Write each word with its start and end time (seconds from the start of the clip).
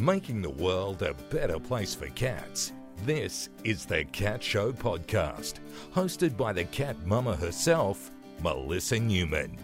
making 0.00 0.40
the 0.40 0.50
world 0.50 1.02
a 1.02 1.12
better 1.28 1.58
place 1.58 1.94
for 1.94 2.06
cats. 2.08 2.72
This 3.04 3.50
is 3.64 3.84
the 3.84 4.04
Cat 4.06 4.42
Show 4.42 4.72
podcast, 4.72 5.54
hosted 5.94 6.38
by 6.38 6.54
the 6.54 6.64
cat 6.64 6.96
mama 7.06 7.36
herself, 7.36 8.10
Melissa 8.42 8.98
Newman. 8.98 9.58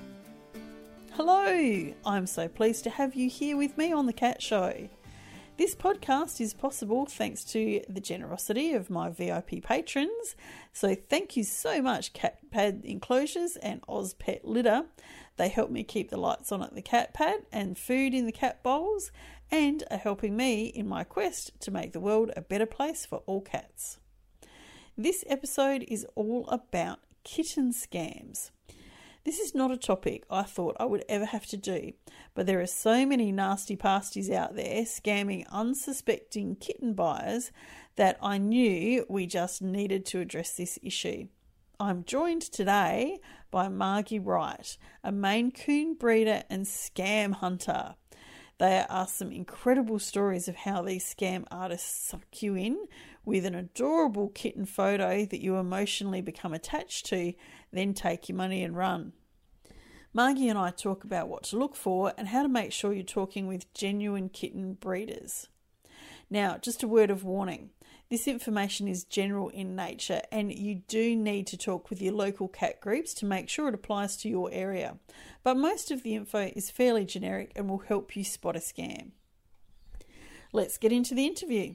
Hello, 1.13 1.95
I'm 2.05 2.27
so 2.27 2.49
pleased 2.49 2.85
to 2.85 2.91
have 2.91 3.15
you 3.15 3.31
here 3.31 3.57
with 3.57 3.79
me 3.79 3.93
on 3.93 4.05
the 4.05 4.13
Cat 4.13 4.43
Show. 4.43 4.91
This 5.57 5.75
podcast 5.75 6.39
is 6.39 6.53
possible 6.53 7.07
thanks 7.07 7.43
to 7.45 7.81
the 7.89 8.03
generosity 8.03 8.75
of 8.75 8.91
my 8.91 9.09
VIP 9.09 9.63
patrons. 9.63 10.37
So, 10.75 10.95
thank 10.95 11.35
you 11.35 11.45
so 11.45 11.81
much, 11.81 12.13
Cat 12.13 12.39
Pad 12.51 12.83
Enclosures 12.85 13.57
and 13.57 13.81
Oz 13.89 14.13
Pet 14.13 14.45
Litter. 14.45 14.85
They 15.37 15.49
help 15.49 15.71
me 15.71 15.83
keep 15.83 16.11
the 16.11 16.17
lights 16.17 16.53
on 16.53 16.63
at 16.63 16.75
the 16.75 16.83
cat 16.83 17.15
pad 17.15 17.47
and 17.53 17.79
food 17.79 18.15
in 18.15 18.27
the 18.27 18.33
cat 18.33 18.63
bowls, 18.63 19.11
and 19.51 19.85
are 19.91 19.97
helping 19.97 20.37
me 20.37 20.67
in 20.67 20.89
my 20.89 21.05
quest 21.05 21.53
to 21.61 21.71
make 21.71 21.93
the 21.93 22.01
world 22.01 22.31
a 22.37 22.41
better 22.41 22.67
place 22.67 23.07
for 23.07 23.23
all 23.27 23.41
cats. 23.41 23.99
This 24.97 25.25
episode 25.27 25.85
is 25.89 26.07
all 26.15 26.47
about 26.49 27.01
kitten 27.23 27.73
scams. 27.73 28.51
This 29.25 29.41
is 29.41 29.57
not 29.57 29.73
a 29.73 29.77
topic 29.77 30.25
I 30.31 30.45
thought 30.45 30.77
I 30.79 30.85
would 30.85 31.05
ever 31.09 31.25
have 31.25 31.47
to 31.47 31.57
do, 31.57 31.93
but 32.35 32.47
there 32.47 32.61
are 32.61 32.67
so 32.67 33.05
many 33.05 33.33
nasty 33.33 33.75
pasties 33.75 34.31
out 34.31 34.55
there 34.55 34.83
scamming 34.85 35.45
unsuspecting 35.49 36.55
kitten 36.57 36.95
buyers 36.95 37.51
that 37.97 38.19
I 38.23 38.39
knew 38.39 39.05
we 39.09 39.27
just 39.27 39.61
needed 39.61 40.07
to 40.07 40.21
address 40.21 40.57
this 40.57 40.79
issue. 40.81 41.27
I'm 41.81 42.05
joined 42.05 42.43
today 42.43 43.19
by 43.51 43.69
Margy 43.69 44.19
Wright, 44.19 44.79
a 45.03 45.11
Maine 45.11 45.51
Coon 45.51 45.95
breeder 45.95 46.45
and 46.49 46.65
scam 46.65 47.33
hunter. 47.35 47.97
There 48.59 48.87
are 48.91 49.07
some 49.07 49.33
incredible 49.33 49.99
stories 49.99 50.49
of 50.49 50.57
how 50.57 50.81
these 50.81 51.05
scam 51.05 51.45
artists 51.51 52.09
suck 52.09 52.43
you 52.43 52.55
in 52.55 52.87
with 53.25 53.45
an 53.45 53.55
adorable 53.55 54.29
kitten 54.29 54.65
photo 54.65 55.27
that 55.27 55.43
you 55.43 55.57
emotionally 55.57 56.23
become 56.23 56.55
attached 56.55 57.05
to, 57.07 57.35
then 57.71 57.93
take 57.93 58.31
your 58.31 58.37
money 58.37 58.63
and 58.63 58.75
run. 58.75 59.13
Margy 60.15 60.49
and 60.49 60.59
I 60.59 60.71
talk 60.71 61.05
about 61.05 61.29
what 61.29 61.43
to 61.45 61.59
look 61.59 61.77
for 61.77 62.15
and 62.17 62.29
how 62.29 62.43
to 62.43 62.49
make 62.49 62.73
sure 62.73 62.95
you're 62.95 63.03
talking 63.03 63.47
with 63.47 63.73
genuine 63.75 64.31
kitten 64.31 64.73
breeders. 64.73 65.49
Now, 66.31 66.57
just 66.57 66.83
a 66.83 66.89
word 66.89 67.11
of 67.11 67.25
warning 67.25 67.71
this 68.09 68.29
information 68.29 68.87
is 68.87 69.05
general 69.05 69.49
in 69.49 69.75
nature, 69.75 70.21
and 70.31 70.53
you 70.53 70.83
do 70.87 71.17
need 71.17 71.47
to 71.49 71.57
talk 71.57 71.91
with 71.91 72.01
your 72.01 72.13
local 72.13 72.47
cat 72.47 72.81
groups 72.81 73.13
to 73.15 73.27
make 73.27 73.49
sure 73.49 73.69
it 73.69 73.75
applies 73.75 74.17
to 74.19 74.29
your 74.29 74.49
area. 74.53 74.99
But 75.43 75.57
most 75.57 75.91
of 75.91 76.03
the 76.03 76.15
info 76.15 76.53
is 76.55 76.71
fairly 76.71 77.05
generic 77.05 77.53
and 77.57 77.69
will 77.69 77.79
help 77.79 78.15
you 78.15 78.23
spot 78.23 78.55
a 78.55 78.61
scam. 78.61 79.11
Let's 80.53 80.79
get 80.79 80.93
into 80.93 81.15
the 81.15 81.27
interview. 81.27 81.75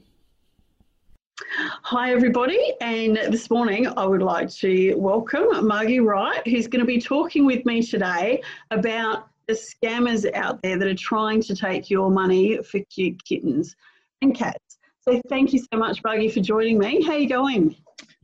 Hi, 1.82 2.12
everybody, 2.12 2.74
and 2.80 3.16
this 3.16 3.50
morning 3.50 3.86
I 3.86 4.06
would 4.06 4.22
like 4.22 4.48
to 4.56 4.94
welcome 4.94 5.66
Margy 5.66 6.00
Wright, 6.00 6.46
who's 6.46 6.66
going 6.66 6.80
to 6.80 6.86
be 6.86 7.00
talking 7.00 7.44
with 7.44 7.66
me 7.66 7.82
today 7.82 8.42
about 8.70 9.28
the 9.48 9.54
scammers 9.54 10.32
out 10.34 10.62
there 10.62 10.78
that 10.78 10.88
are 10.88 10.94
trying 10.94 11.42
to 11.42 11.54
take 11.54 11.90
your 11.90 12.10
money 12.10 12.62
for 12.62 12.80
cute 12.90 13.22
kittens 13.24 13.76
and 14.22 14.34
cats. 14.34 14.71
So, 15.02 15.20
thank 15.28 15.52
you 15.52 15.58
so 15.58 15.78
much, 15.78 16.00
Margy, 16.04 16.28
for 16.28 16.40
joining 16.40 16.78
me. 16.78 17.02
How 17.02 17.12
are 17.12 17.18
you 17.18 17.28
going? 17.28 17.76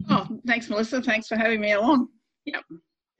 Oh, 0.09 0.27
thanks, 0.47 0.71
Melissa. 0.71 1.03
Thanks 1.03 1.27
for 1.27 1.37
having 1.37 1.61
me 1.61 1.73
along. 1.73 2.09
Yep. 2.45 2.63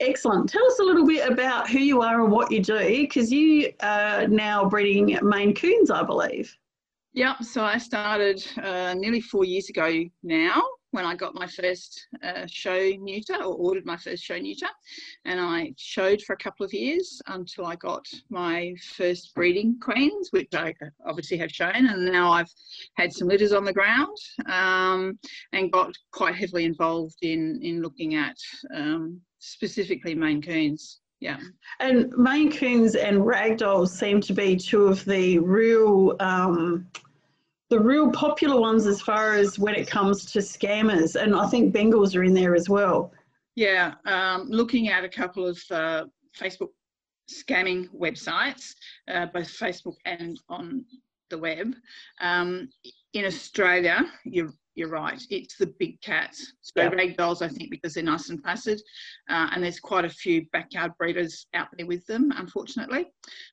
Excellent. 0.01 0.49
Tell 0.49 0.65
us 0.65 0.79
a 0.79 0.85
little 0.85 1.05
bit 1.05 1.29
about 1.29 1.69
who 1.69 1.81
you 1.81 2.01
are 2.03 2.23
and 2.23 2.33
what 2.33 2.53
you 2.53 2.63
do, 2.63 2.79
because 2.79 3.33
you 3.33 3.73
are 3.83 4.29
now 4.29 4.65
breeding 4.65 5.19
Maine 5.23 5.55
Coons, 5.55 5.91
I 5.91 6.05
believe. 6.05 6.57
Yep, 7.15 7.43
so 7.43 7.65
I 7.65 7.79
started 7.79 8.47
uh, 8.63 8.95
nearly 8.95 9.21
four 9.21 9.45
years 9.45 9.69
ago 9.71 10.05
now 10.23 10.63
when 10.93 11.05
I 11.05 11.15
got 11.15 11.35
my 11.35 11.47
first 11.47 12.07
uh, 12.23 12.47
show 12.47 12.91
neuter 12.99 13.37
or 13.37 13.55
ordered 13.55 13.85
my 13.85 13.97
first 13.97 14.23
show 14.23 14.39
neuter. 14.39 14.69
And 15.25 15.39
I 15.41 15.75
showed 15.77 16.23
for 16.23 16.33
a 16.33 16.39
couple 16.39 16.65
of 16.65 16.73
years 16.73 17.21
until 17.27 17.67
I 17.67 17.77
got 17.77 18.07
my 18.31 18.75
first 18.97 19.35
breeding 19.35 19.79
queens, 19.81 20.29
which 20.31 20.55
I 20.55 20.75
obviously 21.07 21.37
have 21.39 21.51
shown. 21.51 21.87
And 21.87 22.07
now 22.07 22.33
I've 22.33 22.51
had 22.97 23.13
some 23.13 23.29
litters 23.29 23.53
on 23.53 23.65
the 23.65 23.73
ground 23.73 24.17
um, 24.47 25.19
and 25.53 25.73
got 25.73 25.93
quite 26.13 26.35
heavily 26.35 26.65
involved 26.65 27.19
in, 27.23 27.61
in 27.63 27.83
looking 27.83 28.15
at 28.15 28.37
um, 28.75 29.21
specifically 29.39 30.15
Maine 30.15 30.43
Coons. 30.43 31.01
Yeah. 31.21 31.39
And 31.81 32.11
Maine 32.17 32.53
Coons 32.53 32.95
and 32.95 33.19
Ragdolls 33.19 33.89
seem 33.89 34.21
to 34.23 34.33
be 34.33 34.57
two 34.57 34.87
of 34.87 35.05
the 35.05 35.41
real 35.41 36.15
um, 36.21 36.87
the 37.71 37.79
real 37.79 38.11
popular 38.11 38.59
ones 38.59 38.87
as 38.87 39.01
far 39.01 39.35
as 39.35 39.59
when 39.59 39.75
it 39.75 39.89
comes 39.89 40.25
to 40.33 40.39
scammers. 40.39 41.21
And 41.21 41.35
I 41.35 41.47
think 41.49 41.75
Bengals 41.75 42.17
are 42.17 42.25
in 42.25 42.35
there 42.35 42.55
as 42.55 42.69
well. 42.69 43.13
Yeah. 43.55 43.95
Um, 44.05 44.49
looking 44.49 44.89
at 44.89 45.05
a 45.05 45.09
couple 45.09 45.47
of 45.47 45.59
uh, 45.71 46.05
Facebook 46.39 46.71
scamming 47.31 47.89
websites, 47.91 48.75
uh, 49.09 49.27
both 49.27 49.49
Facebook 49.49 49.97
and 50.07 50.39
on 50.49 50.85
the 51.29 51.39
web. 51.39 51.75
Um, 52.21 52.71
in 53.13 53.25
Australia, 53.25 54.05
you're 54.25 54.53
you're 54.79 54.89
right. 54.89 55.21
It's 55.29 55.57
the 55.57 55.75
big 55.79 56.01
cats. 56.01 56.53
So 56.61 56.73
yeah. 56.77 56.91
ragdolls, 56.91 57.43
I 57.43 57.49
think, 57.49 57.71
because 57.71 57.95
they're 57.95 58.05
nice 58.05 58.31
and 58.31 58.43
placid, 58.43 58.81
uh, 59.29 59.49
and 59.53 59.63
there's 59.63 59.81
quite 59.81 60.05
a 60.05 60.09
few 60.11 60.47
backyard 60.53 60.93
breeders 60.99 61.47
out 61.55 61.69
there 61.77 61.87
with 61.87 62.07
them, 62.07 62.33
unfortunately. 62.37 63.07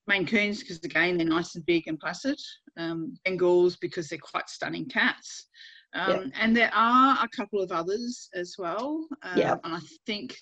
Maine 0.07 0.25
Coons, 0.25 0.59
because 0.59 0.79
again 0.83 1.17
they're 1.17 1.27
nice 1.27 1.55
and 1.55 1.65
big 1.65 1.87
and 1.87 1.99
placid. 1.99 2.39
Um, 2.77 3.17
Bengals, 3.27 3.77
because 3.81 4.07
they're 4.07 4.19
quite 4.19 4.49
stunning 4.49 4.87
cats. 4.87 5.47
Um. 5.93 6.31
And 6.39 6.55
there 6.55 6.71
are 6.73 7.17
a 7.23 7.29
couple 7.35 7.61
of 7.61 7.71
others 7.71 8.29
as 8.35 8.55
well. 8.57 9.07
Um, 9.23 9.37
yeah. 9.37 9.55
And 9.63 9.75
I 9.75 9.79
think 10.05 10.37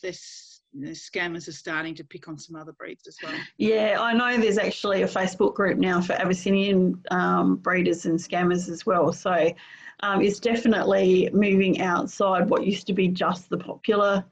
this 0.74 1.10
the 1.10 1.20
scammers 1.20 1.48
are 1.48 1.54
starting 1.54 1.96
to 1.96 2.04
pick 2.04 2.28
on 2.28 2.38
some 2.38 2.56
other 2.56 2.72
breeds 2.74 3.08
as 3.08 3.18
well. 3.24 3.34
Yeah, 3.58 3.98
I 4.00 4.14
know 4.14 4.42
there's 4.42 4.58
actually 4.58 5.04
a 5.04 5.08
Facebook 5.08 5.54
group 5.54 5.78
now 5.78 6.02
for 6.02 6.14
Abyssinian 6.14 7.02
um, 7.12 7.58
breeders 7.58 8.06
and 8.06 8.18
scammers 8.20 8.70
as 8.70 8.86
well. 8.86 9.14
So 9.14 9.54
um, 10.02 10.22
it's 10.22 10.40
definitely 10.40 11.30
moving 11.34 11.82
outside 11.82 12.50
what 12.50 12.66
used 12.66 12.88
to 12.88 12.94
be 12.94 13.08
just 13.08 13.50
the 13.50 13.58
popular 13.58 14.26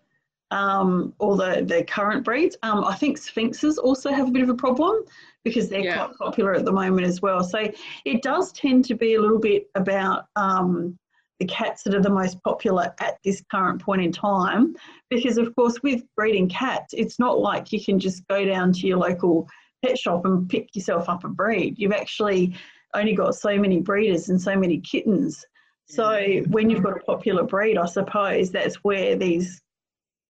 um, 0.52 1.14
or 1.20 1.38
the, 1.38 1.64
the 1.66 1.84
current 1.86 2.26
breeds. 2.26 2.58
Um, 2.64 2.84
I 2.84 2.96
think 2.96 3.18
Sphynxes 3.18 3.78
also 3.78 4.12
have 4.12 4.28
a 4.28 4.32
bit 4.32 4.44
of 4.44 4.50
a 4.50 4.56
problem 4.56 5.04
because 5.44 5.70
they're 5.70 5.80
yeah. 5.80 6.06
quite 6.06 6.18
popular 6.18 6.54
at 6.54 6.66
the 6.66 6.72
moment 6.72 7.08
as 7.08 7.22
well. 7.22 7.44
So 7.44 7.72
it 8.06 8.22
does 8.22 8.52
tend 8.52 8.86
to 8.86 8.96
be 8.96 9.16
a 9.16 9.22
little 9.22 9.40
bit 9.40 9.70
about 9.76 10.26
um, 10.36 10.98
the 11.42 11.48
cats 11.48 11.82
that 11.82 11.96
are 11.96 12.02
the 12.02 12.10
most 12.10 12.40
popular 12.44 12.94
at 13.00 13.18
this 13.26 13.42
current 13.50 13.82
point 13.82 14.04
in 14.04 14.12
time. 14.12 14.76
Because, 15.10 15.40
of 15.40 15.56
course, 15.56 15.82
with 15.82 16.04
breeding 16.16 16.48
cats, 16.48 16.94
it's 16.96 17.18
not 17.18 17.40
like 17.40 17.72
you 17.72 17.84
can 17.84 17.98
just 17.98 18.26
go 18.28 18.46
down 18.46 18.72
to 18.74 18.86
your 18.86 19.00
local 19.00 19.50
pet 19.84 19.98
shop 19.98 20.24
and 20.26 20.48
pick 20.48 20.76
yourself 20.76 21.10
up 21.10 21.24
a 21.24 21.28
breed. 21.28 21.80
You've 21.80 21.94
actually 21.94 22.56
only 22.94 23.16
got 23.16 23.34
so 23.34 23.58
many 23.58 23.80
breeders 23.80 24.30
and 24.30 24.40
so 24.40 24.56
many 24.56 24.80
kittens. 24.82 25.44
So 25.86 26.44
when 26.50 26.70
you've 26.70 26.84
got 26.84 26.98
a 26.98 27.04
popular 27.06 27.44
breed, 27.44 27.76
I 27.76 27.88
suppose 27.88 28.52
that's 28.52 28.76
where 28.84 29.16
these 29.16 29.64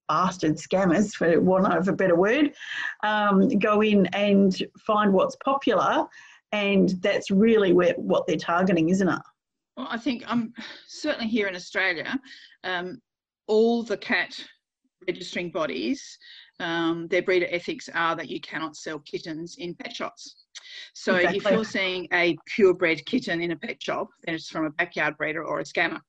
bastard 0.08 0.56
scammers, 0.56 1.12
for 1.12 1.42
want 1.42 1.68
of 1.74 1.90
a 1.90 1.94
better 1.94 2.16
word, 2.16 2.54
um, 3.04 3.50
go 3.60 3.82
in 3.82 4.06
and 4.14 4.58
find 4.80 5.12
what's 5.12 5.36
popular, 5.44 6.06
and 6.54 6.90
that's 7.02 7.30
really 7.32 7.74
where 7.74 7.96
what 7.98 8.28
they're 8.28 8.38
targeting, 8.38 8.88
isn't 8.90 9.10
it? 9.10 9.22
Well, 9.82 9.90
I 9.92 9.98
think 9.98 10.24
I'm 10.28 10.40
um, 10.40 10.54
certainly 10.88 11.28
here 11.28 11.48
in 11.48 11.56
Australia. 11.56 12.20
Um, 12.64 13.02
all 13.48 13.82
the 13.82 13.98
cat 13.98 14.40
registering 15.08 15.50
bodies, 15.50 16.20
um, 16.60 17.08
their 17.08 17.24
breeder 17.24 17.48
ethics 17.50 17.90
are 17.96 18.16
that 18.16 18.30
you 18.30 18.40
cannot 18.42 18.76
sell 18.76 19.00
kittens 19.00 19.56
in 19.58 19.74
pet 19.74 19.96
shops. 19.96 20.36
So 20.94 21.16
exactly. 21.16 21.38
if 21.38 21.52
you're 21.52 21.66
seeing 21.66 22.08
a 22.14 22.38
purebred 22.46 23.04
kitten 23.08 23.42
in 23.42 23.50
a 23.50 23.56
pet 23.56 23.82
shop, 23.82 24.10
then 24.24 24.36
it's 24.36 24.50
from 24.50 24.66
a 24.66 24.70
backyard 24.70 25.18
breeder 25.18 25.44
or 25.44 25.62
a 25.62 25.64
scammer. 25.64 26.00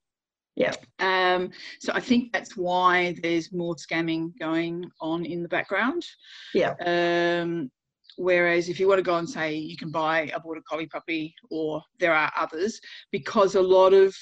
Yeah. 0.55 0.75
Um, 0.99 1.49
so 1.81 1.94
I 1.94 2.00
think 2.00 2.31
that's 2.31 2.55
why 2.55 3.17
there's 3.23 3.55
more 3.55 3.75
scamming 3.76 4.38
going 4.38 4.85
on 5.00 5.25
in 5.25 5.43
the 5.43 5.49
background. 5.49 6.05
Yeah. 6.52 6.75
Um, 6.85 7.70
whereas 8.17 8.69
if 8.69 8.79
you 8.79 8.88
want 8.88 8.99
to 8.99 9.03
go 9.03 9.17
and 9.17 9.29
say 9.29 9.55
you 9.55 9.76
can 9.76 9.91
buy 9.91 10.31
a 10.35 10.41
border 10.41 10.62
collie 10.69 10.87
puppy 10.87 11.35
or 11.50 11.82
there 11.99 12.14
are 12.14 12.32
others, 12.37 12.81
because 13.11 13.55
a 13.55 13.62
lot 13.62 13.93
of 13.93 14.14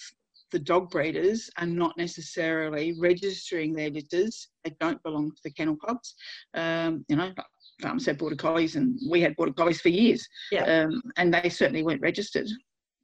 the 0.51 0.59
dog 0.59 0.91
breeders 0.91 1.49
are 1.59 1.67
not 1.67 1.97
necessarily 1.97 2.95
registering 2.99 3.73
their 3.73 3.91
litters. 3.91 4.49
They 4.65 4.75
don't 4.81 5.03
belong 5.03 5.31
to 5.31 5.41
the 5.45 5.53
kennel 5.53 5.77
clubs. 5.77 6.15
Um, 6.55 7.05
you 7.09 7.17
know, 7.17 7.33
farmers 7.81 8.07
had 8.07 8.19
border 8.19 8.37
collies 8.37 8.77
and 8.77 8.99
we 9.09 9.21
had 9.21 9.37
border 9.37 9.53
collies 9.53 9.81
for 9.81 9.89
years. 9.89 10.27
Yeah. 10.51 10.65
Um, 10.65 11.03
and 11.17 11.33
they 11.33 11.49
certainly 11.49 11.83
weren't 11.83 12.03
registered. 12.03 12.49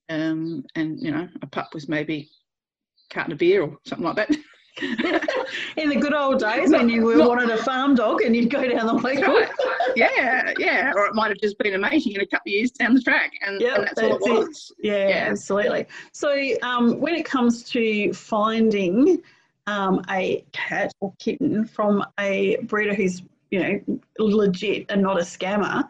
Um, 0.09 0.65
and, 0.75 1.01
you 1.01 1.11
know, 1.11 1.29
a 1.43 1.47
pup 1.47 1.71
was 1.73 1.89
maybe 1.89 2.29
a 3.11 3.15
carton 3.15 3.33
of 3.33 3.39
beer 3.39 3.63
or 3.63 3.77
something 3.87 4.07
like 4.07 4.17
that. 4.17 4.31
In 5.77 5.89
the 5.89 5.97
good 5.97 6.13
old 6.15 6.41
days 6.41 6.71
when 6.71 6.89
you 6.89 7.03
were, 7.03 7.19
wanted 7.27 7.51
a 7.51 7.57
farm 7.63 7.95
dog 7.95 8.23
and 8.23 8.35
you'd 8.37 8.51
go 8.51 8.67
down 8.69 8.87
the 8.87 8.93
lake. 8.95 9.27
Right. 9.27 9.49
yeah, 9.97 10.53
yeah. 10.59 10.93
Or 10.95 11.07
it 11.07 11.15
might 11.15 11.29
have 11.29 11.39
just 11.41 11.59
been 11.59 11.75
amazing 11.75 12.13
in 12.13 12.21
a 12.21 12.27
couple 12.27 12.49
of 12.51 12.53
years 12.53 12.71
down 12.73 12.95
the 12.95 13.01
track, 13.01 13.33
and, 13.47 13.61
Yep, 13.61 13.77
and 13.77 13.87
that's, 13.87 14.01
all 14.01 14.07
it 14.07 14.11
that's 14.13 14.27
it. 14.27 14.33
was. 14.33 14.73
Yeah, 14.83 15.09
Yeah. 15.09 15.27
absolutely. 15.31 15.87
So 16.13 16.37
um, 16.63 17.01
when 17.01 17.15
it 17.15 17.25
comes 17.25 17.63
to 17.71 18.13
finding 18.13 19.23
um, 19.67 20.03
a 20.11 20.45
cat 20.53 20.93
or 21.01 21.13
kitten 21.19 21.65
from 21.65 22.05
a 22.21 22.57
breeder 22.65 22.95
who's 22.95 23.23
you 23.51 23.61
know 23.61 23.99
legit 24.19 24.87
and 24.91 25.03
not 25.03 25.19
a 25.19 25.23
scammer, 25.25 25.85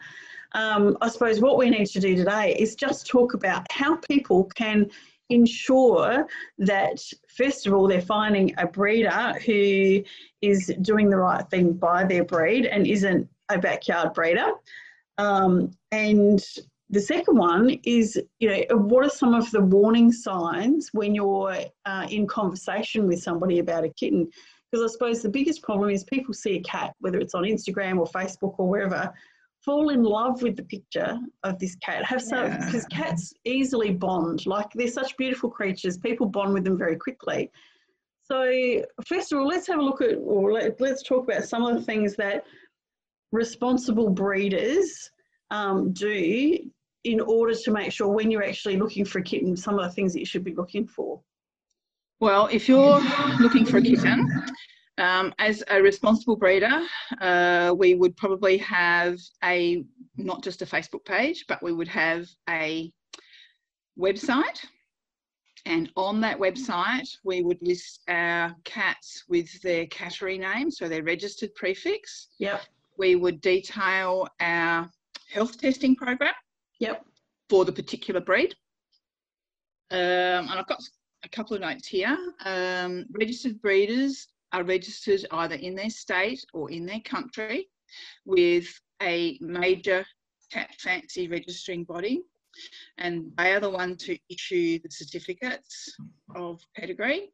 um, 0.52 0.96
I 1.00 1.08
suppose 1.08 1.40
what 1.40 1.58
we 1.58 1.68
need 1.70 1.86
to 1.86 2.00
do 2.00 2.16
today 2.16 2.54
is 2.58 2.74
just 2.76 3.06
talk 3.06 3.34
about 3.34 3.66
how 3.70 3.96
people 3.96 4.44
can 4.54 4.88
ensure 5.30 6.26
that 6.58 7.02
first 7.28 7.66
of 7.66 7.74
all 7.74 7.88
they're 7.88 8.00
finding 8.00 8.54
a 8.58 8.66
breeder 8.66 9.34
who 9.44 10.02
is 10.42 10.72
doing 10.82 11.10
the 11.10 11.16
right 11.16 11.48
thing 11.50 11.72
by 11.72 12.04
their 12.04 12.24
breed 12.24 12.66
and 12.66 12.86
isn't 12.86 13.28
a 13.48 13.58
backyard 13.58 14.14
breeder. 14.14 14.52
Um, 15.18 15.70
and 15.92 16.44
the 16.90 17.00
second 17.00 17.36
one 17.36 17.70
is, 17.84 18.20
you 18.38 18.48
know, 18.48 18.76
what 18.76 19.04
are 19.04 19.10
some 19.10 19.34
of 19.34 19.50
the 19.50 19.60
warning 19.60 20.12
signs 20.12 20.90
when 20.92 21.14
you're 21.14 21.56
uh, 21.84 22.06
in 22.10 22.26
conversation 22.26 23.08
with 23.08 23.22
somebody 23.22 23.58
about 23.58 23.84
a 23.84 23.88
kitten? 23.88 24.28
Because 24.70 24.88
I 24.88 24.92
suppose 24.92 25.22
the 25.22 25.28
biggest 25.28 25.62
problem 25.62 25.90
is 25.90 26.04
people 26.04 26.34
see 26.34 26.56
a 26.56 26.62
cat, 26.62 26.94
whether 27.00 27.18
it's 27.18 27.34
on 27.34 27.44
Instagram 27.44 27.98
or 27.98 28.06
Facebook 28.06 28.54
or 28.58 28.68
wherever, 28.68 29.12
fall 29.66 29.90
in 29.90 30.02
love 30.04 30.40
with 30.42 30.56
the 30.56 30.62
picture 30.62 31.18
of 31.42 31.58
this 31.58 31.74
cat. 31.84 32.04
Have 32.04 32.22
some 32.22 32.46
Yeah. 32.46 32.64
because 32.64 32.86
cats 32.86 33.34
easily 33.44 33.92
bond. 33.92 34.46
Like 34.46 34.68
they're 34.74 34.88
such 34.88 35.16
beautiful 35.16 35.50
creatures. 35.50 35.98
People 35.98 36.26
bond 36.26 36.54
with 36.54 36.64
them 36.64 36.78
very 36.78 36.96
quickly. 36.96 37.50
So 38.22 38.82
first 39.06 39.32
of 39.32 39.38
all, 39.38 39.46
let's 39.46 39.66
have 39.66 39.78
a 39.80 39.82
look 39.82 40.00
at, 40.00 40.16
or 40.22 40.52
let, 40.52 40.80
let's 40.80 41.02
talk 41.02 41.24
about 41.28 41.44
some 41.44 41.64
of 41.64 41.74
the 41.76 41.82
things 41.82 42.16
that 42.16 42.44
responsible 43.32 44.08
breeders 44.08 45.10
um, 45.50 45.92
do 45.92 46.58
in 47.04 47.20
order 47.20 47.54
to 47.54 47.70
make 47.70 47.92
sure 47.92 48.08
when 48.08 48.30
you're 48.30 48.42
actually 48.42 48.76
looking 48.76 49.04
for 49.04 49.18
a 49.18 49.22
kitten, 49.22 49.56
some 49.56 49.78
of 49.78 49.84
the 49.84 49.90
things 49.92 50.12
that 50.12 50.20
you 50.20 50.26
should 50.26 50.42
be 50.42 50.54
looking 50.54 50.86
for. 50.86 51.20
Well, 52.18 52.48
if 52.50 52.68
you're 52.68 53.00
looking 53.38 53.64
for 53.66 53.76
a 53.76 53.82
kitten, 53.82 54.28
um, 54.98 55.34
as 55.38 55.62
a 55.68 55.82
responsible 55.82 56.36
breeder, 56.36 56.82
uh, 57.20 57.74
we 57.76 57.94
would 57.94 58.16
probably 58.16 58.56
have 58.58 59.18
a 59.44 59.84
not 60.16 60.42
just 60.42 60.62
a 60.62 60.66
Facebook 60.66 61.04
page, 61.04 61.44
but 61.48 61.62
we 61.62 61.72
would 61.72 61.88
have 61.88 62.26
a 62.48 62.92
website. 63.98 64.64
And 65.66 65.90
on 65.96 66.20
that 66.20 66.38
website, 66.38 67.08
we 67.24 67.42
would 67.42 67.58
list 67.60 68.00
our 68.08 68.54
cats 68.64 69.24
with 69.28 69.60
their 69.62 69.84
cattery 69.86 70.38
name, 70.38 70.70
so 70.70 70.88
their 70.88 71.02
registered 71.02 71.54
prefix. 71.54 72.28
Yep, 72.38 72.62
We 72.98 73.16
would 73.16 73.40
detail 73.40 74.28
our 74.40 74.88
health 75.28 75.60
testing 75.60 75.96
program 75.96 76.34
yep, 76.78 77.04
for 77.50 77.64
the 77.64 77.72
particular 77.72 78.20
breed. 78.20 78.54
Um, 79.90 79.98
and 79.98 80.50
I've 80.52 80.68
got 80.68 80.82
a 81.24 81.28
couple 81.28 81.56
of 81.56 81.62
notes 81.62 81.88
here. 81.88 82.16
Um, 82.44 83.06
registered 83.10 83.60
breeders 83.60 84.28
are 84.52 84.64
registered 84.64 85.26
either 85.30 85.56
in 85.56 85.74
their 85.74 85.90
state 85.90 86.44
or 86.52 86.70
in 86.70 86.86
their 86.86 87.00
country 87.00 87.68
with 88.24 88.66
a 89.02 89.38
major 89.40 90.04
cat 90.52 90.70
fancy 90.78 91.28
registering 91.28 91.84
body. 91.84 92.22
And 92.98 93.32
they 93.36 93.52
are 93.52 93.60
the 93.60 93.70
one 93.70 93.96
to 93.96 94.18
issue 94.30 94.78
the 94.78 94.90
certificates 94.90 95.94
of 96.34 96.60
pedigree. 96.74 97.30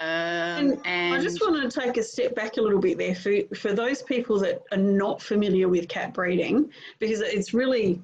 Um, 0.00 0.80
and 0.84 1.14
I 1.14 1.20
just 1.20 1.40
wanted 1.40 1.70
to 1.70 1.80
take 1.80 1.96
a 1.96 2.02
step 2.02 2.34
back 2.34 2.56
a 2.56 2.62
little 2.62 2.80
bit 2.80 2.98
there 2.98 3.14
for, 3.14 3.32
for 3.54 3.72
those 3.72 4.02
people 4.02 4.38
that 4.40 4.62
are 4.72 4.78
not 4.78 5.22
familiar 5.22 5.68
with 5.68 5.88
cat 5.88 6.12
breeding, 6.12 6.70
because 6.98 7.20
it's 7.20 7.54
really, 7.54 8.02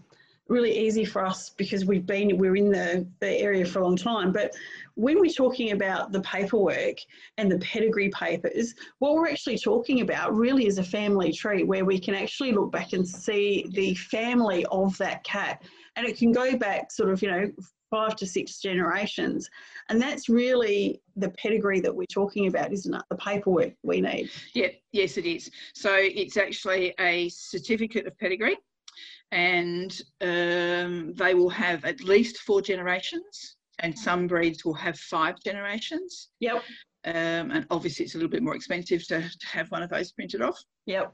really 0.50 0.76
easy 0.76 1.04
for 1.04 1.24
us 1.24 1.50
because 1.50 1.84
we've 1.84 2.04
been, 2.04 2.36
we're 2.36 2.56
in 2.56 2.70
the, 2.70 3.06
the 3.20 3.38
area 3.38 3.64
for 3.64 3.78
a 3.78 3.84
long 3.84 3.96
time. 3.96 4.32
But 4.32 4.52
when 4.96 5.20
we're 5.20 5.30
talking 5.30 5.70
about 5.70 6.10
the 6.10 6.20
paperwork 6.22 6.96
and 7.38 7.50
the 7.50 7.58
pedigree 7.58 8.10
papers, 8.10 8.74
what 8.98 9.14
we're 9.14 9.28
actually 9.28 9.58
talking 9.58 10.00
about 10.00 10.34
really 10.34 10.66
is 10.66 10.78
a 10.78 10.84
family 10.84 11.32
tree 11.32 11.62
where 11.62 11.84
we 11.84 11.98
can 11.98 12.14
actually 12.14 12.52
look 12.52 12.72
back 12.72 12.92
and 12.92 13.06
see 13.06 13.64
the 13.70 13.94
family 13.94 14.66
of 14.72 14.98
that 14.98 15.22
cat. 15.24 15.62
And 15.96 16.06
it 16.06 16.18
can 16.18 16.32
go 16.32 16.56
back 16.56 16.90
sort 16.90 17.10
of, 17.10 17.22
you 17.22 17.30
know, 17.30 17.50
five 17.90 18.16
to 18.16 18.26
six 18.26 18.60
generations. 18.60 19.48
And 19.88 20.00
that's 20.00 20.28
really 20.28 21.00
the 21.16 21.30
pedigree 21.30 21.80
that 21.80 21.94
we're 21.94 22.06
talking 22.06 22.46
about, 22.46 22.72
isn't 22.72 22.94
it? 22.94 23.02
The 23.10 23.16
paperwork 23.16 23.72
we 23.82 24.00
need. 24.00 24.30
Yeah, 24.54 24.68
yes, 24.92 25.16
it 25.16 25.26
is. 25.26 25.50
So 25.74 25.96
it's 25.96 26.36
actually 26.36 26.94
a 27.00 27.28
certificate 27.28 28.06
of 28.06 28.16
pedigree, 28.18 28.56
and 29.32 30.00
um, 30.20 31.12
they 31.14 31.34
will 31.34 31.50
have 31.50 31.84
at 31.84 32.00
least 32.02 32.38
four 32.40 32.60
generations, 32.62 33.56
and 33.78 33.96
some 33.98 34.26
breeds 34.26 34.64
will 34.64 34.74
have 34.74 34.98
five 34.98 35.36
generations. 35.44 36.28
Yep, 36.40 36.62
Um, 37.04 37.50
and 37.50 37.66
obviously, 37.70 38.04
it's 38.04 38.14
a 38.14 38.18
little 38.18 38.30
bit 38.30 38.42
more 38.42 38.54
expensive 38.56 39.06
to, 39.08 39.20
to 39.20 39.46
have 39.46 39.70
one 39.70 39.82
of 39.82 39.90
those 39.90 40.12
printed 40.12 40.42
off. 40.42 40.58
yep, 40.86 41.12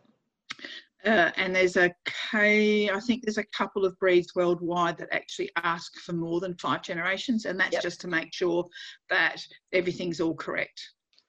Uh, 1.05 1.31
and 1.37 1.55
there's 1.55 1.77
a 1.77 1.95
K, 2.31 2.91
I 2.91 2.99
think 3.01 3.23
there's 3.23 3.39
a 3.39 3.45
couple 3.57 3.85
of 3.85 3.97
breeds 3.99 4.35
worldwide 4.35 4.97
that 4.99 5.13
actually 5.13 5.51
ask 5.63 5.95
for 5.99 6.13
more 6.15 6.41
than 6.41 6.57
five 6.57 6.83
generations, 6.83 7.45
and 7.45 7.61
that's 7.61 7.75
Yep. 7.75 7.83
just 7.83 8.01
to 8.01 8.09
make 8.09 8.33
sure 8.33 8.67
that 9.11 9.37
everything's 9.73 10.21
all 10.21 10.35
correct. 10.35 10.81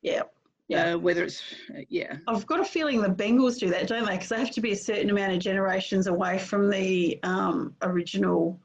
yep. 0.02 0.34
Yeah. 0.68 0.96
Uh, 0.96 0.98
whether 0.98 1.24
it's, 1.24 1.42
uh, 1.74 1.82
yeah, 1.88 2.18
I've 2.28 2.46
got 2.46 2.60
a 2.60 2.66
feeling 2.66 3.02
the 3.02 3.08
Bengals 3.08 3.58
do 3.58 3.70
that, 3.70 3.88
don't 3.88 4.06
they? 4.06 4.16
Because 4.16 4.30
they 4.30 4.40
have 4.40 4.52
to 4.52 4.62
be 4.62 4.74
a 4.74 4.76
certain 4.76 5.10
amount 5.10 5.32
of 5.34 5.40
generations 5.40 6.08
away 6.08 6.38
from 6.38 6.70
the 6.70 7.20
um, 7.24 7.74
original. 7.82 8.60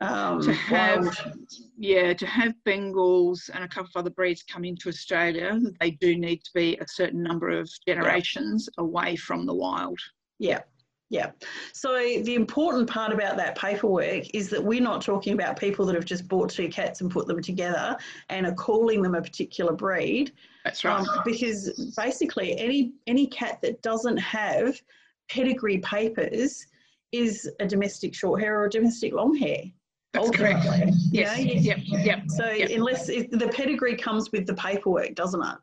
Um, 0.00 0.42
to 0.42 0.52
have 0.52 1.04
wild- 1.04 1.48
yeah 1.78 2.12
to 2.12 2.26
have 2.26 2.52
bengals 2.66 3.48
and 3.54 3.62
a 3.62 3.68
couple 3.68 3.90
of 3.94 3.96
other 3.96 4.10
breeds 4.10 4.42
come 4.42 4.64
into 4.64 4.88
australia 4.88 5.58
they 5.80 5.92
do 5.92 6.16
need 6.16 6.38
to 6.38 6.50
be 6.52 6.76
a 6.78 6.86
certain 6.88 7.22
number 7.22 7.48
of 7.48 7.70
generations 7.86 8.68
away 8.78 9.14
from 9.14 9.46
the 9.46 9.54
wild 9.54 9.98
Yeah, 10.40 10.62
yeah. 11.10 11.30
So 11.72 11.94
the 12.22 12.34
important 12.34 12.88
part 12.88 13.12
about 13.12 13.36
that 13.36 13.56
paperwork 13.56 14.34
is 14.34 14.48
that 14.50 14.62
we're 14.62 14.80
not 14.80 15.02
talking 15.02 15.34
about 15.34 15.58
people 15.58 15.84
that 15.86 15.94
have 15.94 16.04
just 16.04 16.26
bought 16.28 16.50
two 16.50 16.68
cats 16.68 17.00
and 17.02 17.10
put 17.10 17.26
them 17.26 17.40
together 17.42 17.96
and 18.30 18.46
are 18.46 18.54
calling 18.54 19.02
them 19.02 19.14
a 19.14 19.22
particular 19.22 19.72
breed. 19.72 20.32
that's 20.64 20.84
right 20.84 21.00
Um, 21.00 21.06
because 21.24 21.92
basically, 21.96 22.58
any 22.58 22.92
any 23.06 23.26
cat 23.26 23.60
that 23.62 23.82
doesn't 23.82 24.16
have 24.16 24.80
pedigree 25.28 25.78
papers 25.78 26.66
is 27.12 27.50
a 27.60 27.66
domestic 27.66 28.14
short 28.14 28.40
hair 28.40 28.60
or 28.60 28.64
a 28.64 28.70
domestic 28.70 29.12
long 29.12 29.34
hair. 29.36 29.62
that's 30.12 30.30
correct. 30.30 30.64
You 30.64 30.92
yes 31.12 31.38
know, 31.38 31.44
yep 31.44 31.78
yep 32.04 32.22
So 32.28 32.50
Yep. 32.50 32.70
unless 32.70 33.08
if 33.08 33.30
the 33.30 33.48
pedigree 33.48 33.96
comes 33.96 34.32
with 34.32 34.46
the 34.46 34.54
paperwork, 34.54 35.14
doesn't 35.14 35.42
it? 35.42 35.58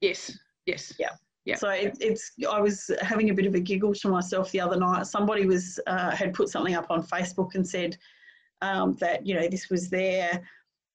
yes 0.00 0.36
yes 0.66 0.92
Yeah. 0.98 1.10
Yeah. 1.48 1.56
So 1.56 1.70
it, 1.70 1.96
it's. 1.98 2.32
I 2.46 2.60
was 2.60 2.90
having 3.00 3.30
a 3.30 3.34
bit 3.34 3.46
of 3.46 3.54
a 3.54 3.60
giggle 3.60 3.94
to 3.94 4.08
myself 4.08 4.50
the 4.50 4.60
other 4.60 4.76
night. 4.76 5.06
Somebody 5.06 5.46
was 5.46 5.80
uh, 5.86 6.10
had 6.10 6.34
put 6.34 6.50
something 6.50 6.74
up 6.74 6.90
on 6.90 7.02
Facebook 7.02 7.54
and 7.54 7.66
said 7.66 7.96
um, 8.60 8.96
that 9.00 9.26
you 9.26 9.34
know 9.34 9.48
this 9.48 9.70
was 9.70 9.88
their. 9.88 10.42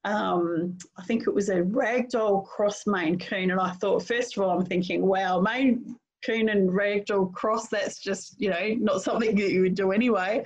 Um, 0.06 0.78
I 0.96 1.04
think 1.06 1.26
it 1.26 1.34
was 1.34 1.50
a 1.50 1.64
ragdoll 1.64 2.46
cross 2.46 2.86
Maine 2.86 3.18
Coon, 3.18 3.50
and 3.50 3.60
I 3.60 3.72
thought 3.72 4.06
first 4.06 4.38
of 4.38 4.44
all 4.44 4.52
I'm 4.52 4.64
thinking, 4.64 5.04
wow, 5.04 5.40
Maine 5.42 5.96
Coon 6.24 6.50
and 6.50 6.70
ragdoll 6.70 7.34
cross. 7.34 7.70
That's 7.70 7.98
just 7.98 8.40
you 8.40 8.52
know 8.52 8.76
not 8.78 9.02
something 9.02 9.36
that 9.36 9.52
you 9.52 9.62
would 9.62 9.74
do 9.74 9.92
anyway. 9.92 10.44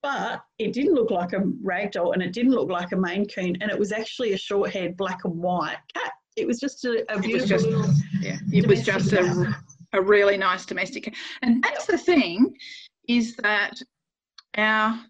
But 0.00 0.44
it 0.60 0.72
didn't 0.72 0.94
look 0.94 1.10
like 1.10 1.32
a 1.32 1.40
ragdoll, 1.40 2.12
and 2.12 2.22
it 2.22 2.32
didn't 2.32 2.52
look 2.52 2.70
like 2.70 2.92
a 2.92 2.96
Maine 2.96 3.26
Coon, 3.26 3.56
and 3.60 3.68
it 3.68 3.78
was 3.78 3.90
actually 3.90 4.32
a 4.32 4.38
short-haired 4.38 4.96
black 4.96 5.24
and 5.24 5.36
white 5.36 5.78
cat. 5.92 6.12
It 6.36 6.46
was 6.46 6.58
just 6.60 6.84
a, 6.84 7.04
a 7.12 7.18
beautiful 7.20 7.48
just- 7.48 7.66
little 7.66 7.90
yeah 8.20 8.38
it 8.52 8.66
was 8.66 8.82
just 8.82 9.12
a, 9.12 9.54
a 9.92 10.00
really 10.00 10.36
nice 10.36 10.64
domestic 10.66 11.14
and 11.42 11.62
that's 11.62 11.86
the 11.86 11.98
thing 11.98 12.54
is 13.08 13.36
that 13.36 13.80
our 14.56 15.00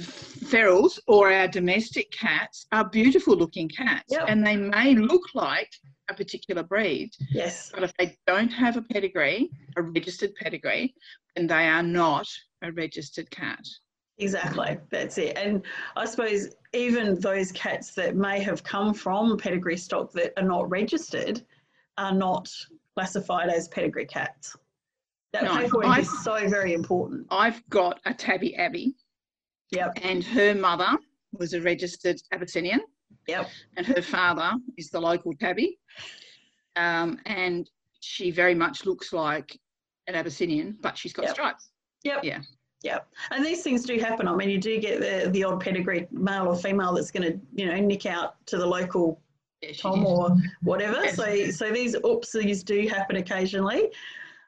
ferals 0.00 0.98
or 1.06 1.30
our 1.32 1.46
domestic 1.48 2.10
cats 2.10 2.66
are 2.72 2.88
beautiful 2.88 3.36
looking 3.36 3.68
cats 3.68 4.04
Yep. 4.10 4.24
and 4.28 4.46
they 4.46 4.56
may 4.56 4.94
look 4.94 5.22
like 5.34 5.70
a 6.10 6.14
particular 6.14 6.62
breed 6.62 7.10
Yes, 7.30 7.70
But 7.74 7.84
if 7.84 7.92
they 7.98 8.16
don't 8.26 8.50
have 8.52 8.76
a 8.76 8.82
pedigree, 8.82 9.50
a 9.76 9.82
registered 9.82 10.34
pedigree, 10.34 10.94
then 11.36 11.46
they 11.46 11.68
are 11.68 11.82
not 11.82 12.26
a 12.62 12.72
registered 12.72 13.30
cat. 13.30 13.64
Exactly. 14.18 14.78
That's 14.90 15.18
it. 15.18 15.36
And 15.36 15.62
I 15.96 16.04
suppose 16.04 16.50
even 16.72 17.18
those 17.20 17.52
cats 17.52 17.92
that 17.94 18.16
may 18.16 18.40
have 18.42 18.62
come 18.62 18.94
from 18.94 19.36
pedigree 19.36 19.76
stock 19.76 20.12
that 20.12 20.32
are 20.36 20.46
not 20.46 20.68
registered 20.70 21.42
are 21.98 22.14
not 22.14 22.48
classified 22.96 23.48
as 23.50 23.68
pedigree 23.68 24.06
cats. 24.06 24.56
That 25.32 25.44
No, 25.44 25.56
paperwork 25.56 25.86
I- 25.86 26.00
is 26.00 26.22
so 26.24 26.48
very 26.48 26.74
important. 26.74 27.26
I've 27.30 27.66
got 27.70 28.00
a 28.04 28.12
tabby 28.14 28.54
Abby, 28.56 28.94
Yep, 29.70 29.92
and 30.02 30.22
her 30.24 30.54
mother 30.54 30.98
was 31.32 31.54
a 31.54 31.60
registered 31.62 32.20
Abyssinian, 32.32 32.80
yep, 33.26 33.48
and 33.78 33.86
her 33.86 34.02
father 34.02 34.52
is 34.76 34.90
the 34.90 35.00
local 35.00 35.32
tabby. 35.34 35.78
um, 36.76 37.18
and 37.26 37.68
she 38.00 38.30
very 38.30 38.54
much 38.54 38.84
looks 38.86 39.12
like 39.12 39.58
an 40.06 40.14
Abyssinian, 40.14 40.76
but 40.80 40.96
she's 40.98 41.12
got 41.12 41.24
Yep. 41.26 41.32
stripes. 41.34 41.70
Yep. 42.02 42.24
Yeah. 42.24 42.40
Yep. 42.82 43.06
And 43.30 43.44
these 43.44 43.62
things 43.62 43.84
do 43.84 43.98
happen. 43.98 44.26
I 44.26 44.34
mean, 44.34 44.50
you 44.50 44.58
do 44.58 44.80
get 44.80 45.00
the, 45.00 45.30
the 45.30 45.44
odd 45.44 45.60
pedigree 45.60 46.08
male 46.10 46.48
or 46.48 46.56
female 46.56 46.94
that's 46.94 47.10
going 47.10 47.32
to, 47.32 47.40
you 47.54 47.66
know, 47.66 47.76
nick 47.76 48.06
out 48.06 48.44
to 48.46 48.58
the 48.58 48.66
local 48.66 49.20
Yeah, 49.62 49.72
Tom 49.78 50.04
or 50.04 50.36
whatever. 50.62 51.04
Yes. 51.04 51.16
So, 51.16 51.50
so 51.50 51.70
these 51.72 51.94
oopsies 51.96 52.64
do 52.64 52.88
happen 52.88 53.16
occasionally, 53.16 53.90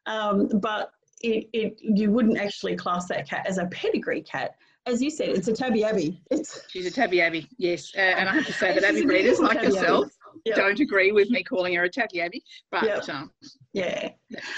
um, 0.07 0.49
but 0.55 0.93
it, 1.23 1.49
it 1.53 1.79
you 1.81 2.11
wouldn't 2.11 2.38
actually 2.38 2.75
class 2.76 3.07
that 3.07 3.29
cat 3.29 3.47
as 3.47 3.59
a 3.59 3.67
pedigree 3.67 4.23
cat. 4.23 4.57
As 4.87 5.00
you 5.00 5.11
said, 5.11 5.29
it's 5.31 5.49
a 5.49 5.53
tabby 5.53 5.85
abby. 5.85 6.21
It's 6.31 6.61
She's 6.69 6.87
a 6.87 6.91
tabby 6.91 7.23
Abbey, 7.23 7.49
yes. 7.57 7.93
Uh, 7.97 8.00
and 8.00 8.29
I 8.29 8.35
have 8.35 8.47
to 8.47 8.53
say 8.53 8.75
that 8.75 8.83
She's 8.83 8.91
Abbey 8.91 9.03
a 9.03 9.07
breeders 9.07 9.38
like 9.38 9.62
yourself 9.62 10.11
Yep. 10.45 10.57
don't 10.57 10.81
agree 10.81 11.12
with 11.12 11.31
me 11.31 11.43
calling 11.43 11.75
her 11.75 11.85
a 11.85 11.88
tabby 11.88 12.21
Abbey, 12.21 12.43
but 12.71 12.85
Yep. 12.85 13.09
um, 13.09 13.33
Yeah. 13.73 14.11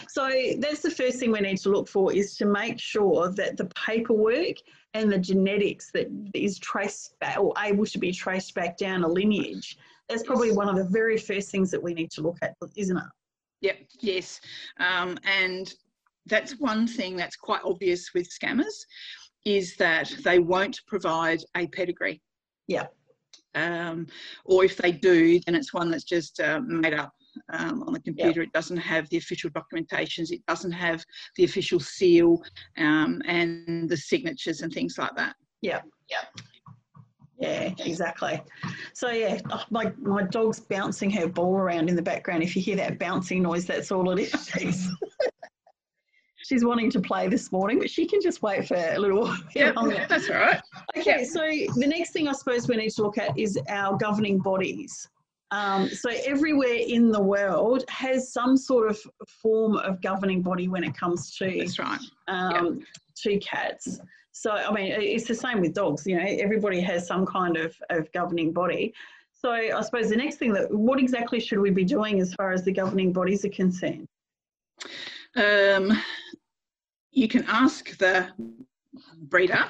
So 0.08 0.28
that's 0.58 0.82
the 0.82 0.90
first 0.90 1.18
thing 1.18 1.32
we 1.32 1.40
need 1.40 1.58
to 1.58 1.70
look 1.70 1.88
for 1.88 2.12
is 2.12 2.36
to 2.38 2.46
make 2.46 2.78
sure 2.80 3.30
that 3.32 3.56
the 3.56 3.66
paperwork 3.86 4.56
and 4.94 5.12
the 5.12 5.18
genetics 5.18 5.90
that 5.92 6.08
is 6.34 6.58
traced 6.58 7.18
back 7.20 7.38
or 7.38 7.52
able 7.58 7.86
to 7.86 7.98
be 7.98 8.12
traced 8.12 8.54
back 8.54 8.76
down 8.76 9.04
a 9.04 9.08
lineage. 9.08 9.76
That's 10.08 10.22
probably 10.22 10.52
one 10.52 10.68
of 10.68 10.76
the 10.76 10.84
very 10.84 11.18
first 11.18 11.50
things 11.50 11.70
that 11.70 11.82
we 11.82 11.92
need 11.92 12.10
to 12.12 12.20
look 12.22 12.38
at, 12.42 12.54
isn't 12.76 12.96
it? 12.96 13.04
Yep, 13.62 13.78
yes. 14.00 14.40
Um, 14.78 15.18
and 15.24 15.72
that's 16.26 16.58
one 16.58 16.86
thing 16.86 17.16
that's 17.16 17.36
quite 17.36 17.62
obvious 17.64 18.12
with 18.14 18.28
scammers 18.28 18.84
is 19.44 19.76
that 19.76 20.12
they 20.24 20.38
won't 20.38 20.80
provide 20.86 21.42
a 21.56 21.66
pedigree. 21.68 22.20
Yeah. 22.66 22.86
Um, 23.56 24.06
or 24.44 24.64
if 24.64 24.76
they 24.76 24.92
do, 24.92 25.40
then 25.46 25.54
it's 25.54 25.74
one 25.74 25.90
that's 25.90 26.04
just 26.04 26.40
uh, 26.40 26.60
made 26.60 26.94
up 26.94 27.12
um, 27.52 27.82
on 27.82 27.92
the 27.92 28.00
computer. 28.00 28.42
It 28.42 28.52
doesn't 28.52 28.76
have 28.76 29.08
the 29.08 29.16
official 29.16 29.50
documentations, 29.50 30.30
it 30.30 30.44
doesn't 30.46 30.72
have 30.72 31.04
the 31.36 31.44
official 31.44 31.80
seal 31.80 32.42
um, 32.78 33.22
and 33.26 33.88
the 33.88 33.96
signatures 33.96 34.60
and 34.60 34.72
things 34.72 34.98
like 34.98 35.16
that. 35.16 35.34
Yeah, 35.62 35.80
yeah. 36.10 36.42
Yeah, 37.38 37.74
exactly. 37.78 38.42
So 38.94 39.10
yeah, 39.10 39.38
oh, 39.50 39.62
my 39.68 39.92
my 39.98 40.22
dog's 40.22 40.60
bouncing 40.60 41.10
her 41.10 41.28
ball 41.28 41.54
around 41.54 41.90
in 41.90 41.96
the 41.96 42.00
background. 42.00 42.42
If 42.42 42.56
you 42.56 42.62
hear 42.62 42.76
that 42.76 42.98
bouncing 42.98 43.42
noise, 43.42 43.66
that's 43.66 43.92
all 43.92 44.10
it 44.10 44.32
is. 44.32 44.90
She's, 46.46 46.64
wanting 46.64 46.90
to 46.92 47.00
play 47.00 47.28
this 47.28 47.50
morning, 47.50 47.78
but 47.78 47.90
she 47.90 48.06
can 48.06 48.20
just 48.20 48.40
wait 48.42 48.68
for 48.68 48.76
a 48.76 48.98
little 48.98 49.34
Yeah, 49.54 49.72
longer. 49.72 50.06
that's 50.08 50.30
all 50.30 50.36
right. 50.36 50.60
Okay, 50.96 51.24
so 51.24 51.40
the 51.40 51.86
next 51.86 52.12
thing 52.12 52.28
I 52.28 52.32
suppose 52.32 52.68
we 52.68 52.76
need 52.76 52.90
to 52.90 53.02
look 53.02 53.18
at 53.18 53.36
is 53.38 53.58
our 53.68 53.96
governing 53.96 54.38
bodies. 54.38 55.08
Um, 55.50 55.88
so 55.88 56.10
everywhere 56.24 56.78
in 56.86 57.10
the 57.10 57.20
world 57.20 57.84
has 57.88 58.32
some 58.32 58.56
sort 58.56 58.90
of 58.90 58.98
form 59.28 59.76
of 59.76 60.00
governing 60.02 60.42
body 60.42 60.68
when 60.68 60.82
it 60.84 60.96
comes 60.96 61.36
to 61.36 61.58
That's 61.58 61.78
right. 61.78 62.00
um, 62.28 62.80
to 63.22 63.38
cats. 63.38 64.00
So 64.32 64.50
I 64.50 64.72
mean, 64.72 64.92
it's 64.92 65.26
the 65.26 65.34
same 65.34 65.60
with 65.60 65.72
dogs. 65.74 66.06
You 66.06 66.16
know, 66.16 66.24
everybody 66.26 66.80
has 66.80 67.06
some 67.06 67.24
kind 67.26 67.56
of, 67.56 67.74
of 67.90 68.10
governing 68.12 68.52
body. 68.52 68.92
So 69.32 69.50
I 69.52 69.80
suppose 69.82 70.08
the 70.10 70.16
next 70.16 70.36
thing 70.36 70.52
that 70.54 70.70
what 70.70 70.98
exactly 70.98 71.38
should 71.40 71.58
we 71.60 71.70
be 71.70 71.84
doing 71.84 72.20
as 72.20 72.34
far 72.34 72.52
as 72.52 72.64
the 72.64 72.72
governing 72.72 73.12
bodies 73.12 73.44
are 73.44 73.50
concerned? 73.50 74.06
um, 75.36 75.92
you 77.16 77.28
can 77.28 77.44
ask 77.48 77.96
the 77.96 78.28
breeder 79.22 79.64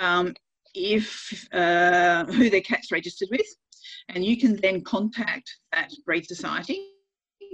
um, 0.00 0.34
if 0.74 1.48
uh, 1.52 2.24
who 2.26 2.50
their 2.50 2.60
cat's 2.60 2.90
registered 2.90 3.28
with, 3.30 3.46
and 4.08 4.24
you 4.24 4.36
can 4.36 4.56
then 4.56 4.82
contact 4.82 5.48
that 5.72 5.90
breed 6.04 6.26
society 6.26 6.88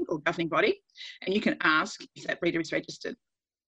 or 0.08 0.18
governing 0.20 0.48
body, 0.48 0.80
and 1.22 1.34
you 1.34 1.40
can 1.42 1.56
ask 1.62 2.00
if 2.16 2.24
that 2.26 2.40
breeder 2.40 2.58
is 2.60 2.72
registered. 2.72 3.16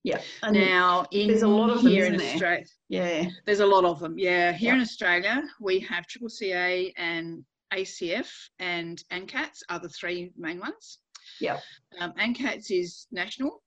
Yeah, 0.02 0.23
and 0.43 0.55
now, 0.55 1.05
in 1.11 1.29
there's 1.29 1.43
a 1.43 1.49
lot 1.49 1.69
of 1.69 1.83
them, 1.83 1.93
here 1.93 2.07
in 2.07 2.14
isn't 2.14 2.26
there? 2.26 2.35
Australia, 2.35 2.64
yeah, 2.88 3.31
there's 3.45 3.61
a 3.61 3.67
lot 3.67 3.85
of 3.85 4.00
them. 4.00 4.19
Yeah, 4.19 4.52
here 4.52 4.71
Yeah. 4.71 4.76
in 4.76 4.81
Australia, 4.81 5.43
we 5.61 5.79
have 5.81 6.07
Triple 6.07 6.31
CA 6.31 6.90
and 6.97 7.45
ACF 7.75 8.31
and 8.61 9.05
ANCATS 9.11 9.62
are 9.69 9.79
the 9.79 9.90
three 9.90 10.33
main 10.38 10.59
ones. 10.59 11.00
Yeah. 11.38 11.61
Um, 11.99 12.14
ANCATS 12.19 12.71
is 12.71 13.07
national, 13.12 13.62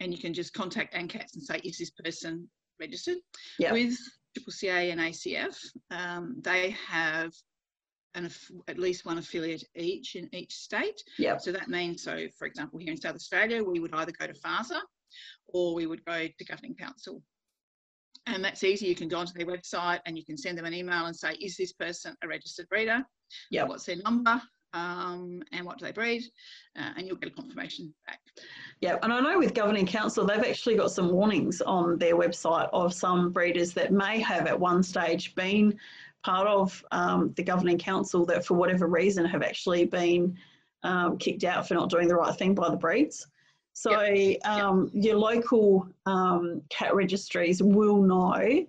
and 0.00 0.12
you 0.12 0.18
can 0.18 0.34
just 0.34 0.52
contact 0.52 0.94
ANCATS 0.94 1.34
and 1.34 1.42
say, 1.42 1.60
is 1.64 1.78
this 1.78 1.90
person 1.90 2.48
registered? 2.80 3.18
Yeah. 3.58 3.72
With 3.72 3.96
Triple 4.34 4.52
CA 4.52 4.90
and 4.90 5.00
ACF, 5.00 5.56
um, 5.90 6.36
they 6.42 6.70
have 6.88 7.32
an, 8.14 8.30
at 8.68 8.78
least 8.78 9.04
one 9.04 9.18
affiliate 9.18 9.64
each 9.76 10.16
in 10.16 10.28
each 10.34 10.54
state. 10.54 11.02
yeah, 11.18 11.36
So 11.36 11.52
that 11.52 11.68
means, 11.68 12.02
so 12.02 12.26
for 12.38 12.46
example, 12.46 12.78
here 12.78 12.92
in 12.92 13.00
South 13.00 13.14
Australia, 13.14 13.62
we 13.62 13.80
would 13.80 13.94
either 13.94 14.12
go 14.12 14.26
to 14.26 14.34
FASA 14.34 14.80
or 15.48 15.74
we 15.74 15.86
would 15.86 16.04
go 16.04 16.26
to 16.26 16.44
Governing 16.44 16.74
Council. 16.74 17.22
And 18.26 18.42
that's 18.42 18.64
easy. 18.64 18.86
You 18.86 18.94
can 18.94 19.08
go 19.08 19.18
onto 19.18 19.34
their 19.34 19.46
website 19.46 20.00
and 20.06 20.16
you 20.16 20.24
can 20.24 20.38
send 20.38 20.56
them 20.56 20.64
an 20.64 20.74
email 20.74 21.06
and 21.06 21.14
say, 21.14 21.32
is 21.40 21.56
this 21.56 21.72
person 21.72 22.16
a 22.22 22.28
registered 22.28 22.68
breeder? 22.68 23.04
Yeah. 23.50 23.64
What's 23.64 23.84
their 23.84 23.96
number? 23.96 24.40
Um, 24.74 25.42
and 25.52 25.64
what 25.64 25.78
do 25.78 25.84
they 25.84 25.92
breed? 25.92 26.24
Uh, 26.76 26.90
and 26.96 27.06
you'll 27.06 27.16
get 27.16 27.32
a 27.32 27.34
confirmation 27.34 27.94
back. 28.06 28.20
yeah. 28.80 28.96
And 29.02 29.12
I 29.12 29.20
know 29.20 29.38
with 29.38 29.54
governing 29.54 29.86
council, 29.86 30.26
they've 30.26 30.42
actually 30.42 30.74
got 30.74 30.90
some 30.90 31.10
warnings 31.10 31.62
on 31.62 31.96
their 31.96 32.16
website 32.16 32.68
of 32.72 32.92
some 32.92 33.30
breeders 33.30 33.72
that 33.74 33.92
may 33.92 34.18
have 34.20 34.46
at 34.48 34.58
one 34.58 34.82
stage 34.82 35.34
been 35.36 35.78
part 36.24 36.48
of 36.48 36.84
um, 36.90 37.32
the 37.36 37.42
governing 37.42 37.78
council 37.78 38.26
that 38.26 38.44
for 38.44 38.54
whatever 38.54 38.88
reason 38.88 39.24
have 39.24 39.42
actually 39.42 39.84
been 39.84 40.36
um, 40.82 41.18
kicked 41.18 41.44
out 41.44 41.68
for 41.68 41.74
not 41.74 41.88
doing 41.88 42.08
the 42.08 42.14
right 42.14 42.34
thing 42.34 42.54
by 42.54 42.68
the 42.68 42.76
breeds. 42.76 43.26
So 43.74 44.34
um, 44.44 44.90
your 44.92 45.16
local 45.16 45.88
um, 46.06 46.62
cat 46.68 46.94
registries 46.94 47.62
will 47.62 48.02
know. 48.02 48.66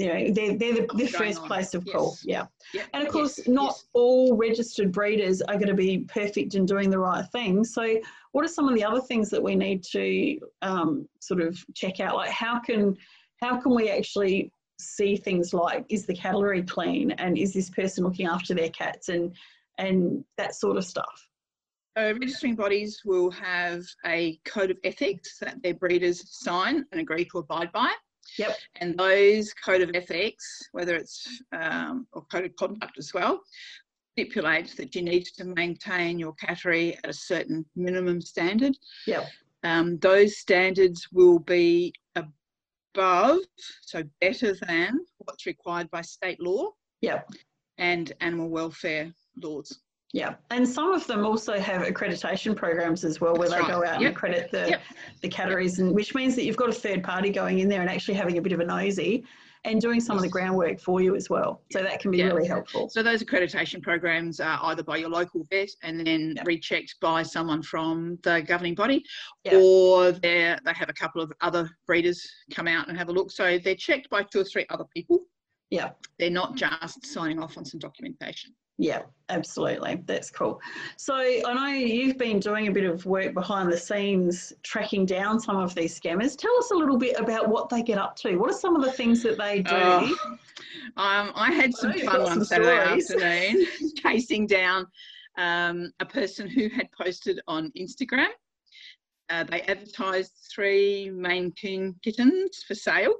You 0.00 0.06
know, 0.06 0.32
they're, 0.32 0.56
they're 0.56 0.74
the, 0.74 0.88
the 0.94 1.06
first 1.06 1.40
on. 1.40 1.46
place 1.46 1.74
of 1.74 1.84
Yes. 1.86 1.94
call. 1.94 2.16
Yeah. 2.24 2.46
And 2.94 3.06
of 3.06 3.12
course, 3.12 3.38
yes, 3.38 3.48
not 3.48 3.72
yes. 3.72 3.84
all 3.92 4.36
registered 4.36 4.92
breeders 4.92 5.42
are 5.42 5.54
going 5.56 5.68
to 5.68 5.74
be 5.74 5.98
perfect 6.08 6.54
in 6.54 6.64
doing 6.64 6.88
the 6.88 6.98
right 6.98 7.24
thing. 7.32 7.64
So, 7.64 8.00
what 8.32 8.44
are 8.44 8.48
some 8.48 8.66
of 8.66 8.74
the 8.74 8.84
other 8.84 9.00
things 9.00 9.28
that 9.30 9.42
we 9.42 9.54
need 9.54 9.82
to 9.92 10.38
um, 10.62 11.06
sort 11.20 11.42
of 11.42 11.62
check 11.74 12.00
out? 12.00 12.14
Like, 12.14 12.30
how 12.30 12.60
can 12.60 12.96
how 13.42 13.60
can 13.60 13.74
we 13.74 13.90
actually 13.90 14.52
see 14.80 15.16
things 15.16 15.52
like 15.52 15.84
is 15.90 16.06
the 16.06 16.14
cattery 16.14 16.66
clean 16.66 17.10
and 17.12 17.36
is 17.36 17.52
this 17.52 17.68
person 17.68 18.04
looking 18.04 18.26
after 18.26 18.54
their 18.54 18.70
cats 18.70 19.10
and 19.10 19.34
and 19.76 20.24
that 20.38 20.54
sort 20.54 20.78
of 20.78 20.84
stuff? 20.84 21.28
Uh, 21.96 22.14
registering 22.18 22.54
bodies 22.54 23.02
will 23.04 23.30
have 23.30 23.84
a 24.06 24.38
code 24.46 24.70
of 24.70 24.78
ethics 24.84 25.38
that 25.40 25.60
their 25.62 25.74
breeders 25.74 26.24
sign 26.30 26.86
and 26.92 27.00
agree 27.00 27.26
to 27.26 27.38
abide 27.38 27.70
by. 27.72 27.92
Yep. 28.38 28.56
And 28.76 28.98
those 28.98 29.52
code 29.54 29.82
of 29.82 29.90
ethics, 29.94 30.68
whether 30.72 30.94
it's 30.96 31.42
um, 31.52 32.06
or 32.12 32.22
code 32.26 32.44
of 32.46 32.56
conduct 32.56 32.98
as 32.98 33.12
well, 33.12 33.40
stipulate 34.12 34.76
that 34.76 34.94
you 34.94 35.02
need 35.02 35.24
to 35.36 35.44
maintain 35.44 36.18
your 36.18 36.34
cattery 36.34 36.96
at 37.02 37.10
a 37.10 37.14
certain 37.14 37.64
minimum 37.76 38.20
standard. 38.20 38.76
Yep. 39.06 39.26
Um, 39.62 39.98
those 39.98 40.38
standards 40.38 41.08
will 41.12 41.38
be 41.38 41.92
above, 42.16 43.40
so 43.82 44.02
better 44.20 44.54
than 44.66 44.98
what's 45.18 45.46
required 45.46 45.90
by 45.90 46.02
state 46.02 46.40
law 46.40 46.70
Yep. 47.02 47.28
and 47.78 48.12
animal 48.20 48.48
welfare 48.48 49.12
laws. 49.36 49.80
Yeah, 50.12 50.34
and 50.50 50.68
some 50.68 50.92
of 50.92 51.06
them 51.06 51.24
also 51.24 51.58
have 51.60 51.82
accreditation 51.82 52.56
programs 52.56 53.04
as 53.04 53.20
well, 53.20 53.34
where 53.36 53.48
That's 53.48 53.62
they 53.62 53.68
go 53.72 53.80
right. 53.80 53.90
out 53.90 53.94
and 53.96 54.02
Yep. 54.04 54.12
accredit 54.12 54.50
the 54.50 54.68
Yep. 54.70 54.82
the 55.22 55.28
catteries, 55.28 55.78
and 55.78 55.94
which 55.94 56.14
means 56.14 56.34
that 56.36 56.44
you've 56.44 56.56
got 56.56 56.68
a 56.68 56.72
third 56.72 57.04
party 57.04 57.30
going 57.30 57.60
in 57.60 57.68
there 57.68 57.80
and 57.80 57.88
actually 57.88 58.14
having 58.14 58.36
a 58.38 58.42
bit 58.42 58.52
of 58.52 58.58
a 58.60 58.64
nosy 58.64 59.24
and 59.64 59.80
doing 59.80 60.00
some 60.00 60.16
of 60.16 60.22
the 60.22 60.28
groundwork 60.28 60.80
for 60.80 61.00
you 61.02 61.14
as 61.14 61.28
well. 61.28 61.62
So 61.70 61.82
that 61.82 62.00
can 62.00 62.10
be 62.10 62.18
Yeah. 62.18 62.28
really 62.28 62.46
helpful. 62.48 62.88
So 62.88 63.02
those 63.02 63.22
accreditation 63.22 63.82
programs 63.82 64.40
are 64.40 64.58
either 64.62 64.82
by 64.82 64.96
your 64.96 65.10
local 65.10 65.44
vet 65.50 65.68
and 65.82 66.04
then 66.04 66.34
Yep. 66.36 66.46
rechecked 66.46 66.98
by 67.00 67.22
someone 67.22 67.62
from 67.62 68.18
the 68.22 68.40
governing 68.42 68.74
body, 68.74 69.04
or 69.52 70.10
they 70.12 70.56
they 70.64 70.72
have 70.72 70.88
a 70.88 70.94
couple 70.94 71.20
of 71.22 71.32
other 71.40 71.70
breeders 71.86 72.28
come 72.52 72.66
out 72.66 72.88
and 72.88 72.96
have 72.98 73.10
a 73.10 73.12
look. 73.12 73.30
So 73.30 73.58
they're 73.58 73.74
checked 73.76 74.08
by 74.10 74.24
two 74.24 74.40
or 74.40 74.44
three 74.44 74.66
other 74.70 74.84
people. 74.92 75.20
Yeah. 75.70 75.90
They're 76.18 76.30
not 76.30 76.56
just 76.56 77.04
signing 77.06 77.38
off 77.38 77.56
on 77.58 77.64
some 77.64 77.78
documentation. 77.78 78.56
Yeah, 78.82 79.02
absolutely. 79.28 80.02
That's 80.06 80.30
cool. 80.30 80.58
So 80.96 81.14
I 81.14 81.52
know 81.52 81.66
you've 81.66 82.16
been 82.16 82.40
doing 82.40 82.68
a 82.68 82.72
bit 82.72 82.84
of 82.84 83.04
work 83.04 83.34
behind 83.34 83.70
the 83.70 83.76
scenes, 83.76 84.54
tracking 84.62 85.04
down 85.04 85.38
some 85.38 85.56
of 85.58 85.74
these 85.74 86.00
scammers. 86.00 86.34
Tell 86.34 86.56
us 86.58 86.70
a 86.70 86.74
little 86.74 86.96
bit 86.96 87.20
about 87.20 87.48
what 87.50 87.68
they 87.68 87.82
get 87.82 87.98
up 87.98 88.16
to. 88.16 88.36
What 88.36 88.50
are 88.50 88.56
some 88.56 88.74
of 88.74 88.82
the 88.82 88.92
things 88.92 89.22
that 89.22 89.36
they 89.36 89.60
do? 89.60 89.74
Oh, 89.76 90.16
Um, 90.96 91.30
I 91.34 91.52
had 91.52 91.74
some 91.74 91.92
Oh, 91.94 92.06
fun 92.06 92.26
some 92.26 92.44
Saturday 92.44 93.00
stories. 93.00 93.10
afternoon 93.10 93.66
chasing 94.02 94.46
down 94.46 94.86
um, 95.36 95.92
a 96.00 96.06
person 96.06 96.48
who 96.48 96.70
had 96.70 96.88
posted 96.92 97.38
on 97.46 97.70
Instagram. 97.78 98.28
Uh, 99.28 99.44
they 99.44 99.60
advertised 99.62 100.32
three 100.52 101.10
Maine 101.10 101.52
Coon 101.60 101.94
kittens 102.02 102.64
for 102.66 102.74
sale. 102.74 103.12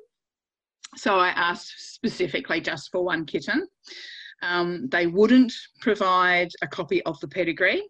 So 0.97 1.17
I 1.19 1.29
asked 1.29 1.93
specifically 1.95 2.63
just 2.63 2.91
for 2.91 3.05
one 3.05 3.27
kitten. 3.27 3.69
Um, 4.43 4.89
they 4.89 5.07
wouldn't 5.07 5.53
provide 5.81 6.49
a 6.63 6.67
copy 6.67 7.03
of 7.05 7.19
the 7.21 7.29
pedigree. 7.29 7.83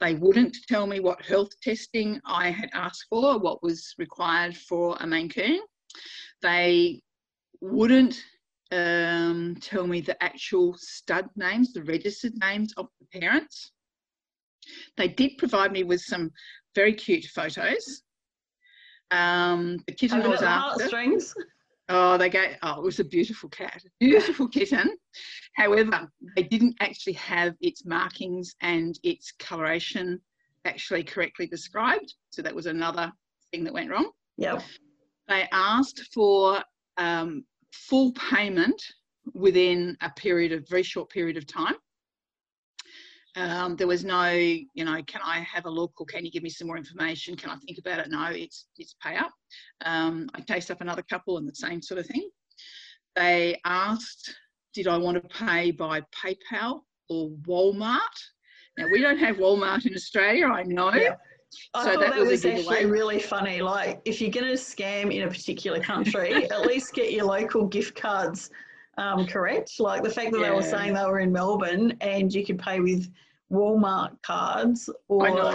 They 0.00 0.14
wouldn't 0.14 0.56
tell 0.68 0.86
me 0.86 1.00
what 1.00 1.24
health 1.24 1.50
testing 1.62 2.20
I 2.24 2.50
had 2.50 2.70
asked 2.72 3.06
for, 3.08 3.38
what 3.38 3.62
was 3.62 3.94
required 3.98 4.56
for 4.56 4.96
a 5.00 5.06
Maine 5.06 5.28
Coon. 5.28 5.60
They 6.42 7.02
wouldn't 7.60 8.22
um, 8.72 9.56
tell 9.60 9.86
me 9.86 10.00
the 10.00 10.22
actual 10.22 10.76
stud 10.78 11.28
names, 11.36 11.72
the 11.72 11.82
registered 11.82 12.34
names 12.40 12.72
of 12.76 12.88
the 13.00 13.20
parents. 13.20 13.72
They 14.96 15.08
did 15.08 15.38
provide 15.38 15.72
me 15.72 15.82
with 15.82 16.00
some 16.00 16.30
very 16.74 16.94
cute 16.94 17.24
photos. 17.24 18.02
Um, 19.10 19.78
the 19.86 19.94
kitten 19.94 20.22
I 20.22 20.28
was 20.28 20.42
after. 20.42 20.84
Heartstrings. 20.84 21.34
Oh, 21.92 22.16
they 22.16 22.30
go. 22.30 22.44
Oh, 22.62 22.78
it 22.78 22.84
was 22.84 23.00
a 23.00 23.04
beautiful 23.04 23.48
cat, 23.48 23.82
beautiful 23.98 24.46
kitten. 24.48 24.96
However, 25.56 26.08
they 26.36 26.44
didn't 26.44 26.76
actually 26.78 27.14
have 27.14 27.54
its 27.60 27.84
markings 27.84 28.54
and 28.60 28.96
its 29.02 29.32
coloration 29.32 30.20
actually 30.64 31.02
correctly 31.02 31.48
described. 31.48 32.14
So 32.30 32.42
that 32.42 32.54
was 32.54 32.66
another 32.66 33.10
thing 33.50 33.64
that 33.64 33.72
went 33.72 33.90
wrong. 33.90 34.12
Yeah. 34.36 34.60
They 35.26 35.48
asked 35.50 36.12
for 36.14 36.62
um, 36.96 37.44
full 37.72 38.12
payment 38.12 38.80
within 39.34 39.96
a 40.00 40.10
period 40.10 40.52
of 40.52 40.68
very 40.68 40.84
short 40.84 41.10
period 41.10 41.36
of 41.36 41.46
time. 41.46 41.74
Um, 43.36 43.76
there 43.76 43.86
was 43.86 44.04
no, 44.04 44.30
you 44.30 44.84
know, 44.84 45.00
can 45.06 45.20
I 45.24 45.40
have 45.40 45.66
a 45.66 45.70
look 45.70 45.92
or 46.00 46.06
can 46.06 46.24
you 46.24 46.30
give 46.30 46.42
me 46.42 46.50
some 46.50 46.66
more 46.66 46.76
information? 46.76 47.36
Can 47.36 47.50
I 47.50 47.56
think 47.56 47.78
about 47.78 48.00
it? 48.00 48.10
No, 48.10 48.24
it's 48.30 48.66
it's 48.76 48.96
pay 49.02 49.16
up. 49.16 49.32
Um, 49.84 50.28
I 50.34 50.40
chased 50.40 50.70
up 50.70 50.80
another 50.80 51.02
couple 51.02 51.38
and 51.38 51.48
the 51.48 51.54
same 51.54 51.80
sort 51.80 52.00
of 52.00 52.06
thing. 52.06 52.28
They 53.14 53.60
asked, 53.64 54.34
did 54.74 54.88
I 54.88 54.96
want 54.96 55.22
to 55.22 55.28
pay 55.28 55.70
by 55.70 56.00
PayPal 56.00 56.80
or 57.08 57.30
Walmart? 57.46 57.98
Now 58.76 58.86
we 58.90 59.00
don't 59.00 59.18
have 59.18 59.36
Walmart 59.36 59.86
in 59.86 59.94
Australia, 59.94 60.46
I 60.46 60.62
know. 60.64 60.92
Yeah. 60.92 61.14
I 61.74 61.84
so 61.84 62.00
that, 62.00 62.10
that, 62.10 62.18
was, 62.20 62.28
was 62.28 62.44
actually 62.44 62.86
really 62.86 63.18
funny. 63.18 63.60
Like, 63.60 64.00
if 64.04 64.20
you're 64.20 64.30
going 64.30 64.46
to 64.46 64.52
scam 64.52 65.12
in 65.12 65.22
a 65.22 65.28
particular 65.28 65.80
country, 65.80 66.48
at 66.50 66.66
least 66.66 66.94
get 66.94 67.12
your 67.12 67.24
local 67.24 67.66
gift 67.66 68.00
cards 68.00 68.50
um, 68.98 69.26
correct. 69.26 69.78
Like 69.78 70.02
the 70.02 70.10
fact 70.10 70.32
that 70.32 70.40
yeah. 70.40 70.50
they 70.50 70.54
were 70.54 70.62
saying 70.62 70.94
they 70.94 71.04
were 71.04 71.20
in 71.20 71.32
Melbourne 71.32 71.96
and 72.00 72.32
you 72.32 72.44
could 72.44 72.58
pay 72.58 72.80
with 72.80 73.10
Walmart 73.50 74.20
cards 74.22 74.88
or 75.08 75.26
I 75.26 75.34
know. 75.34 75.48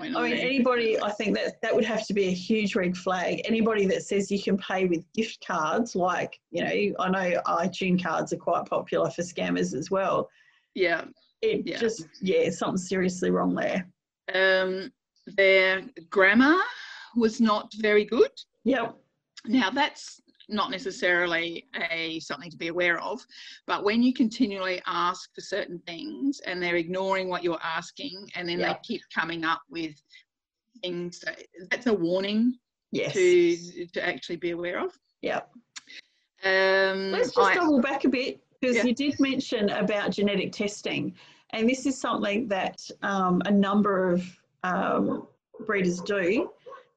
I, 0.00 0.08
know, 0.08 0.20
I 0.20 0.28
mean 0.28 0.38
anybody 0.38 1.00
I 1.00 1.10
think 1.10 1.36
that 1.36 1.60
that 1.62 1.74
would 1.74 1.84
have 1.84 2.06
to 2.08 2.14
be 2.14 2.24
a 2.26 2.32
huge 2.32 2.74
red 2.74 2.96
flag. 2.96 3.42
Anybody 3.44 3.86
that 3.86 4.02
says 4.02 4.30
you 4.30 4.42
can 4.42 4.58
pay 4.58 4.86
with 4.86 5.04
gift 5.14 5.44
cards, 5.46 5.94
like, 5.94 6.38
you 6.50 6.64
know, 6.64 6.96
I 6.98 7.08
know 7.08 7.40
iTunes 7.46 8.02
cards 8.02 8.32
are 8.32 8.38
quite 8.38 8.66
popular 8.66 9.10
for 9.10 9.22
scammers 9.22 9.74
as 9.74 9.90
well. 9.90 10.28
Yeah. 10.74 11.04
It 11.42 11.62
yeah. 11.66 11.78
just 11.78 12.06
yeah, 12.20 12.50
something's 12.50 12.88
seriously 12.88 13.30
wrong 13.30 13.54
there. 13.54 13.86
Um 14.34 14.92
their 15.36 15.82
grammar 16.10 16.56
was 17.16 17.40
not 17.40 17.72
very 17.78 18.04
good. 18.04 18.32
Yep. 18.64 18.96
Now 19.46 19.70
that's 19.70 20.20
not 20.48 20.70
necessarily 20.70 21.66
a 21.90 22.20
something 22.20 22.50
to 22.50 22.56
be 22.56 22.68
aware 22.68 23.00
of 23.00 23.24
but 23.66 23.84
when 23.84 24.02
you 24.02 24.12
continually 24.12 24.80
ask 24.86 25.34
for 25.34 25.40
certain 25.40 25.78
things 25.86 26.40
and 26.46 26.62
they're 26.62 26.76
ignoring 26.76 27.28
what 27.28 27.42
you're 27.42 27.62
asking 27.62 28.28
and 28.34 28.48
then 28.48 28.60
yep. 28.60 28.82
they 28.82 28.94
keep 28.94 29.02
coming 29.14 29.44
up 29.44 29.62
with 29.70 29.94
things 30.82 31.20
that, 31.20 31.42
that's 31.70 31.86
a 31.86 31.92
warning 31.92 32.54
yes. 32.90 33.12
to 33.12 33.86
to 33.92 34.06
actually 34.06 34.36
be 34.36 34.50
aware 34.50 34.84
of 34.84 34.92
yeah 35.22 35.40
um, 36.44 37.10
let's 37.10 37.34
just 37.34 37.38
I, 37.38 37.54
double 37.54 37.80
back 37.80 38.04
a 38.04 38.08
bit 38.08 38.40
because 38.60 38.76
yeah. 38.76 38.84
you 38.84 38.94
did 38.94 39.18
mention 39.18 39.70
about 39.70 40.10
genetic 40.10 40.52
testing 40.52 41.14
and 41.54 41.68
this 41.68 41.86
is 41.86 41.98
something 41.98 42.48
that 42.48 42.80
um, 43.02 43.40
a 43.46 43.50
number 43.50 44.10
of 44.10 44.38
um, 44.64 45.26
breeders 45.66 46.00
do 46.00 46.50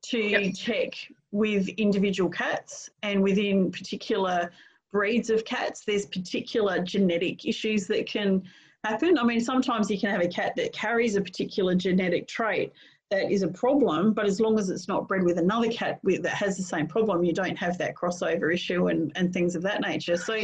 to 0.03 0.19
yep. 0.19 0.53
check 0.55 0.93
with 1.31 1.67
individual 1.69 2.29
cats 2.29 2.89
and 3.03 3.21
within 3.21 3.71
particular 3.71 4.51
breeds 4.91 5.29
of 5.29 5.45
cats, 5.45 5.83
there's 5.85 6.05
particular 6.05 6.79
genetic 6.79 7.45
issues 7.45 7.87
that 7.87 8.07
can 8.07 8.43
happen. 8.83 9.17
I 9.17 9.23
mean, 9.23 9.41
sometimes 9.41 9.89
you 9.91 9.99
can 9.99 10.09
have 10.09 10.21
a 10.21 10.27
cat 10.27 10.53
that 10.55 10.73
carries 10.73 11.15
a 11.15 11.21
particular 11.21 11.75
genetic 11.75 12.27
trait 12.27 12.71
that 13.09 13.31
is 13.31 13.43
a 13.43 13.47
problem, 13.47 14.13
but 14.13 14.25
as 14.25 14.39
long 14.39 14.59
as 14.59 14.69
it's 14.69 14.87
not 14.87 15.07
bred 15.07 15.23
with 15.23 15.37
another 15.37 15.71
cat 15.71 15.99
with, 16.03 16.23
that 16.23 16.33
has 16.33 16.57
the 16.57 16.63
same 16.63 16.87
problem, 16.87 17.23
you 17.23 17.33
don't 17.33 17.57
have 17.57 17.77
that 17.77 17.95
crossover 17.95 18.53
issue 18.53 18.87
and, 18.87 19.11
and 19.15 19.33
things 19.33 19.55
of 19.55 19.61
that 19.63 19.81
nature. 19.81 20.17
So 20.17 20.39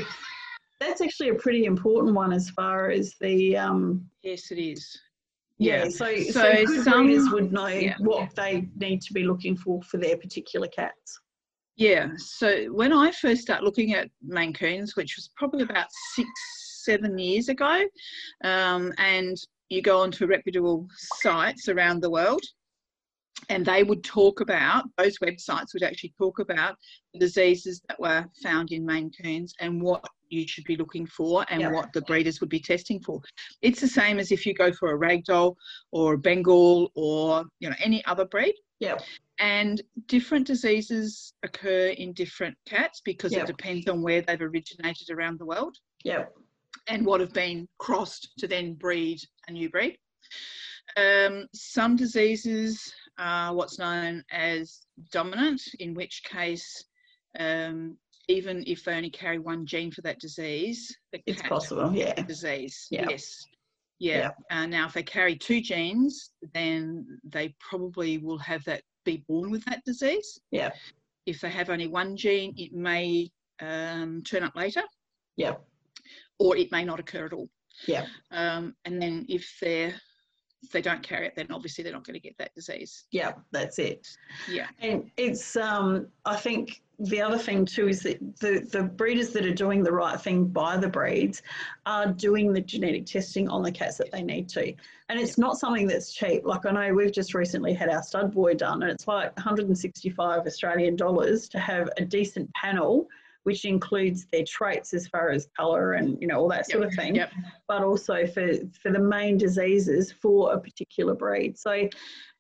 that's 0.80 1.02
actually 1.02 1.30
a 1.30 1.36
pretty 1.36 1.66
important 1.66 2.16
one 2.16 2.32
as 2.32 2.50
far 2.50 2.90
as 2.90 3.16
the. 3.20 3.58
Um, 3.58 4.10
yes, 4.22 4.52
it 4.52 4.60
is. 4.60 5.00
Yeah, 5.64 5.90
so, 5.90 6.16
so, 6.16 6.32
so 6.32 6.66
good 6.66 6.84
some, 6.84 7.06
breeders 7.06 7.30
would 7.32 7.52
know 7.52 7.68
yeah. 7.68 7.96
what 8.00 8.36
they 8.36 8.68
need 8.76 9.02
to 9.02 9.14
be 9.14 9.24
looking 9.24 9.56
for 9.56 9.82
for 9.84 9.98
their 9.98 10.18
particular 10.18 10.68
cats. 10.68 11.20
Yeah, 11.76 12.10
so 12.18 12.66
when 12.66 12.94
I 12.94 13.12
first 13.12 13.42
started 13.42 13.66
looking 13.66 13.94
at 13.94 14.10
Maine 14.22 14.54
Coons, 14.54 14.96
which 14.96 15.16
was 15.16 15.32
probably 15.36 15.64
about 15.64 15.88
six, 16.14 16.30
seven 16.84 17.18
years 17.18 17.50
ago, 17.50 17.84
um, 18.44 18.94
and 19.00 19.38
you 19.70 19.82
go 19.82 20.00
onto 20.00 20.28
reputable 20.28 20.88
sites 21.22 21.70
around 21.70 22.02
the 22.02 22.12
world, 22.12 22.44
and 23.50 23.66
they 23.66 23.84
would 23.84 24.04
talk 24.04 24.40
about 24.40 24.86
those 24.98 25.18
websites 25.20 25.74
would 25.74 25.84
actually 25.84 26.14
talk 26.18 26.40
about 26.40 26.76
the 27.14 27.20
diseases 27.20 27.82
that 27.88 28.00
were 28.00 28.26
found 28.42 28.72
in 28.72 28.86
Maine 28.86 29.12
Coons 29.22 29.54
and 29.60 29.82
what 29.82 30.06
you 30.34 30.48
should 30.48 30.64
be 30.66 30.76
looking 30.76 31.06
for 31.06 31.46
and 31.50 31.74
what 31.74 31.94
the 31.94 32.02
breeders 32.02 32.42
would 32.42 32.50
be 32.50 32.60
testing 32.60 33.00
for. 33.02 33.22
It's 33.62 33.80
the 33.80 33.88
same 33.88 34.20
as 34.20 34.32
if 34.32 34.46
you 34.46 34.54
go 34.54 34.72
for 34.74 34.94
a 34.94 34.98
ragdoll 34.98 35.56
or 35.92 36.14
a 36.14 36.18
Bengal 36.18 36.92
or 36.96 37.46
you 37.60 37.70
know 37.70 37.76
any 37.80 38.04
other 38.06 38.26
breed. 38.26 38.56
Yeah. 38.80 38.98
And 39.40 39.82
different 40.08 40.46
diseases 40.46 41.34
occur 41.44 41.88
in 41.88 42.14
different 42.14 42.56
cats 42.66 43.02
because 43.04 43.34
it 43.34 43.48
depends 43.48 43.88
on 43.88 44.02
where 44.02 44.22
they've 44.22 44.42
originated 44.42 45.10
around 45.10 45.40
the 45.40 45.46
world. 45.46 45.76
Yeah. 46.04 46.26
And 46.88 47.06
what 47.06 47.22
have 47.22 47.34
been 47.34 47.68
crossed 47.78 48.32
to 48.40 48.48
then 48.48 48.74
breed 48.74 49.20
a 49.48 49.52
new 49.52 49.70
breed. 49.70 49.98
Um, 50.98 51.48
some 51.54 51.96
diseases 51.96 52.94
are 53.18 53.54
what's 53.56 53.80
known 53.80 54.24
as 54.32 54.82
dominant, 55.12 55.62
in 55.80 55.94
which 55.94 56.24
case 56.24 56.86
um, 57.40 57.98
even 58.28 58.64
if 58.68 58.84
they 58.84 58.96
only 58.96 59.10
carry 59.10 59.40
one 59.40 59.66
gene 59.66 59.92
for 59.92 60.02
that 60.02 60.20
disease, 60.20 60.96
it's 61.26 61.42
possible, 61.42 61.92
yeah. 61.94 62.14
Disease, 62.24 62.88
yeah. 62.90 63.06
yes. 63.10 63.46
Yeah. 64.00 64.32
yeah. 64.50 64.58
Uh, 64.58 64.66
now, 64.66 64.88
if 64.88 64.94
they 64.94 65.04
carry 65.04 65.36
two 65.36 65.62
genes, 65.62 66.32
then 66.54 67.06
they 67.24 67.56
probably 67.60 68.18
will 68.18 68.38
have 68.40 68.64
that 68.66 68.82
be 69.06 69.24
born 69.28 69.52
with 69.52 69.64
that 69.66 69.84
disease. 69.86 70.40
Yeah. 70.52 70.72
If 71.26 71.42
they 71.42 71.50
have 71.50 71.70
only 71.70 71.88
one 71.88 72.18
gene, 72.18 72.54
it 72.58 72.74
may 72.74 73.30
um, 73.62 74.24
turn 74.24 74.44
up 74.44 74.56
later. 74.56 74.84
Yeah. 75.36 75.56
Or 76.40 76.58
it 76.58 76.72
may 76.72 76.84
not 76.84 77.00
occur 77.00 77.26
at 77.26 77.34
all. 77.34 77.50
Yeah. 77.88 78.06
Um, 78.32 78.76
and 78.86 79.02
then 79.02 79.26
if 79.30 79.58
they're 79.62 79.96
if 80.64 80.72
they 80.72 80.82
don't 80.82 81.04
carry 81.04 81.28
it, 81.28 81.36
then 81.36 81.48
obviously 81.52 81.84
they're 81.84 81.94
not 81.94 82.06
going 82.06 82.16
to 82.16 82.20
get 82.20 82.38
that 82.38 82.56
disease. 82.56 83.06
Yeah, 83.12 83.34
that's 83.52 83.80
it. 83.80 84.08
Yeah. 84.50 84.68
And 84.80 85.12
it's, 85.18 85.56
um, 85.56 86.08
I 86.26 86.36
think 86.36 86.82
the 87.00 87.22
other 87.22 87.38
thing 87.38 87.66
too 87.66 87.90
is 87.90 88.02
that 88.04 88.20
the, 88.40 88.68
the 88.72 88.84
breeders 88.84 89.30
that 89.30 89.46
are 89.46 89.54
doing 89.54 89.84
the 89.84 89.92
right 89.92 90.20
thing 90.20 90.46
by 90.46 90.78
the 90.78 90.88
breeds 90.88 91.42
are 91.86 92.08
doing 92.08 92.54
the 92.54 92.62
genetic 92.62 93.06
testing 93.06 93.50
on 93.50 93.62
the 93.62 93.72
cats 93.72 93.98
that 93.98 94.12
they 94.12 94.22
need 94.22 94.48
to. 94.50 94.74
And 95.10 95.20
it's 95.20 95.38
not 95.38 95.58
something 95.58 95.88
that's 95.88 96.14
cheap. 96.14 96.46
Like 96.46 96.66
I 96.66 96.72
know 96.72 96.94
we've 96.94 97.12
just 97.12 97.34
recently 97.34 97.74
had 97.74 97.90
our 97.90 98.04
stud 98.04 98.34
boy 98.34 98.54
done 98.54 98.84
and 98.84 98.92
it's 98.92 99.08
like 99.08 99.36
165 99.36 100.48
Australian 100.48 100.96
dollars 100.96 101.50
to 101.50 101.60
have 101.60 101.90
a 101.98 102.06
decent 102.06 102.52
panel 102.54 103.08
which 103.44 103.66
includes 103.66 104.26
their 104.32 104.44
traits 104.46 104.94
as 104.94 105.08
far 105.08 105.30
as 105.30 105.48
colour 105.58 105.94
and 105.94 106.18
you 106.22 106.28
know 106.28 106.40
all 106.40 106.48
that 106.50 106.70
sort 106.70 106.84
yep. 106.84 106.90
of 106.90 106.96
thing, 106.96 107.16
yep. 107.16 107.32
but 107.68 107.84
also 107.84 108.26
for 108.26 108.54
for 108.82 108.92
the 108.92 109.00
main 109.00 109.38
diseases 109.38 110.12
for 110.12 110.54
a 110.54 110.60
particular 110.60 111.14
breed. 111.14 111.58
So 111.58 111.88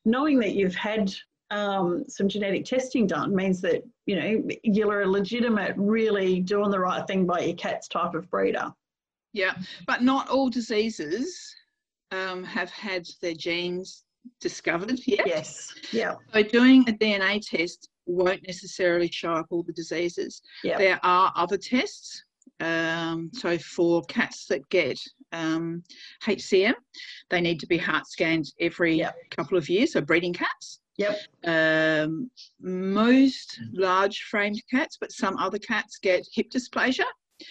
knowing 0.05 0.39
that 0.39 0.53
you've 0.53 0.75
had 0.75 1.13
um, 1.51 2.05
some 2.07 2.27
genetic 2.27 2.65
testing 2.65 3.05
done 3.05 3.35
means 3.35 3.61
that 3.61 3.83
you 4.05 4.15
know 4.15 4.43
you're 4.63 5.01
a 5.01 5.07
legitimate, 5.07 5.73
really 5.77 6.39
doing 6.39 6.71
the 6.71 6.79
right 6.79 7.05
thing 7.05 7.25
by 7.25 7.39
your 7.41 7.55
cat's 7.55 7.87
type 7.87 8.15
of 8.15 8.29
breeder. 8.29 8.73
Yeah, 9.33 9.55
but 9.87 10.03
not 10.03 10.29
all 10.29 10.49
diseases 10.49 11.55
um, 12.11 12.43
have 12.43 12.69
had 12.69 13.07
their 13.21 13.33
genes 13.33 14.03
discovered 14.39 14.99
yet. 15.05 15.27
Yes. 15.27 15.73
Yeah. 15.91 16.15
So 16.33 16.43
doing 16.43 16.87
a 16.87 16.93
DNA 16.93 17.41
test 17.45 17.89
won't 18.05 18.45
necessarily 18.47 19.09
show 19.11 19.33
up 19.33 19.47
all 19.49 19.63
the 19.63 19.73
diseases. 19.73 20.41
Yep. 20.63 20.77
There 20.77 20.99
are 21.03 21.31
other 21.35 21.57
tests. 21.57 22.23
Um, 22.59 23.29
so 23.33 23.57
for 23.57 24.03
cats 24.03 24.45
that 24.47 24.67
get 24.69 24.99
um, 25.31 25.83
HCM, 26.23 26.73
they 27.29 27.41
need 27.41 27.59
to 27.59 27.67
be 27.67 27.77
heart 27.77 28.07
scanned 28.07 28.53
every 28.59 28.95
yep. 28.95 29.15
couple 29.31 29.57
of 29.57 29.69
years. 29.69 29.93
So 29.93 30.01
breeding 30.01 30.33
cats. 30.33 30.79
Yep. 30.97 31.17
Um, 31.45 32.29
most 32.61 33.59
large 33.73 34.23
framed 34.29 34.61
cats, 34.69 34.97
but 34.99 35.11
some 35.11 35.37
other 35.37 35.57
cats 35.57 35.97
get 35.97 36.27
hip 36.33 36.49
dysplasia. 36.51 37.05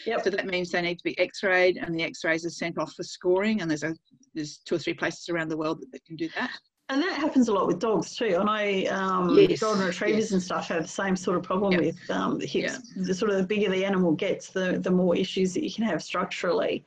Yep. 0.06 0.24
So 0.24 0.30
that 0.30 0.46
means 0.46 0.70
they 0.70 0.82
need 0.82 0.98
to 0.98 1.04
be 1.04 1.18
x-rayed 1.18 1.76
and 1.76 1.94
the 1.94 2.04
x-rays 2.04 2.46
are 2.46 2.50
sent 2.50 2.78
off 2.78 2.92
for 2.94 3.02
scoring 3.02 3.60
and 3.60 3.70
there's 3.70 3.82
a 3.82 3.94
there's 4.34 4.58
two 4.58 4.76
or 4.76 4.78
three 4.78 4.94
places 4.94 5.28
around 5.28 5.48
the 5.48 5.56
world 5.56 5.80
that, 5.80 5.92
that 5.92 6.04
can 6.06 6.16
do 6.16 6.28
that. 6.36 6.58
And 6.92 7.02
that 7.02 7.14
happens 7.14 7.48
a 7.48 7.52
lot 7.54 7.66
with 7.66 7.78
dogs 7.78 8.14
too. 8.14 8.36
I 8.38 8.82
know 8.84 8.90
um, 8.94 9.30
Yes, 9.38 9.60
golden 9.60 9.86
retrievers 9.86 10.24
yes. 10.24 10.32
and 10.32 10.42
stuff 10.42 10.68
have 10.68 10.82
the 10.82 10.88
same 10.88 11.16
sort 11.16 11.38
of 11.38 11.42
problem 11.42 11.72
Yep. 11.72 11.80
with 11.80 12.10
um, 12.10 12.38
the 12.38 12.46
hips. 12.46 12.78
The 12.96 13.14
sort 13.14 13.30
of 13.30 13.38
the 13.38 13.44
bigger 13.44 13.70
the 13.70 13.84
animal 13.84 14.12
gets, 14.12 14.50
the 14.50 14.78
the 14.78 14.90
more 14.90 15.16
issues 15.16 15.54
that 15.54 15.64
you 15.64 15.72
can 15.72 15.84
have 15.84 16.02
structurally. 16.02 16.84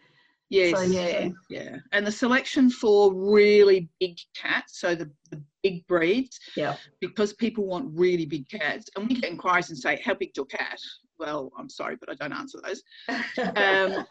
Yes. 0.49 0.77
So 0.77 0.83
yeah, 0.83 1.29
Yeah. 1.49 1.77
And 1.91 2.05
the 2.05 2.11
selection 2.11 2.69
for 2.69 3.11
really 3.15 3.89
big 3.99 4.17
cats, 4.35 4.79
so 4.79 4.93
the, 4.93 5.09
the 5.31 5.41
big 5.63 5.85
breeds, 5.87 6.39
yeah, 6.55 6.75
because 7.01 7.33
people 7.33 7.65
want 7.65 7.89
really 7.97 8.27
big 8.27 8.47
cats, 8.47 8.87
and 8.95 9.09
we 9.09 9.15
get 9.15 9.31
inquiries 9.31 9.69
and 9.69 9.77
say, 9.77 9.99
How 10.05 10.13
big's 10.13 10.37
your 10.37 10.45
cat? 10.45 10.79
Well, 11.17 11.51
I'm 11.57 11.69
sorry, 11.69 11.95
but 11.99 12.11
I 12.11 12.13
don't 12.13 12.37
answer 12.37 12.59
those. 12.63 12.83
Um, 13.55 14.05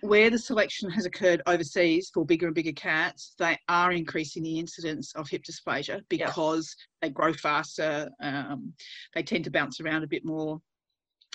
where 0.00 0.30
the 0.30 0.38
selection 0.38 0.90
has 0.90 1.06
occurred 1.06 1.42
overseas 1.46 2.10
for 2.12 2.24
bigger 2.24 2.46
and 2.46 2.54
bigger 2.54 2.72
cats, 2.72 3.34
they 3.38 3.58
are 3.68 3.92
increasing 3.92 4.42
the 4.42 4.58
incidence 4.58 5.14
of 5.14 5.28
hip 5.28 5.42
dysplasia 5.42 6.00
because 6.08 6.74
they 7.02 7.10
grow 7.10 7.32
faster, 7.32 8.08
um, 8.22 8.72
they 9.14 9.22
tend 9.22 9.44
to 9.44 9.50
bounce 9.50 9.80
around 9.80 10.04
a 10.04 10.08
bit 10.08 10.24
more. 10.24 10.60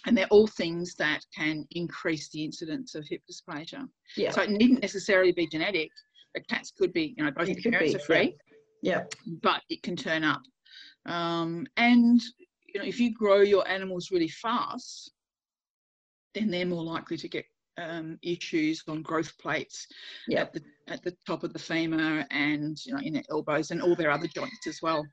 And 0.06 0.18
they're 0.18 0.28
all 0.28 0.48
things 0.48 0.96
that 0.96 1.20
can 1.36 1.66
increase 1.72 2.30
the 2.30 2.44
incidence 2.44 2.96
of 2.96 3.06
hip 3.08 3.22
dysplasia. 3.32 3.88
yeah, 4.18 4.32
So 4.32 4.42
it 4.42 4.50
needn't 4.50 4.82
necessarily 4.82 5.32
be 5.32 5.48
genetic. 5.48 5.90
The 6.34 6.42
cats 6.42 6.72
could 6.72 6.92
be, 6.92 7.14
you 7.18 7.24
know, 7.24 7.32
both 7.32 7.48
the 7.48 7.62
parents 7.62 7.94
be, 7.94 7.96
are 7.98 8.00
free, 8.00 8.36
yeah, 8.82 9.04
but 9.44 9.62
it 9.70 9.84
can 9.84 9.96
turn 9.96 10.24
up. 10.24 10.42
Um, 11.06 11.68
and 11.78 12.22
you 12.74 12.80
know, 12.80 12.86
if 12.86 13.00
you 13.00 13.14
grow 13.14 13.42
your 13.42 13.68
animals 13.68 14.12
really 14.12 14.30
fast, 14.30 15.12
then 16.34 16.50
they're 16.50 16.66
more 16.66 16.84
likely 16.84 17.18
to 17.18 17.28
get 17.28 17.46
um, 17.82 18.20
issues 18.22 18.84
on 18.88 19.02
growth 19.02 19.38
plates 19.38 19.88
yeah. 20.28 20.42
at 20.42 20.54
the 20.54 20.62
at 20.88 21.04
the 21.04 21.16
top 21.26 21.44
of 21.44 21.54
the 21.54 21.60
femur 21.60 22.26
and 22.32 22.78
you 22.86 22.94
know 22.94 23.00
in 23.02 23.14
their 23.14 23.24
elbows 23.30 23.72
and 23.72 23.82
all 23.82 23.96
their 23.96 24.12
other 24.12 24.28
joints 24.28 24.68
as 24.68 24.82
well. 24.82 25.06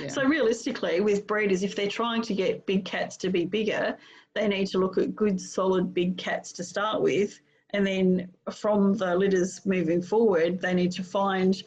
Yeah. 0.00 0.08
So 0.08 0.24
realistically, 0.24 1.00
with 1.00 1.26
breeders, 1.26 1.62
if 1.62 1.74
they're 1.74 1.88
trying 1.88 2.22
to 2.22 2.34
get 2.34 2.64
big 2.66 2.84
cats 2.84 3.16
to 3.18 3.30
be 3.30 3.44
bigger, 3.44 3.96
they 4.34 4.46
need 4.46 4.66
to 4.68 4.78
look 4.78 4.98
at 4.98 5.16
good, 5.16 5.40
solid, 5.40 5.92
big 5.92 6.16
cats 6.16 6.52
to 6.52 6.64
start 6.64 7.02
with, 7.02 7.40
and 7.70 7.86
then 7.86 8.28
from 8.52 8.94
the 8.96 9.16
litters 9.16 9.64
moving 9.66 10.00
forward, 10.00 10.60
they 10.60 10.74
need 10.74 10.92
to 10.92 11.02
find 11.02 11.62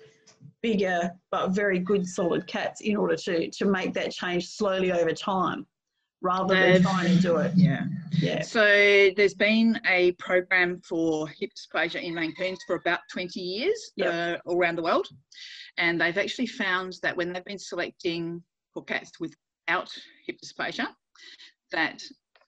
bigger 0.61 1.11
but 1.31 1.49
very 1.49 1.79
good, 1.79 2.07
solid 2.07 2.47
cats 2.47 2.81
in 2.81 2.95
order 2.95 3.15
to 3.15 3.49
to 3.49 3.65
make 3.65 3.93
that 3.93 4.11
change 4.11 4.47
slowly 4.47 4.91
over 4.91 5.11
time, 5.11 5.65
rather 6.21 6.55
than 6.55 6.81
trying 6.81 7.15
to 7.15 7.21
do 7.21 7.37
it. 7.37 7.51
yeah. 7.55 7.85
Yeah, 8.19 8.41
So 8.41 9.11
there's 9.15 9.35
been 9.35 9.79
a 9.85 10.11
program 10.13 10.81
for 10.81 11.27
hip 11.27 11.51
dysplasia 11.55 12.01
in 12.01 12.15
Maine 12.15 12.33
Coons 12.33 12.57
for 12.65 12.75
about 12.75 12.99
20 13.11 13.39
years 13.39 13.91
Yep. 13.95 14.13
uh, 14.13 14.49
all 14.49 14.57
around 14.57 14.75
the 14.75 14.81
world. 14.83 15.07
And 15.77 16.01
they've 16.01 16.17
actually 16.17 16.47
found 16.47 16.93
that 17.03 17.15
when 17.15 17.31
they've 17.31 17.45
been 17.45 17.59
selecting 17.59 18.41
for 18.73 18.83
cats 18.83 19.11
without 19.19 19.89
hip 20.25 20.37
dysplasia, 20.43 20.87
that 21.71 22.01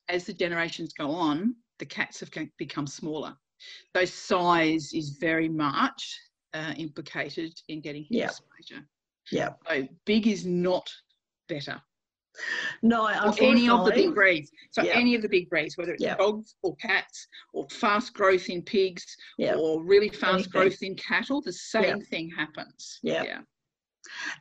as 0.07 0.25
the 0.25 0.33
generations 0.33 0.93
go 0.93 1.11
on, 1.11 1.55
the 1.77 1.85
cats 1.85 2.19
have 2.21 2.31
become 2.57 2.87
smaller. 2.87 3.35
So 3.95 4.05
size 4.05 4.91
is 4.93 5.17
very 5.19 5.49
much 5.49 6.19
uh, 6.55 6.73
implicated 6.77 7.53
in 7.67 7.81
getting 7.81 8.03
hip 8.03 8.09
Yeah. 8.11 8.29
dysplasia. 8.29 8.83
yeah. 9.31 9.49
So 9.67 9.87
big 10.05 10.25
is 10.25 10.45
not 10.47 10.89
better 11.47 11.79
No, 12.81 13.05
or 13.05 13.33
any 13.41 13.69
of 13.69 13.85
the 13.85 13.91
big 13.91 14.13
breeds. 14.13 14.51
So 14.71 14.83
Yeah. 14.83 14.93
any 14.93 15.15
of 15.15 15.21
the 15.21 15.29
big 15.29 15.49
breeds, 15.49 15.77
whether 15.77 15.93
it's 15.93 16.03
Yeah. 16.03 16.15
dogs 16.15 16.55
or 16.61 16.75
cats 16.77 17.27
or 17.53 17.67
fast 17.69 18.13
growth 18.13 18.49
in 18.49 18.61
pigs 18.61 19.17
Yeah. 19.37 19.55
or 19.55 19.83
really 19.83 20.09
fast 20.09 20.33
Anything. 20.33 20.51
growth 20.51 20.83
in 20.83 20.95
cattle, 20.95 21.41
the 21.41 21.53
same 21.53 22.01
thing 22.01 22.29
happens. 22.29 22.99
Yeah. 23.03 23.41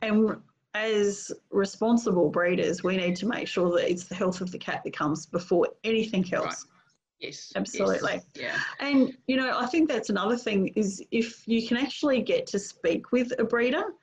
And 0.01 0.41
as 0.75 1.31
responsible 1.49 2.29
breeders, 2.29 2.83
we 2.83 2.95
need 2.95 3.15
to 3.17 3.25
make 3.25 3.47
sure 3.47 3.71
that 3.75 3.89
it's 3.89 4.05
the 4.05 4.15
health 4.15 4.39
of 4.41 4.51
the 4.51 4.59
cat 4.59 4.81
that 4.83 4.93
comes 4.93 5.25
before 5.25 5.67
anything 5.83 6.31
else. 6.33 6.45
Right. 6.45 6.75
Yes. 7.19 7.51
yes, 7.51 7.53
Absolutely. 7.55 8.21
Yeah. 8.35 8.57
And 8.79 9.17
you 9.27 9.35
know, 9.35 9.57
I 9.57 9.65
think 9.65 9.89
that's 9.89 10.09
another 10.09 10.37
thing 10.37 10.67
is 10.75 11.03
if 11.11 11.45
you 11.47 11.67
can 11.67 11.75
actually 11.75 12.21
get 12.21 12.47
to 12.47 12.59
speak 12.59 13.11
with 13.11 13.33
a 13.39 13.43
breeder 13.43 13.93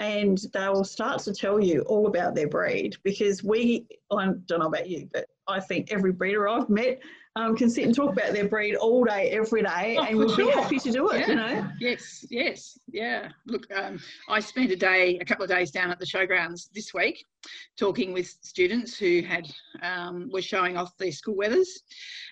and 0.00 0.38
they 0.52 0.68
will 0.68 0.84
start 0.84 1.20
to 1.22 1.32
tell 1.32 1.60
you 1.62 1.82
all 1.82 2.06
about 2.06 2.34
their 2.34 2.48
breed 2.48 2.96
because 3.04 3.44
we 3.44 3.86
I 4.10 4.26
don't 4.46 4.60
know 4.60 4.66
about 4.66 4.88
you, 4.88 5.08
but 5.12 5.26
I 5.46 5.60
think 5.60 5.92
every 5.92 6.12
breeder 6.12 6.48
I've 6.48 6.68
met 6.68 7.00
um, 7.36 7.56
can 7.56 7.68
sit 7.68 7.84
and 7.84 7.94
talk 7.94 8.12
about 8.12 8.32
their 8.32 8.48
breed 8.48 8.76
all 8.76 9.04
day, 9.04 9.30
every 9.30 9.62
day, 9.62 9.96
Oh, 9.98 10.04
and 10.04 10.16
would 10.18 10.36
be 10.36 10.48
happy 10.50 10.78
to 10.78 10.90
do 10.92 11.10
it, 11.10 11.20
Yeah. 11.20 11.26
you 11.28 11.34
know? 11.34 11.68
Yes, 11.80 12.24
yes, 12.30 12.78
yeah. 12.92 13.28
Look, 13.46 13.66
um, 13.74 13.98
I 14.28 14.38
spent 14.38 14.70
a 14.70 14.76
day, 14.76 15.18
a 15.18 15.24
couple 15.24 15.42
of 15.42 15.50
days 15.50 15.72
down 15.72 15.90
at 15.90 15.98
the 15.98 16.06
showgrounds 16.06 16.70
this 16.72 16.94
week, 16.94 17.24
talking 17.76 18.12
with 18.12 18.28
students 18.42 18.96
who 18.96 19.22
had 19.22 19.48
um, 19.82 20.30
were 20.32 20.42
showing 20.42 20.76
off 20.76 20.96
their 20.96 21.10
school 21.10 21.34
wethers, 21.34 21.66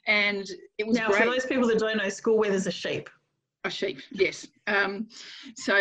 and 0.06 0.48
it 0.78 0.86
was 0.86 0.96
Now, 0.96 1.08
great. 1.08 1.24
for 1.24 1.30
those 1.30 1.46
people 1.46 1.66
that 1.68 1.80
don't 1.80 1.96
know, 1.98 2.08
school 2.08 2.38
wether's 2.38 2.68
a 2.68 2.72
sheep. 2.72 3.10
A 3.64 3.70
sheep, 3.70 4.00
yes. 4.10 4.46
Um, 4.66 5.08
so 5.56 5.76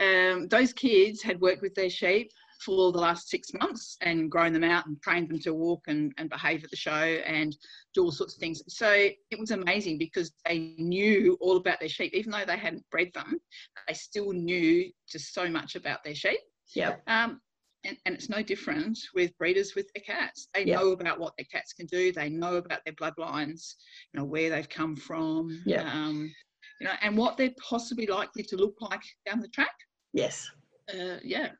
um, 0.00 0.48
those 0.48 0.72
kids 0.72 1.22
had 1.22 1.40
worked 1.40 1.60
with 1.60 1.74
their 1.74 1.90
sheep 1.90 2.30
for 2.64 2.92
the 2.92 2.98
last 2.98 3.28
six 3.28 3.52
months 3.52 3.98
and 4.00 4.30
grown 4.30 4.54
them 4.54 4.64
out 4.64 4.86
and 4.86 5.00
trained 5.02 5.28
them 5.28 5.38
to 5.40 5.52
walk 5.52 5.82
and, 5.86 6.12
and 6.16 6.30
behave 6.30 6.64
at 6.64 6.70
the 6.70 6.76
show 6.76 6.90
and 6.92 7.54
do 7.94 8.04
all 8.04 8.10
sorts 8.10 8.34
of 8.34 8.40
things. 8.40 8.62
So 8.68 8.90
it 8.90 9.38
was 9.38 9.50
amazing 9.50 9.98
because 9.98 10.32
they 10.46 10.74
knew 10.78 11.36
all 11.42 11.58
about 11.58 11.78
their 11.78 11.90
sheep, 11.90 12.14
even 12.14 12.30
though 12.32 12.46
they 12.46 12.56
hadn't 12.56 12.88
bred 12.90 13.10
them, 13.14 13.38
they 13.86 13.92
still 13.94 14.32
knew 14.32 14.90
just 15.06 15.34
so 15.34 15.50
much 15.50 15.76
about 15.76 16.02
their 16.04 16.14
sheep. 16.14 16.40
Yeah. 16.74 16.96
Um, 17.06 17.40
and, 17.84 17.98
and 18.06 18.14
it's 18.14 18.30
no 18.30 18.42
different 18.42 18.98
with 19.14 19.36
breeders 19.36 19.74
with 19.76 19.86
their 19.94 20.02
cats. 20.02 20.48
They 20.54 20.64
Yeah. 20.64 20.76
know 20.76 20.92
about 20.92 21.20
what 21.20 21.34
their 21.36 21.46
cats 21.52 21.74
can 21.74 21.84
do. 21.86 22.12
They 22.12 22.30
know 22.30 22.56
about 22.56 22.80
their 22.86 22.94
bloodlines, 22.94 23.74
you 24.12 24.20
know, 24.20 24.24
where 24.24 24.48
they've 24.48 24.68
come 24.68 24.96
from, 24.96 25.62
Yeah. 25.66 25.82
um, 25.92 26.34
you 26.80 26.86
know, 26.86 26.92
and 27.02 27.16
what 27.16 27.36
they're 27.36 27.54
possibly 27.58 28.06
likely 28.06 28.42
to 28.44 28.56
look 28.56 28.74
like 28.80 29.02
down 29.24 29.40
the 29.40 29.48
track. 29.48 29.74
Yes. 30.12 30.50
Uh, 30.92 31.18
yeah, 31.22 31.50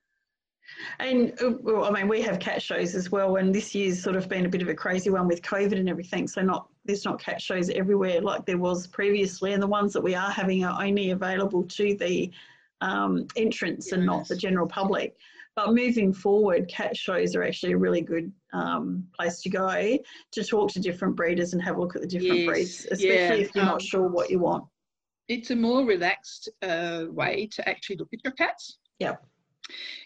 And 0.98 1.32
uh, 1.42 1.52
well, 1.60 1.84
I 1.84 1.90
mean, 1.90 2.08
we 2.08 2.22
have 2.22 2.38
cat 2.38 2.62
shows 2.62 2.94
as 2.94 3.10
well, 3.10 3.36
and 3.36 3.54
this 3.54 3.74
year's 3.74 4.02
sort 4.02 4.16
of 4.16 4.28
been 4.28 4.46
a 4.46 4.48
bit 4.48 4.62
of 4.62 4.68
a 4.68 4.74
crazy 4.74 5.10
one 5.10 5.26
with 5.26 5.42
COVID 5.42 5.78
and 5.78 5.88
everything. 5.88 6.26
So 6.26 6.42
not 6.42 6.68
there's 6.84 7.04
not 7.04 7.20
cat 7.20 7.40
shows 7.40 7.70
everywhere 7.70 8.20
like 8.20 8.46
there 8.46 8.58
was 8.58 8.86
previously, 8.86 9.52
and 9.52 9.62
the 9.62 9.66
ones 9.66 9.92
that 9.92 10.00
we 10.00 10.14
are 10.14 10.30
having 10.30 10.64
are 10.64 10.82
only 10.82 11.10
available 11.10 11.64
to 11.64 11.96
the 11.96 12.30
um, 12.80 13.26
entrants 13.36 13.92
and 13.92 14.04
not 14.04 14.28
the 14.28 14.36
general 14.36 14.66
public. 14.66 15.16
But 15.54 15.72
moving 15.74 16.12
forward, 16.12 16.68
cat 16.68 16.94
shows 16.96 17.34
are 17.34 17.42
actually 17.42 17.72
a 17.72 17.78
really 17.78 18.02
good 18.02 18.30
um, 18.52 19.04
place 19.18 19.40
to 19.40 19.48
go 19.48 19.98
to 20.32 20.44
talk 20.44 20.70
to 20.72 20.80
different 20.80 21.16
breeders 21.16 21.54
and 21.54 21.62
have 21.62 21.76
a 21.76 21.80
look 21.80 21.96
at 21.96 22.02
the 22.02 22.08
different 22.08 22.40
Yes, 22.40 22.46
breeds, 22.46 22.86
especially 22.90 23.36
yeah, 23.36 23.46
if 23.46 23.54
you're 23.54 23.64
um, 23.64 23.70
not 23.70 23.82
sure 23.82 24.06
what 24.06 24.30
you 24.30 24.38
want. 24.38 24.64
It's 25.28 25.50
a 25.50 25.56
more 25.56 25.84
relaxed 25.84 26.48
uh, 26.62 27.04
way 27.08 27.48
to 27.52 27.68
actually 27.68 27.96
look 27.96 28.08
at 28.12 28.20
your 28.24 28.32
cats. 28.32 28.78
Yeah. 28.98 29.16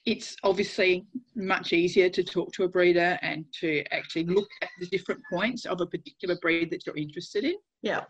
It's 0.06 0.36
obviously 0.42 1.04
much 1.36 1.72
easier 1.74 2.08
to 2.08 2.24
talk 2.24 2.52
to 2.54 2.64
a 2.64 2.68
breeder 2.68 3.18
and 3.20 3.44
to 3.60 3.84
actually 3.92 4.24
look 4.24 4.48
at 4.62 4.70
the 4.80 4.86
different 4.86 5.20
points 5.30 5.66
of 5.66 5.80
a 5.80 5.86
particular 5.86 6.36
breed 6.40 6.70
that 6.70 6.86
you're 6.86 6.96
interested 6.96 7.44
in. 7.44 7.56
Yeah. 7.82 8.04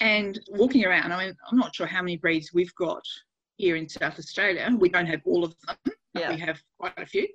And 0.00 0.38
walking 0.50 0.84
around, 0.84 1.12
I 1.12 1.24
mean, 1.24 1.34
I'm 1.50 1.58
not 1.58 1.74
sure 1.74 1.86
how 1.86 2.02
many 2.02 2.18
breeds 2.18 2.52
we've 2.52 2.74
got 2.74 3.02
here 3.56 3.76
in 3.76 3.88
South 3.88 4.18
Australia. 4.18 4.68
We 4.78 4.90
don't 4.90 5.06
have 5.06 5.22
all 5.24 5.44
of 5.44 5.54
them, 5.66 5.76
Yeah. 6.14 6.32
we 6.34 6.40
have 6.40 6.60
quite 6.78 6.98
a 6.98 7.06
few. 7.06 7.28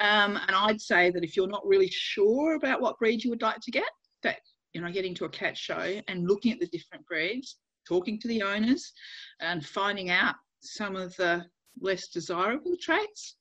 Um, 0.00 0.36
and 0.36 0.54
I'd 0.54 0.80
say 0.80 1.10
that 1.10 1.24
if 1.24 1.36
you're 1.36 1.48
not 1.48 1.66
really 1.66 1.88
sure 1.90 2.56
about 2.56 2.80
what 2.80 2.98
breed 2.98 3.24
you 3.24 3.30
would 3.30 3.42
like 3.42 3.60
to 3.60 3.70
get, 3.70 3.88
that 4.22 4.40
you 4.74 4.80
know, 4.80 4.90
getting 4.90 5.14
to 5.14 5.24
a 5.24 5.28
cat 5.28 5.56
show 5.56 6.00
and 6.08 6.28
looking 6.28 6.52
at 6.52 6.60
the 6.60 6.66
different 6.66 7.06
breeds, 7.06 7.56
talking 7.86 8.18
to 8.20 8.28
the 8.28 8.42
owners, 8.42 8.92
and 9.40 9.64
finding 9.64 10.10
out 10.10 10.34
some 10.60 10.96
of 10.96 11.14
the 11.16 11.44
less 11.80 12.08
desirable 12.08 12.76
traits. 12.80 13.36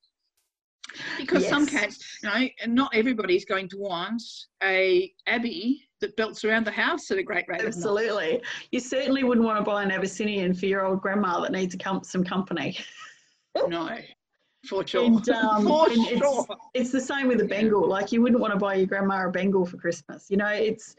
Because 1.17 1.47
some 1.47 1.67
cats, 1.67 2.17
you 2.23 2.30
know, 2.30 2.47
and 2.63 2.73
not 2.73 2.89
everybody's 2.95 3.45
going 3.45 3.69
to 3.69 3.78
want 3.78 4.23
a 4.63 5.13
Abbey 5.28 5.88
that 6.02 6.15
belts 6.15 6.43
around 6.43 6.65
the 6.65 6.71
house 6.71 7.12
at 7.12 7.17
a 7.17 7.23
great 7.23 7.45
rate. 7.47 7.62
Absolutely. 7.62 8.41
You 8.71 8.80
certainly 8.80 9.23
wouldn't 9.23 9.45
want 9.45 9.60
to 9.60 9.63
buy 9.63 9.84
an 9.84 9.91
Abyssinian 9.91 10.56
for 10.56 10.65
your 10.65 10.86
old 10.86 11.02
grandma 11.02 11.41
that 11.41 11.52
needs 11.52 11.75
a 11.75 11.78
com- 11.78 12.04
some 12.04 12.23
company. 12.23 12.78
No, 13.67 13.97
for 14.67 14.86
sure. 14.86 15.06
And, 15.06 15.28
um, 15.30 15.63
for 15.67 15.89
and 15.89 16.06
it's- 16.08 16.19
sure. 16.19 16.45
It's 16.75 16.91
the 16.91 17.02
same 17.02 17.28
with 17.28 17.41
a 17.41 17.45
Bengal. 17.45 17.89
Like 17.89 18.12
you 18.12 18.21
wouldn't 18.21 18.39
want 18.39 18.54
to 18.54 18.60
buy 18.60 18.75
your 18.75 18.86
grandma 18.86 19.28
a 19.28 19.32
Bengal 19.32 19.65
for 19.65 19.78
Christmas. 19.78 20.28
You 20.30 20.38
know, 20.38 20.47
it's. 20.47 20.95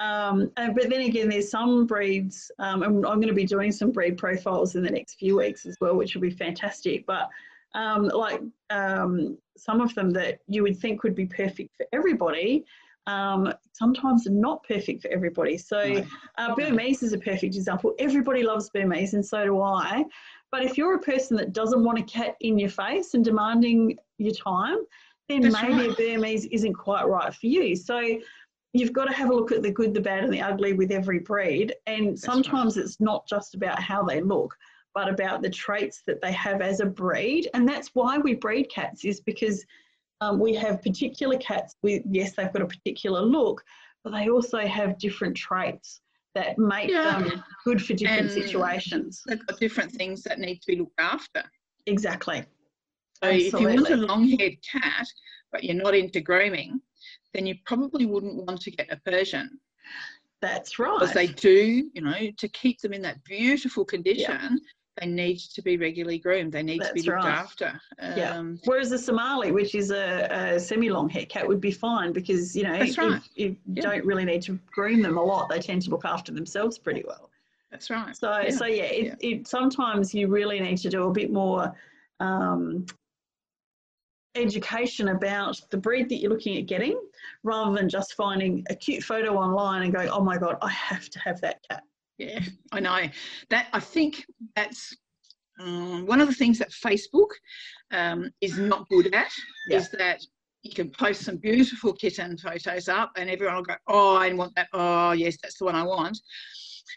Um, 0.00 0.50
and, 0.56 0.74
but 0.74 0.88
then 0.88 1.00
again, 1.02 1.28
there's 1.28 1.50
some 1.50 1.86
breeds, 1.86 2.50
um, 2.58 2.82
and 2.82 3.04
I'm 3.06 3.16
going 3.16 3.28
to 3.28 3.34
be 3.34 3.44
doing 3.44 3.72
some 3.72 3.90
breed 3.90 4.16
profiles 4.16 4.76
in 4.76 4.82
the 4.82 4.90
next 4.90 5.14
few 5.14 5.36
weeks 5.38 5.66
as 5.66 5.76
well, 5.80 5.96
which 5.96 6.14
will 6.14 6.22
be 6.22 6.30
fantastic. 6.30 7.04
But 7.06 7.28
um, 7.74 8.04
like 8.08 8.40
um, 8.70 9.36
some 9.56 9.80
of 9.80 9.94
them 9.94 10.10
that 10.10 10.38
you 10.46 10.62
would 10.62 10.78
think 10.78 11.02
would 11.02 11.14
be 11.14 11.26
perfect 11.26 11.76
for 11.76 11.86
everybody, 11.92 12.64
um, 13.06 13.52
sometimes 13.72 14.26
are 14.26 14.32
not 14.32 14.62
perfect 14.64 15.02
for 15.02 15.08
everybody. 15.08 15.56
So 15.56 16.04
uh, 16.36 16.54
Burmese 16.54 17.02
is 17.02 17.12
a 17.12 17.18
perfect 17.18 17.56
example. 17.56 17.94
Everybody 17.98 18.42
loves 18.42 18.70
Burmese, 18.70 19.14
and 19.14 19.24
so 19.24 19.44
do 19.44 19.60
I. 19.60 20.04
But 20.52 20.62
if 20.62 20.78
you're 20.78 20.94
a 20.94 21.00
person 21.00 21.36
that 21.38 21.52
doesn't 21.52 21.82
want 21.82 21.98
a 21.98 22.02
cat 22.02 22.36
in 22.40 22.58
your 22.58 22.70
face 22.70 23.14
and 23.14 23.24
demanding 23.24 23.98
your 24.18 24.34
time, 24.34 24.78
then 25.28 25.42
That's 25.42 25.60
maybe 25.62 25.88
right. 25.88 25.90
a 25.90 25.94
Burmese 25.94 26.46
isn't 26.46 26.74
quite 26.74 27.06
right 27.06 27.34
for 27.34 27.46
you. 27.46 27.76
So 27.76 28.18
you've 28.78 28.92
got 28.92 29.06
to 29.06 29.12
have 29.12 29.30
a 29.30 29.34
look 29.34 29.52
at 29.52 29.62
the 29.62 29.72
good, 29.72 29.92
the 29.92 30.00
bad, 30.00 30.24
and 30.24 30.32
the 30.32 30.40
ugly 30.40 30.72
with 30.72 30.90
every 30.90 31.18
breed. 31.18 31.74
And 31.86 32.08
right. 32.08 32.18
sometimes 32.18 32.76
it's 32.76 33.00
not 33.00 33.26
just 33.26 33.54
about 33.54 33.80
how 33.80 34.02
they 34.02 34.20
look, 34.20 34.54
but 34.94 35.08
about 35.08 35.42
the 35.42 35.50
traits 35.50 36.02
that 36.06 36.20
they 36.20 36.32
have 36.32 36.60
as 36.60 36.80
a 36.80 36.86
breed. 36.86 37.48
And 37.54 37.68
that's 37.68 37.90
why 37.94 38.18
we 38.18 38.34
breed 38.34 38.70
cats, 38.70 39.04
is 39.04 39.20
because 39.20 39.64
um, 40.20 40.38
we 40.38 40.54
have 40.54 40.82
particular 40.82 41.38
cats 41.38 41.74
with, 41.82 42.02
yes, 42.10 42.34
they've 42.34 42.52
got 42.52 42.62
a 42.62 42.66
particular 42.66 43.20
look, 43.20 43.62
but 44.04 44.12
they 44.12 44.28
also 44.28 44.58
have 44.58 44.98
different 44.98 45.36
traits 45.36 46.00
that 46.34 46.58
make 46.58 46.90
Yeah. 46.90 47.20
them 47.20 47.44
good 47.64 47.82
for 47.84 47.94
different 47.94 48.30
And- 48.30 48.30
situations. 48.30 49.22
They've 49.26 49.44
got 49.46 49.58
different 49.58 49.92
things 49.92 50.22
that 50.22 50.38
need 50.38 50.56
to 50.56 50.66
be 50.66 50.76
looked 50.76 51.00
after. 51.00 51.42
Exactly. 51.86 52.44
So 53.22 53.30
if 53.30 53.52
you 53.52 53.68
want 53.68 53.90
a 53.90 53.96
long-haired 53.96 54.58
cat, 54.62 55.06
but 55.50 55.64
you're 55.64 55.74
not 55.74 55.94
into 55.94 56.20
grooming, 56.20 56.80
then 57.34 57.46
you 57.46 57.54
probably 57.64 58.06
wouldn't 58.06 58.34
want 58.46 58.60
to 58.62 58.70
get 58.70 58.90
a 58.90 58.96
Persian 59.10 59.58
That's 60.40 60.78
right. 60.78 60.98
because 60.98 61.14
they 61.14 61.26
do, 61.28 61.88
you 61.92 62.00
know, 62.00 62.30
to 62.36 62.48
keep 62.48 62.80
them 62.80 62.92
in 62.92 63.02
that 63.02 63.22
beautiful 63.24 63.84
condition, 63.84 64.60
they 65.00 65.06
need 65.06 65.38
to 65.38 65.62
be 65.62 65.76
regularly 65.76 66.18
groomed. 66.18 66.52
They 66.52 66.62
need 66.62 66.80
to 66.82 66.92
be 66.92 67.02
looked 67.02 67.24
right. 67.24 67.26
after. 67.26 67.80
Yeah. 68.00 68.36
Um, 68.36 68.58
Whereas 68.64 68.90
a 68.92 68.98
Somali, 68.98 69.52
which 69.52 69.74
is 69.74 69.90
a, 69.90 70.26
a 70.56 70.58
semi-long 70.60 71.08
hair 71.08 71.26
cat, 71.26 71.46
would 71.46 71.60
be 71.60 71.70
fine 71.70 72.12
because 72.12 72.56
you 72.56 72.64
know 72.64 72.76
That's 72.78 72.98
if- 72.98 73.28
you 73.36 73.56
Yeah. 73.66 73.82
don't 73.82 74.04
really 74.04 74.24
need 74.24 74.42
to 74.42 74.58
groom 74.72 75.02
them 75.02 75.16
a 75.18 75.22
lot. 75.22 75.48
They 75.50 75.60
tend 75.60 75.82
to 75.82 75.90
look 75.90 76.04
after 76.04 76.32
themselves 76.32 76.78
pretty 76.78 77.04
well. 77.06 77.30
That's 77.70 77.90
right. 77.90 78.16
So 78.16 78.40
Yeah. 78.40 78.50
so 78.50 78.64
yeah, 78.66 78.84
it, 78.84 79.16
it 79.20 79.46
sometimes 79.46 80.14
you 80.14 80.26
really 80.28 80.58
need 80.58 80.78
to 80.78 80.88
do 80.90 81.04
a 81.04 81.12
bit 81.12 81.30
more 81.30 81.72
um, 82.20 82.86
education 84.38 85.08
about 85.08 85.60
the 85.70 85.76
breed 85.76 86.08
that 86.08 86.16
you're 86.16 86.30
looking 86.30 86.56
at 86.58 86.66
getting, 86.66 86.98
rather 87.42 87.74
than 87.74 87.88
just 87.88 88.14
finding 88.14 88.64
a 88.70 88.74
cute 88.74 89.02
photo 89.02 89.36
online 89.36 89.82
and 89.82 89.92
going, 89.92 90.08
oh 90.08 90.22
my 90.22 90.38
god, 90.38 90.56
I 90.62 90.70
have 90.70 91.08
to 91.10 91.18
have 91.20 91.40
that 91.42 91.60
cat. 91.70 91.82
Yeah, 92.18 92.40
I 92.72 92.80
know 92.80 93.02
that. 93.50 93.68
I 93.72 93.80
think 93.80 94.24
that's 94.56 94.96
um, 95.60 96.06
one 96.06 96.20
of 96.20 96.28
the 96.28 96.34
things 96.34 96.58
that 96.58 96.70
Facebook 96.70 97.30
um, 97.92 98.30
is 98.40 98.58
not 98.58 98.88
good 98.88 99.14
at 99.14 99.30
Yeah. 99.68 99.78
is 99.78 99.90
that 99.90 100.20
you 100.62 100.74
can 100.74 100.90
post 100.90 101.22
some 101.22 101.36
beautiful 101.36 101.92
kitten 101.92 102.36
photos 102.36 102.88
up, 102.88 103.12
and 103.16 103.30
everyone 103.30 103.56
will 103.56 103.62
go, 103.62 103.76
"Oh, 103.86 104.16
I 104.16 104.32
want 104.32 104.54
that. 104.56 104.68
Oh, 104.72 105.12
yes, 105.12 105.36
that's 105.42 105.58
the 105.58 105.64
one 105.64 105.76
I 105.76 105.84
want." 105.84 106.18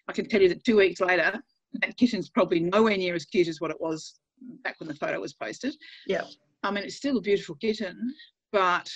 I 0.08 0.14
can 0.14 0.28
tell 0.28 0.42
you 0.42 0.50
that 0.50 0.64
two 0.64 0.78
weeks 0.78 1.00
later, 1.02 1.40
that 1.82 1.98
kitten's 1.98 2.30
probably 2.30 2.60
nowhere 2.60 2.98
near 2.98 3.14
as 3.14 3.26
cute 3.26 3.48
as 3.48 3.62
what 3.62 3.72
it 3.72 3.80
was 3.80 4.20
back 4.64 4.80
when 4.80 4.88
the 4.88 4.96
photo 4.96 5.20
was 5.20 5.34
posted. 5.34 5.76
Yeah. 6.08 6.24
I 6.64 6.72
mean, 6.72 6.84
it's 6.84 6.96
still 6.96 7.18
a 7.18 7.22
beautiful 7.22 7.56
kitten, 7.56 8.14
but 8.52 8.90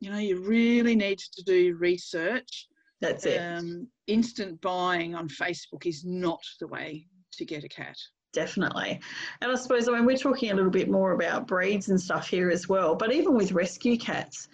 you 0.00 0.10
know, 0.10 0.18
you 0.18 0.40
really 0.40 0.96
need 0.96 1.18
to 1.18 1.42
do 1.44 1.76
research 1.76 2.68
That's 3.00 3.26
it. 3.26 3.38
um, 3.38 3.88
instant 4.06 4.60
buying 4.60 5.14
on 5.14 5.28
Facebook 5.28 5.86
is 5.86 6.04
not 6.04 6.42
the 6.60 6.66
way 6.66 7.06
to 7.32 7.44
get 7.44 7.64
a 7.64 7.68
cat. 7.68 7.96
Definitely. 8.32 9.00
And 9.40 9.52
I 9.52 9.54
suppose, 9.54 9.88
I 9.88 9.92
mean, 9.92 10.04
we're 10.04 10.16
talking 10.16 10.50
a 10.50 10.54
little 10.54 10.70
bit 10.70 10.90
more 10.90 11.12
about 11.12 11.46
breeds 11.46 11.88
and 11.88 12.00
stuff 12.00 12.28
here 12.28 12.50
as 12.50 12.68
well, 12.68 12.96
but 12.96 13.12
even 13.12 13.34
with 13.34 13.52
rescue 13.52 13.96
cats, 13.96 14.48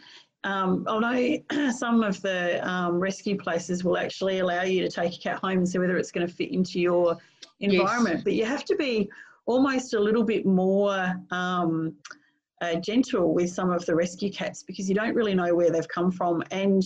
um, 0.44 0.84
I 0.86 1.42
know 1.50 1.72
some 1.72 2.02
of 2.02 2.20
the 2.22 2.66
um, 2.68 3.00
rescue 3.00 3.36
places 3.36 3.84
will 3.84 3.96
actually 3.96 4.38
allow 4.38 4.62
you 4.62 4.82
to 4.82 4.90
take 4.90 5.14
a 5.14 5.18
cat 5.18 5.38
home 5.38 5.58
and 5.58 5.68
see 5.68 5.78
whether 5.78 5.96
it's 5.96 6.12
going 6.12 6.26
to 6.26 6.32
fit 6.32 6.52
into 6.52 6.78
your 6.80 7.16
environment, 7.60 8.22
but 8.24 8.34
you 8.34 8.44
have 8.44 8.64
to 8.66 8.76
be 8.76 9.08
almost 9.46 9.94
a 9.94 10.00
little 10.00 10.24
bit 10.24 10.46
more 10.46 11.14
um, 11.30 11.94
uh, 12.60 12.74
gentle 12.76 13.32
with 13.32 13.50
some 13.50 13.70
of 13.70 13.84
the 13.86 13.94
rescue 13.94 14.30
cats 14.30 14.62
because 14.62 14.88
you 14.88 14.94
don't 14.94 15.14
really 15.14 15.34
know 15.34 15.54
where 15.54 15.70
they've 15.70 15.88
come 15.88 16.10
from. 16.10 16.42
And 16.50 16.82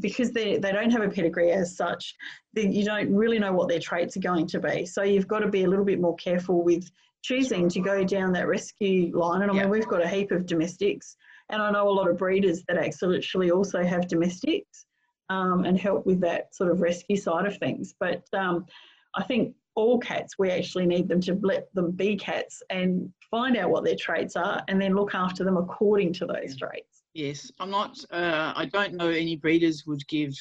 because 0.00 0.32
they, 0.32 0.58
they 0.58 0.72
don't 0.72 0.90
have 0.90 1.02
a 1.02 1.08
pedigree 1.08 1.52
as 1.52 1.76
such 1.76 2.14
then 2.52 2.72
you 2.72 2.84
don't 2.84 3.12
really 3.14 3.38
know 3.38 3.52
what 3.52 3.68
their 3.68 3.78
traits 3.80 4.16
are 4.16 4.20
going 4.20 4.46
to 4.46 4.60
be. 4.60 4.84
So 4.86 5.02
you've 5.02 5.28
got 5.28 5.40
to 5.40 5.48
be 5.48 5.64
a 5.64 5.68
little 5.68 5.84
bit 5.84 6.00
more 6.00 6.16
careful 6.16 6.62
with 6.62 6.90
choosing 7.22 7.68
to 7.70 7.80
go 7.80 8.04
down 8.04 8.32
that 8.32 8.46
rescue 8.46 9.16
line. 9.16 9.42
And 9.42 9.50
i 9.50 9.54
Yeah. 9.54 9.62
mean 9.62 9.70
we've 9.70 9.88
got 9.88 10.02
a 10.02 10.08
heap 10.08 10.30
of 10.32 10.46
domestics 10.46 11.16
and 11.48 11.62
i 11.62 11.70
know 11.70 11.88
a 11.88 11.90
lot 11.90 12.08
of 12.10 12.18
breeders 12.18 12.62
that 12.68 12.76
actually 12.76 13.50
also 13.50 13.82
have 13.82 14.08
domestics 14.08 14.86
um, 15.28 15.64
and 15.64 15.78
help 15.78 16.06
with 16.06 16.20
that 16.20 16.54
sort 16.54 16.70
of 16.70 16.80
rescue 16.80 17.16
side 17.16 17.46
of 17.46 17.56
things. 17.58 17.94
But 17.98 18.22
um, 18.32 18.66
i 19.14 19.22
think 19.22 19.54
all 19.76 19.98
cats 19.98 20.38
we 20.38 20.50
actually 20.50 20.86
need 20.86 21.06
them 21.06 21.20
to 21.20 21.38
let 21.42 21.72
them 21.74 21.90
be 21.92 22.16
cats 22.16 22.62
and 22.70 23.12
find 23.30 23.56
out 23.56 23.70
what 23.70 23.84
their 23.84 23.94
traits 23.96 24.34
are 24.34 24.62
and 24.68 24.80
then 24.80 24.94
look 24.94 25.14
after 25.14 25.44
them 25.44 25.56
according 25.56 26.12
to 26.12 26.26
those 26.26 26.56
traits 26.56 27.04
Yes, 27.14 27.50
I'm 27.60 27.70
not. 27.70 27.96
Uh, 28.10 28.52
I 28.54 28.66
don't 28.66 28.92
know 28.92 29.08
any 29.08 29.36
breeders 29.36 29.86
would 29.86 30.06
give 30.06 30.34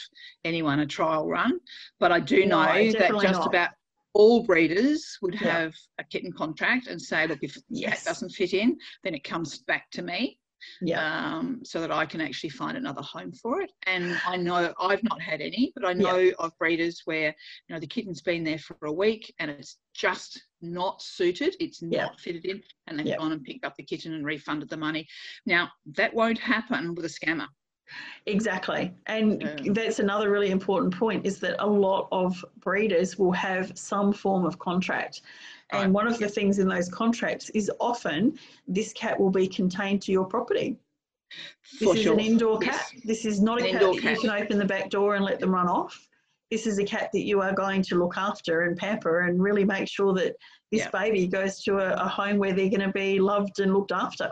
anyone 0.44 0.82
a 0.82 0.86
trial 0.86 1.26
run, 1.26 1.62
but 2.02 2.12
I 2.12 2.20
do 2.20 2.46
No, 2.46 2.66
know 2.66 2.92
that 2.92 3.12
just 3.22 3.40
not. 3.40 3.48
about 3.48 3.70
all 4.12 4.44
breeders 4.44 5.18
would 5.22 5.36
Yeah. 5.36 5.52
have 5.54 5.74
a 6.00 6.04
kitten 6.04 6.34
contract 6.34 6.88
and 6.88 7.02
say, 7.02 7.28
look, 7.28 7.40
if 7.44 7.58
that 7.70 8.04
doesn't 8.04 8.32
fit 8.32 8.54
in, 8.54 8.78
then 9.06 9.16
it 9.16 9.24
comes 9.24 9.60
back 9.60 9.90
to 9.92 10.02
me. 10.02 10.38
Yeah 10.82 11.36
um, 11.38 11.62
so 11.64 11.82
that 11.82 11.92
I 11.92 12.06
can 12.06 12.22
actually 12.22 12.50
find 12.50 12.78
another 12.78 13.02
home 13.02 13.32
for 13.32 13.62
it. 13.62 13.72
And 13.86 14.18
I 14.26 14.38
know 14.38 14.74
I've 14.80 15.04
not 15.04 15.22
had 15.22 15.42
any, 15.42 15.72
but 15.76 15.86
I 15.86 15.94
know 15.94 16.32
of 16.40 16.58
breeders 16.58 17.02
where 17.06 17.36
you 17.68 17.74
know 17.74 17.80
the 17.80 17.88
kitten's 17.88 18.22
been 18.22 18.44
there 18.44 18.60
for 18.60 18.78
a 18.84 18.92
week 18.92 19.34
and 19.40 19.52
it's 19.52 19.78
just 19.94 20.42
not 20.62 21.02
suited. 21.02 21.56
It's 21.60 21.82
not 21.82 21.92
Yeah. 21.92 22.10
fitted 22.20 22.46
in, 22.46 22.62
and 22.88 22.98
they've 22.98 23.08
Yeah. 23.08 23.18
gone 23.18 23.32
and 23.32 23.44
picked 23.44 23.66
up 23.66 23.76
the 23.76 23.84
kitten 23.84 24.14
and 24.14 24.26
refunded 24.26 24.70
the 24.70 24.78
money. 24.78 25.08
Now 25.46 25.72
that 25.98 26.14
won't 26.14 26.40
happen 26.40 26.96
with 26.96 27.06
a 27.06 27.10
scammer. 27.10 27.48
Exactly. 28.26 28.92
And 29.06 29.42
Yeah. 29.42 29.74
that's 29.74 30.00
another 30.00 30.32
really 30.32 30.50
important 30.50 30.98
point 30.98 31.26
is 31.26 31.40
that 31.42 31.64
a 31.64 31.68
lot 31.68 32.08
of 32.12 32.44
breeders 32.58 33.18
will 33.20 33.32
have 33.34 33.78
some 33.78 34.12
form 34.12 34.46
of 34.46 34.58
contract. 34.58 35.22
And 35.72 35.82
Right. 35.82 35.92
one 35.92 36.08
of 36.08 36.20
the 36.20 36.30
things 36.30 36.60
in 36.60 36.68
those 36.68 36.90
contracts 36.90 37.50
is 37.52 37.72
often 37.80 38.38
this 38.68 38.94
cat 38.94 39.20
will 39.20 39.32
be 39.32 39.48
contained 39.48 40.02
to 40.04 40.12
your 40.12 40.26
property. 40.26 40.78
This 41.80 41.90
For 41.90 41.96
is 41.98 42.04
sure. 42.04 42.14
an 42.14 42.20
indoor 42.20 42.60
Yes. 42.64 42.92
cat. 42.92 43.02
This 43.04 43.26
is 43.26 43.42
not 43.42 43.60
a 43.60 43.66
An 43.66 43.72
cat 43.72 43.82
indoor 43.82 43.96
that 43.96 44.02
cat. 44.02 44.16
you 44.24 44.30
can 44.30 44.42
open 44.44 44.58
the 44.60 44.66
back 44.66 44.90
door 44.90 45.16
and 45.16 45.26
let 45.26 45.40
them 45.40 45.52
run 45.54 45.68
off. 45.68 46.08
This 46.52 46.68
is 46.68 46.78
a 46.78 46.86
cat 46.86 47.10
that 47.14 47.24
you 47.24 47.42
are 47.42 47.54
going 47.54 47.82
to 47.82 47.96
look 47.96 48.16
after 48.18 48.62
and 48.62 48.78
pamper 48.78 49.22
and 49.22 49.42
really 49.42 49.66
make 49.66 49.88
sure 49.88 50.14
that 50.14 50.36
this 50.72 50.82
Yeah. 50.82 50.90
baby 50.92 51.26
goes 51.28 51.64
to 51.64 51.80
a, 51.80 51.94
a 51.96 52.08
home 52.08 52.38
where 52.38 52.54
they're 52.54 52.70
going 52.70 52.82
to 52.82 52.92
be 52.92 53.20
loved 53.20 53.60
and 53.60 53.74
looked 53.74 53.92
after. 53.92 54.32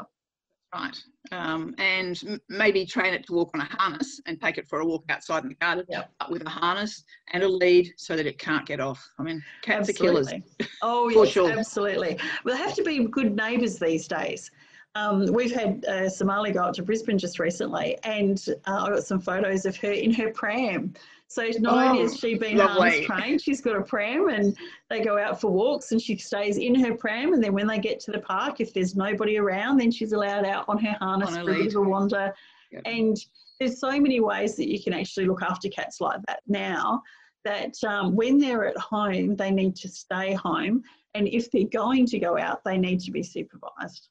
Right. 0.73 0.97
Um, 1.31 1.75
and 1.77 2.21
m- 2.27 2.41
maybe 2.49 2.85
train 2.85 3.13
it 3.13 3.25
to 3.27 3.33
walk 3.33 3.51
on 3.53 3.61
a 3.61 3.65
harness 3.65 4.19
and 4.25 4.41
take 4.41 4.57
it 4.57 4.67
for 4.67 4.79
a 4.79 4.85
walk 4.85 5.05
outside 5.09 5.43
in 5.43 5.49
the 5.49 5.55
garden 5.55 5.85
Yep. 5.87 6.11
with 6.29 6.45
a 6.45 6.49
harness 6.49 7.03
and 7.31 7.43
a 7.43 7.47
lead 7.47 7.93
so 7.97 8.15
that 8.15 8.25
it 8.25 8.39
can't 8.39 8.65
get 8.65 8.79
off. 8.79 9.07
I 9.19 9.23
mean, 9.23 9.43
cats 9.61 9.89
are 9.89 9.93
killers. 9.93 10.27
Absolutely. 10.27 10.67
Oh, 10.81 11.07
yes, 11.07 11.29
sure. 11.29 11.49
absolutely. 11.49 12.19
Well, 12.43 12.57
have 12.57 12.75
to 12.75 12.83
be 12.83 13.05
good 13.05 13.35
neighbours 13.37 13.79
these 13.79 14.05
days. 14.05 14.51
Um, 14.95 15.25
we've 15.27 15.53
had 15.53 15.85
uh, 15.85 16.09
Somali 16.09 16.51
go 16.51 16.63
up 16.63 16.73
to 16.75 16.83
Brisbane 16.83 17.17
just 17.17 17.39
recently, 17.39 17.97
and 18.03 18.43
uh, 18.67 18.83
I 18.83 18.89
got 18.89 19.03
some 19.03 19.21
photos 19.21 19.65
of 19.65 19.77
her 19.77 19.91
in 19.91 20.13
her 20.13 20.29
pram. 20.31 20.93
So 21.27 21.49
not 21.59 21.73
only 21.73 21.99
Oh, 21.99 22.03
has 22.03 22.19
she 22.19 22.35
been 22.35 22.57
lovely. 22.57 23.05
harness 23.05 23.05
trained, 23.05 23.41
she's 23.41 23.59
got 23.61 23.75
a 23.75 23.81
pram, 23.81 24.29
and 24.29 24.55
they 24.89 25.01
go 25.01 25.17
out 25.17 25.41
for 25.41 25.49
walks, 25.51 25.91
and 25.91 26.01
she 26.01 26.15
stays 26.17 26.57
in 26.57 26.75
her 26.75 26.93
pram. 26.93 27.33
And 27.33 27.43
then 27.43 27.53
when 27.53 27.65
they 27.65 27.79
get 27.79 27.99
to 28.01 28.11
the 28.11 28.19
park, 28.19 28.59
if 28.59 28.73
there's 28.73 28.95
nobody 28.95 29.37
around, 29.37 29.77
then 29.77 29.89
she's 29.89 30.13
allowed 30.13 30.45
out 30.45 30.65
on 30.67 30.77
her 30.79 30.95
harness 30.99 31.29
On 31.29 31.39
a 31.39 31.43
for 31.43 31.51
a 31.51 31.55
bit 31.55 31.67
of 31.67 31.75
a 31.75 31.81
wander. 31.81 32.33
Yep. 32.71 32.81
And 32.85 33.17
there's 33.59 33.79
so 33.79 33.99
many 33.99 34.19
ways 34.19 34.55
that 34.57 34.69
you 34.69 34.81
can 34.81 34.93
actually 34.93 35.25
look 35.25 35.41
after 35.41 35.69
cats 35.69 36.01
like 36.01 36.19
that 36.27 36.41
now 36.47 37.01
that 37.45 37.75
um, 37.83 38.15
when 38.15 38.37
they're 38.37 38.65
at 38.65 38.77
home, 38.77 39.35
they 39.35 39.51
need 39.51 39.75
to 39.77 39.89
stay 39.89 40.33
home. 40.33 40.83
And 41.15 41.27
if 41.27 41.51
they're 41.51 41.65
going 41.65 42.05
to 42.07 42.19
go 42.19 42.37
out, 42.37 42.63
they 42.63 42.77
need 42.77 42.99
to 43.01 43.11
be 43.11 43.21
supervised. 43.23 44.09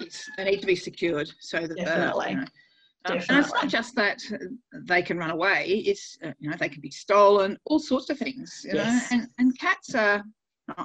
It's, 0.00 0.28
they 0.36 0.44
need 0.44 0.60
to 0.60 0.66
be 0.66 0.76
secured 0.76 1.30
so 1.38 1.66
that 1.66 1.76
Definitely. 1.76 2.26
Uh, 2.26 2.30
you 2.30 2.36
know, 2.36 2.44
um, 3.06 3.18
and 3.28 3.38
it's 3.38 3.52
not 3.52 3.68
just 3.68 3.94
that 3.96 4.20
they 4.86 5.02
can 5.02 5.18
run 5.18 5.30
away. 5.30 5.82
It's 5.86 6.18
uh, 6.24 6.32
you 6.38 6.50
know 6.50 6.56
they 6.58 6.68
can 6.68 6.80
be 6.80 6.90
stolen, 6.90 7.58
all 7.64 7.78
sorts 7.78 8.10
of 8.10 8.18
things. 8.18 8.62
You 8.64 8.74
Yes. 8.74 9.10
know, 9.10 9.18
and 9.18 9.28
and 9.38 9.58
cats 9.58 9.94
are. 9.94 10.22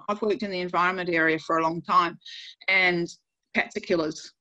I've 0.09 0.21
worked 0.21 0.41
in 0.43 0.49
the 0.51 0.59
environment 0.59 1.09
area 1.09 1.37
for 1.39 1.59
a 1.59 1.63
long 1.63 1.81
time, 1.81 2.17
and 2.67 3.07
cats 3.53 3.77
are 3.77 3.81
killers. 3.81 4.33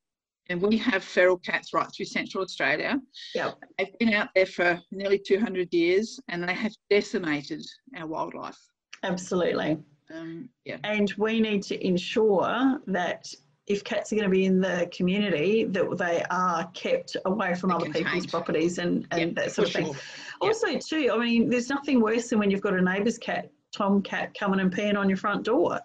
And 0.48 0.62
we 0.62 0.78
have 0.78 1.02
feral 1.04 1.36
cats 1.38 1.74
right 1.74 1.88
through 1.94 2.06
Central 2.06 2.42
Australia. 2.42 3.00
Yep. 3.34 3.58
They've 3.78 3.98
been 3.98 4.14
out 4.14 4.28
there 4.34 4.46
for 4.46 4.80
nearly 4.92 5.18
200 5.18 5.72
years, 5.74 6.18
and 6.28 6.48
they 6.48 6.54
have 6.54 6.72
decimated 6.88 7.62
our 7.96 8.06
wildlife. 8.06 8.56
Absolutely. 9.02 9.76
Um, 10.14 10.48
yeah. 10.64 10.78
And 10.84 11.12
we 11.18 11.40
need 11.40 11.62
to 11.64 11.84
ensure 11.86 12.80
that 12.86 13.26
if 13.66 13.82
cats 13.82 14.12
are 14.12 14.16
going 14.16 14.28
to 14.28 14.30
be 14.30 14.44
in 14.44 14.60
the 14.60 14.88
community, 14.92 15.64
that 15.64 15.98
they 15.98 16.24
are 16.30 16.68
kept 16.72 17.16
away 17.24 17.54
from 17.54 17.70
They're 17.70 17.78
other 17.78 17.90
people's 17.90 18.26
properties 18.26 18.78
and, 18.78 19.06
and 19.10 19.20
Yep, 19.20 19.34
that 19.34 19.52
sort 19.52 19.68
of 19.68 19.74
thing. 19.74 19.86
sure. 19.86 19.94
Yep. 19.94 20.02
Also, 20.40 20.78
too, 20.78 21.10
I 21.12 21.18
mean, 21.18 21.48
there's 21.48 21.68
nothing 21.68 22.00
worse 22.00 22.28
than 22.28 22.38
when 22.38 22.50
you've 22.50 22.60
got 22.60 22.74
a 22.74 22.82
neighbour's 22.82 23.18
cat, 23.18 23.50
tomcat, 23.72 24.34
coming 24.38 24.60
and 24.60 24.72
peeing 24.72 24.96
on 24.96 25.08
your 25.08 25.18
front 25.18 25.44
door. 25.44 25.80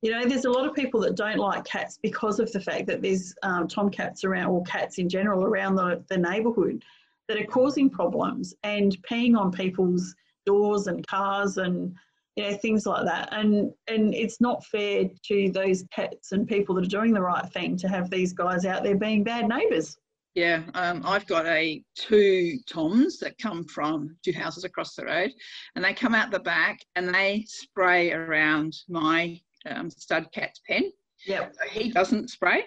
You 0.00 0.12
know, 0.12 0.24
there's 0.24 0.44
a 0.44 0.50
lot 0.50 0.66
of 0.66 0.74
people 0.74 1.00
that 1.00 1.16
don't 1.16 1.38
like 1.38 1.64
cats 1.64 1.98
because 2.02 2.40
of 2.40 2.50
the 2.52 2.60
fact 2.60 2.86
that 2.86 3.02
there's 3.02 3.34
um, 3.42 3.68
tomcats 3.68 4.24
around, 4.24 4.46
or 4.46 4.62
cats 4.62 4.98
in 4.98 5.08
general, 5.08 5.44
around 5.44 5.74
the, 5.74 6.02
the 6.08 6.16
neighbourhood 6.16 6.82
that 7.26 7.36
are 7.36 7.44
causing 7.46 7.90
problems 7.90 8.54
and 8.62 8.96
peeing 9.02 9.36
on 9.36 9.52
people's 9.52 10.14
doors 10.46 10.86
and 10.86 11.06
cars 11.06 11.58
and 11.58 11.94
you 12.38 12.44
know 12.44 12.56
things 12.56 12.86
like 12.86 13.04
that. 13.04 13.28
And 13.32 13.72
and 13.88 14.14
it's 14.14 14.40
not 14.40 14.64
fair 14.66 15.04
to 15.24 15.50
those 15.50 15.82
pets 15.90 16.32
and 16.32 16.46
people 16.46 16.74
that 16.76 16.84
are 16.84 16.88
doing 16.88 17.12
the 17.12 17.20
right 17.20 17.46
thing 17.52 17.76
to 17.78 17.88
have 17.88 18.10
these 18.10 18.32
guys 18.32 18.64
out 18.64 18.84
there 18.84 18.96
being 18.96 19.24
bad 19.24 19.48
neighbours. 19.48 19.96
Yeah, 20.34 20.62
um, 20.74 21.02
I've 21.04 21.26
got 21.26 21.46
a 21.46 21.82
two 21.96 22.58
toms 22.68 23.18
that 23.18 23.36
come 23.38 23.64
from 23.64 24.16
two 24.24 24.32
houses 24.32 24.62
across 24.62 24.94
the 24.94 25.04
road, 25.04 25.32
and 25.74 25.84
they 25.84 25.92
come 25.92 26.14
out 26.14 26.30
the 26.30 26.38
back 26.38 26.78
and 26.94 27.12
they 27.12 27.44
spray 27.48 28.12
around 28.12 28.72
my 28.88 29.40
um, 29.66 29.90
stud 29.90 30.28
cat's 30.32 30.60
pen. 30.68 30.92
yeah 31.26 31.48
So 31.50 31.68
he 31.68 31.90
doesn't 31.90 32.30
spray, 32.30 32.64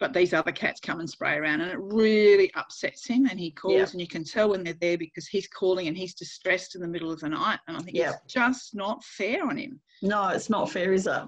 but 0.00 0.12
these 0.14 0.32
other 0.32 0.50
cats 0.50 0.80
come 0.80 0.98
and 0.98 1.08
spray 1.08 1.36
around, 1.36 1.60
and 1.60 1.70
it 1.70 1.78
really 1.78 2.50
upsets 2.54 3.06
him. 3.06 3.26
And 3.30 3.38
he 3.38 3.50
calls, 3.50 3.74
Yeah. 3.74 3.86
and 3.92 4.00
you 4.00 4.08
can 4.08 4.24
tell 4.24 4.48
when 4.50 4.64
they're 4.64 4.74
there 4.80 4.96
because 4.98 5.28
he's 5.28 5.46
calling 5.46 5.86
and 5.88 5.96
he's 5.96 6.14
distressed 6.14 6.74
in 6.74 6.80
the 6.80 6.88
middle 6.88 7.12
of 7.12 7.20
the 7.20 7.28
night. 7.28 7.60
And 7.68 7.76
I 7.76 7.80
think 7.80 7.96
Yeah. 7.96 8.14
it's 8.24 8.32
just 8.32 8.74
not 8.74 9.04
fair 9.04 9.46
on 9.46 9.58
him. 9.58 9.78
No, 10.02 10.28
it's 10.28 10.48
not 10.50 10.70
fair, 10.70 10.92
is 10.94 11.06
it? 11.06 11.22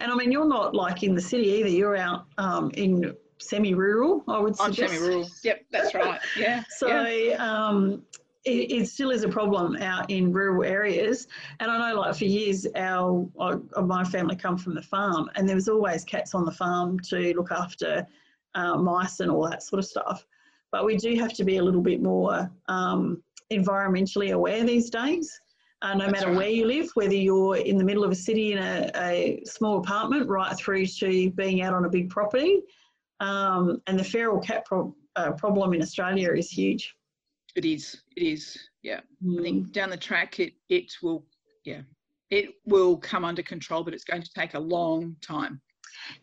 And 0.00 0.10
I 0.12 0.14
mean, 0.16 0.32
you're 0.32 0.48
not 0.48 0.74
like 0.74 1.02
in 1.04 1.14
the 1.14 1.20
city 1.20 1.46
either. 1.48 1.68
You're 1.68 1.96
out 1.96 2.26
um, 2.38 2.70
in 2.74 3.14
semi-rural, 3.38 4.24
I 4.28 4.38
would 4.38 4.54
I'm 4.60 4.72
suggest. 4.72 4.94
semi-rural. 4.94 5.28
Yep, 5.44 5.64
that's 5.70 5.94
right. 5.94 6.20
Yeah. 6.36 6.64
So 6.76 6.88
yeah. 6.88 7.34
um, 7.68 8.02
it, 8.44 8.70
it 8.72 8.88
still 8.88 9.10
is 9.10 9.24
a 9.24 9.28
problem 9.28 9.76
out 9.76 10.10
in 10.10 10.32
rural 10.32 10.64
areas. 10.64 11.28
And 11.60 11.70
I 11.70 11.90
know, 11.90 12.00
like 12.00 12.14
for 12.16 12.24
years, 12.24 12.66
our 12.76 13.26
uh, 13.38 13.82
my 13.82 14.04
family 14.04 14.36
come 14.36 14.58
from 14.58 14.74
the 14.74 14.82
farm, 14.82 15.30
and 15.34 15.48
there 15.48 15.56
was 15.56 15.68
always 15.68 16.04
cats 16.04 16.34
on 16.34 16.44
the 16.44 16.52
farm 16.52 17.00
to 17.00 17.34
look 17.34 17.50
after 17.50 18.06
uh, 18.54 18.76
mice 18.76 19.20
and 19.20 19.30
all 19.30 19.48
that 19.48 19.62
sort 19.62 19.78
of 19.78 19.86
stuff. 19.86 20.26
But 20.72 20.84
we 20.84 20.96
do 20.96 21.14
have 21.16 21.32
to 21.34 21.44
be 21.44 21.58
a 21.58 21.62
little 21.62 21.82
bit 21.82 22.02
more 22.02 22.50
um, 22.68 23.22
environmentally 23.52 24.32
aware 24.32 24.64
these 24.64 24.90
days. 24.90 25.40
Uh, 25.82 25.94
no 25.94 26.00
That's 26.00 26.12
matter 26.12 26.28
right. 26.28 26.36
where 26.36 26.48
you 26.48 26.66
live, 26.66 26.90
whether 26.94 27.14
you're 27.14 27.56
in 27.56 27.76
the 27.76 27.84
middle 27.84 28.04
of 28.04 28.10
a 28.10 28.14
city 28.14 28.52
in 28.52 28.58
a, 28.58 28.90
a 28.96 29.42
small 29.44 29.78
apartment, 29.78 30.28
right 30.28 30.56
through 30.56 30.86
to 30.86 31.30
being 31.32 31.62
out 31.62 31.74
on 31.74 31.84
a 31.84 31.88
big 31.88 32.08
property. 32.10 32.62
Um, 33.20 33.82
and 33.86 33.98
the 33.98 34.04
feral 34.04 34.40
cat 34.40 34.64
pro- 34.64 34.94
uh, 35.16 35.32
problem 35.32 35.74
in 35.74 35.82
Australia 35.82 36.32
is 36.32 36.50
huge. 36.50 36.94
It 37.56 37.64
is. 37.64 38.02
It 38.16 38.22
is. 38.22 38.58
Yeah. 38.82 39.00
I 39.22 39.24
Mm. 39.26 39.42
think 39.42 39.72
down 39.72 39.90
the 39.90 39.96
track 39.96 40.40
it 40.40 40.54
it 40.68 40.92
will 41.02 41.24
yeah 41.64 41.82
it 42.30 42.54
will 42.64 42.96
come 42.96 43.24
under 43.24 43.42
control, 43.42 43.84
but 43.84 43.94
it's 43.94 44.04
going 44.04 44.22
to 44.22 44.32
take 44.34 44.54
a 44.54 44.58
long 44.58 45.14
time. 45.20 45.60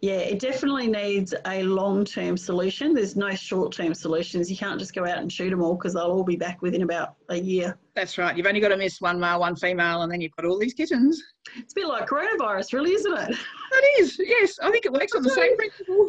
Yeah, 0.01 0.17
it 0.17 0.39
definitely 0.39 0.87
needs 0.87 1.33
a 1.45 1.63
long 1.63 2.03
term 2.03 2.35
solution. 2.35 2.93
There's 2.93 3.15
no 3.15 3.33
short 3.33 3.71
term 3.71 3.93
solutions. 3.93 4.51
You 4.51 4.57
can't 4.57 4.77
just 4.79 4.93
go 4.93 5.05
out 5.05 5.19
and 5.19 5.31
shoot 5.31 5.49
them 5.49 5.61
all 5.61 5.75
because 5.75 5.93
they'll 5.93 6.03
all 6.11 6.25
be 6.25 6.35
back 6.35 6.61
within 6.61 6.81
about 6.81 7.15
a 7.29 7.37
year. 7.37 7.77
That's 7.95 8.17
right. 8.17 8.35
You've 8.35 8.47
only 8.47 8.59
got 8.59 8.69
to 8.69 8.77
miss 8.77 8.99
one 8.99 9.19
male, 9.19 9.39
one 9.39 9.55
female, 9.55 10.01
and 10.01 10.11
then 10.11 10.19
you've 10.19 10.35
got 10.35 10.45
all 10.45 10.59
these 10.59 10.73
kittens. 10.73 11.23
It's 11.55 11.71
a 11.73 11.75
bit 11.75 11.87
like 11.87 12.07
coronavirus, 12.09 12.73
really, 12.73 12.93
isn't 12.93 13.13
it? 13.13 13.29
That 13.71 13.83
is 13.99 14.19
yes. 14.19 14.59
I 14.61 14.69
think 14.71 14.85
it 14.85 14.91
works 14.91 15.13
on 15.15 15.23
the 15.23 15.29
same 15.29 15.55
principle. 15.55 16.07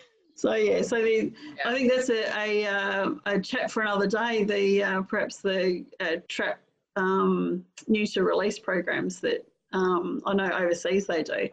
so 0.36 0.54
yeah, 0.54 0.82
so 0.82 1.02
the, 1.02 1.32
I 1.64 1.72
think 1.72 1.90
that's 1.90 2.10
a 2.10 2.38
a, 2.38 2.66
uh, 2.66 3.10
a 3.26 3.40
chat 3.40 3.70
for 3.70 3.82
another 3.82 4.06
day. 4.06 4.44
The 4.44 4.82
uh, 4.84 5.02
perhaps 5.02 5.38
the 5.38 5.84
uh, 6.00 6.16
trap 6.28 6.60
um, 6.96 7.64
neuter 7.88 8.22
release 8.24 8.58
programs 8.58 9.18
that 9.20 9.46
um, 9.72 10.22
I 10.26 10.34
know 10.34 10.50
overseas 10.50 11.06
they 11.06 11.22
do, 11.22 11.48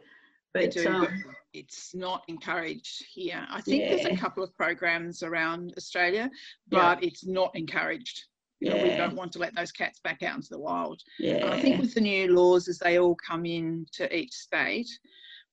They 0.53 0.65
but 0.67 0.71
do, 0.71 0.87
um, 0.87 1.01
but 1.01 1.33
it's 1.53 1.95
not 1.95 2.23
encouraged 2.27 3.05
here. 3.11 3.45
I 3.49 3.61
think 3.61 3.83
there's 3.89 4.05
a 4.05 4.15
couple 4.17 4.43
of 4.43 4.53
programs 4.55 5.23
around 5.23 5.73
Australia, 5.77 6.29
Yeah. 6.69 6.95
but 6.95 7.03
it's 7.03 7.25
not 7.25 7.55
encouraged. 7.55 8.25
You 8.59 8.69
know, 8.69 8.81
we 8.81 8.95
don't 8.95 9.15
want 9.15 9.33
to 9.33 9.39
let 9.39 9.53
those 9.55 9.73
cats 9.73 9.99
back 9.99 10.23
out 10.23 10.35
into 10.37 10.47
the 10.51 10.59
wild. 10.59 11.01
yeah, 11.19 11.35
And 11.35 11.49
I 11.53 11.59
think 11.61 11.81
with 11.81 11.93
the 11.93 11.99
new 12.01 12.33
laws 12.33 12.69
as 12.69 12.79
they 12.79 12.97
all 12.97 13.15
come 13.15 13.45
in 13.45 13.85
to 13.93 14.15
each 14.15 14.31
state, 14.31 14.87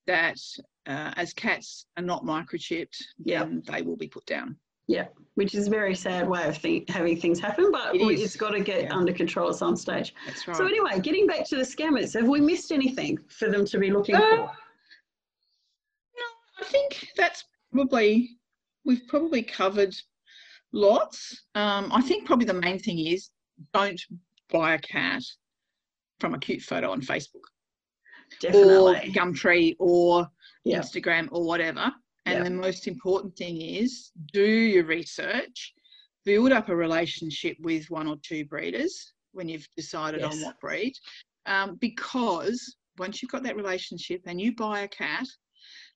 that 0.06 0.38
uh, 0.86 1.12
as 1.16 1.32
cats 1.32 1.86
are 1.96 2.02
not 2.02 2.24
microchipped, 2.24 2.96
then 3.18 3.62
they 3.66 3.82
will 3.82 3.96
be 3.96 4.08
put 4.08 4.26
down. 4.26 4.56
Yeah, 4.86 5.06
which 5.34 5.54
is 5.54 5.68
a 5.68 5.70
very 5.70 5.94
sad 5.94 6.28
way 6.28 6.48
of 6.48 6.56
thi- 6.58 6.84
having 6.88 7.16
things 7.20 7.38
happen, 7.38 7.70
but 7.70 7.94
it 7.94 8.00
it's 8.00 8.34
got 8.34 8.50
to 8.50 8.60
get 8.60 8.84
yeah. 8.84 8.94
under 8.96 9.12
control 9.12 9.48
at 9.48 9.54
some 9.54 9.76
stage. 9.76 10.14
That's 10.26 10.48
right. 10.48 10.56
So 10.56 10.66
anyway, 10.66 10.98
getting 11.00 11.28
back 11.28 11.44
to 11.50 11.56
the 11.56 11.62
scammers, 11.62 12.14
have 12.14 12.28
we 12.28 12.40
missed 12.40 12.72
anything 12.72 13.18
for 13.28 13.48
them 13.48 13.64
to 13.66 13.78
be 13.78 13.92
looking 13.92 14.16
Uh, 14.16 14.20
for? 14.20 14.36
No, 16.16 16.24
I 16.60 16.64
think 16.64 17.08
that's 17.16 17.44
probably 17.72 18.30
we've 18.84 19.06
probably 19.06 19.42
covered 19.42 19.94
lots. 20.72 21.44
Um, 21.54 21.92
I 21.92 22.00
think 22.00 22.26
probably 22.26 22.46
the 22.46 22.54
main 22.54 22.78
thing 22.78 22.98
is 22.98 23.30
don't 23.72 24.00
buy 24.50 24.74
a 24.74 24.78
cat 24.78 25.22
from 26.18 26.34
a 26.34 26.38
cute 26.38 26.62
photo 26.62 26.90
on 26.90 27.00
Facebook 27.00 27.44
or 27.44 28.40
Definitely. 28.40 29.12
Gumtree 29.12 29.76
or 29.78 30.28
Yeah. 30.64 30.80
Instagram 30.80 31.28
or 31.30 31.44
whatever. 31.44 31.92
And 32.26 32.38
Yeah. 32.38 32.44
the 32.44 32.50
most 32.50 32.86
important 32.86 33.36
thing 33.36 33.60
is 33.60 34.12
do 34.32 34.44
your 34.44 34.84
research, 34.84 35.74
build 36.24 36.52
up 36.52 36.68
a 36.68 36.76
relationship 36.76 37.56
with 37.60 37.90
one 37.90 38.06
or 38.06 38.16
two 38.22 38.44
breeders 38.44 39.12
when 39.32 39.48
you've 39.48 39.66
decided 39.76 40.22
on 40.22 40.40
what 40.42 40.60
breed. 40.60 40.92
Um, 41.46 41.76
because 41.76 42.76
once 42.98 43.22
you've 43.22 43.30
got 43.30 43.42
that 43.44 43.56
relationship 43.56 44.22
and 44.26 44.40
you 44.40 44.54
buy 44.54 44.80
a 44.80 44.88
cat, 44.88 45.26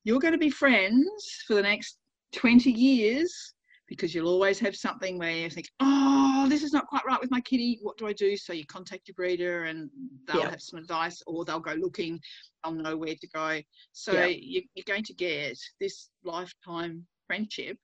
you're 0.04 0.20
going 0.20 0.32
to 0.32 0.38
be 0.38 0.50
friends 0.50 1.42
for 1.46 1.54
the 1.54 1.62
next 1.62 1.98
20 2.32 2.70
years 2.70 3.53
because 3.94 4.14
you'll 4.14 4.28
always 4.28 4.58
have 4.58 4.76
something 4.76 5.18
where 5.18 5.30
you 5.30 5.50
think, 5.50 5.66
oh, 5.80 6.46
this 6.48 6.62
is 6.62 6.72
not 6.72 6.86
quite 6.86 7.04
right 7.06 7.20
with 7.20 7.30
my 7.30 7.40
kitty. 7.40 7.78
What 7.82 7.96
do 7.96 8.06
I 8.06 8.12
do? 8.12 8.36
So 8.36 8.52
you 8.52 8.66
contact 8.66 9.08
your 9.08 9.14
breeder 9.14 9.64
and 9.64 9.88
they'll 10.26 10.40
Yeah. 10.40 10.50
have 10.50 10.60
some 10.60 10.78
advice 10.78 11.22
or 11.26 11.44
they'll 11.44 11.60
go 11.60 11.74
looking, 11.74 12.20
they'll 12.62 12.74
know 12.74 12.96
where 12.96 13.14
to 13.14 13.28
go. 13.28 13.60
So 13.92 14.12
Yeah. 14.12 14.26
you, 14.26 14.62
you're 14.74 14.84
going 14.86 15.04
to 15.04 15.14
get 15.14 15.56
this 15.80 16.10
lifetime 16.24 17.06
friendship 17.26 17.78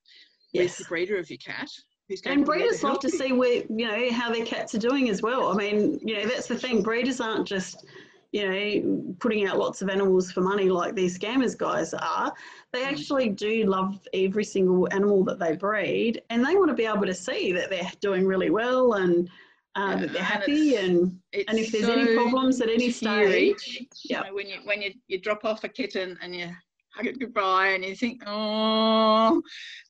Yes. 0.53 0.77
with 0.77 0.77
the 0.79 0.89
breeder 0.89 1.17
of 1.17 1.29
your 1.29 1.37
cat. 1.37 1.69
Who's 2.09 2.21
going 2.21 2.37
And 2.39 2.45
to 2.45 2.51
breeders 2.51 2.83
love 2.83 2.99
to 2.99 3.07
you. 3.07 3.17
see 3.17 3.31
where 3.31 3.63
you 3.69 3.87
know 3.87 4.11
how 4.11 4.31
their 4.33 4.45
cats 4.45 4.75
are 4.75 4.79
doing 4.79 5.09
as 5.09 5.21
well. 5.21 5.47
I 5.47 5.55
mean, 5.55 5.97
you 6.03 6.15
know, 6.15 6.25
that's 6.27 6.47
the 6.47 6.57
thing. 6.57 6.83
Breeders 6.83 7.21
aren't 7.21 7.47
just 7.47 7.85
you 8.31 8.47
know 8.47 9.15
putting 9.19 9.45
out 9.45 9.57
lots 9.57 9.81
of 9.81 9.89
animals 9.89 10.31
for 10.31 10.41
money 10.41 10.69
like 10.69 10.95
these 10.95 11.17
scammers 11.19 11.57
guys 11.57 11.93
are. 11.93 12.31
They 12.71 12.81
Mm. 12.83 12.91
actually 12.91 13.29
do 13.29 13.65
love 13.65 13.99
every 14.13 14.45
single 14.45 14.87
animal 14.93 15.23
that 15.25 15.37
they 15.39 15.55
breed, 15.55 16.21
and 16.29 16.45
they 16.45 16.55
want 16.55 16.69
to 16.69 16.75
be 16.75 16.85
able 16.85 17.05
to 17.05 17.13
see 17.13 17.51
that 17.51 17.69
they're 17.69 17.91
doing 17.99 18.25
really 18.25 18.49
well 18.49 18.93
and 18.93 19.29
uh, 19.75 19.91
Yeah, 19.91 19.95
that 20.01 20.13
they're 20.13 20.17
and 20.21 20.25
happy. 20.25 20.69
it's- 20.75 20.83
And 20.89 21.19
and 21.47 21.59
if 21.59 21.71
there's 21.71 21.89
any 21.89 22.15
problems 22.15 22.59
at 22.61 22.69
any 22.69 22.89
stage, 22.91 23.77
you 23.79 23.87
yeah. 24.03 24.21
know, 24.21 24.33
when 24.33 24.47
you 24.47 24.57
when 24.65 24.81
you, 24.81 24.91
you 25.07 25.17
drop 25.19 25.45
off 25.45 25.63
a 25.63 25.69
kitten 25.69 26.17
and 26.21 26.35
you 26.35 26.49
hug 26.93 27.05
it 27.07 27.19
goodbye 27.19 27.67
and 27.69 27.85
you 27.85 27.95
think, 27.95 28.21
oh, 28.27 29.41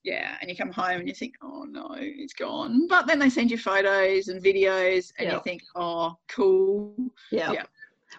yeah, 0.03 0.37
and 0.39 0.49
you 0.51 0.55
come 0.55 0.71
home 0.71 0.99
and 0.99 1.07
you 1.07 1.15
think, 1.15 1.33
oh 1.41 1.63
no, 1.63 1.95
it's 1.97 2.33
gone. 2.33 2.87
But 2.87 3.07
then 3.07 3.17
they 3.17 3.29
send 3.29 3.49
you 3.49 3.57
photos 3.57 4.27
and 4.27 4.39
videos 4.43 5.11
and 5.17 5.27
Yeah. 5.27 5.35
you 5.35 5.41
think, 5.43 5.61
oh, 5.75 6.15
cool. 6.27 6.95
yeah. 7.31 7.51
Yeah. 7.51 7.63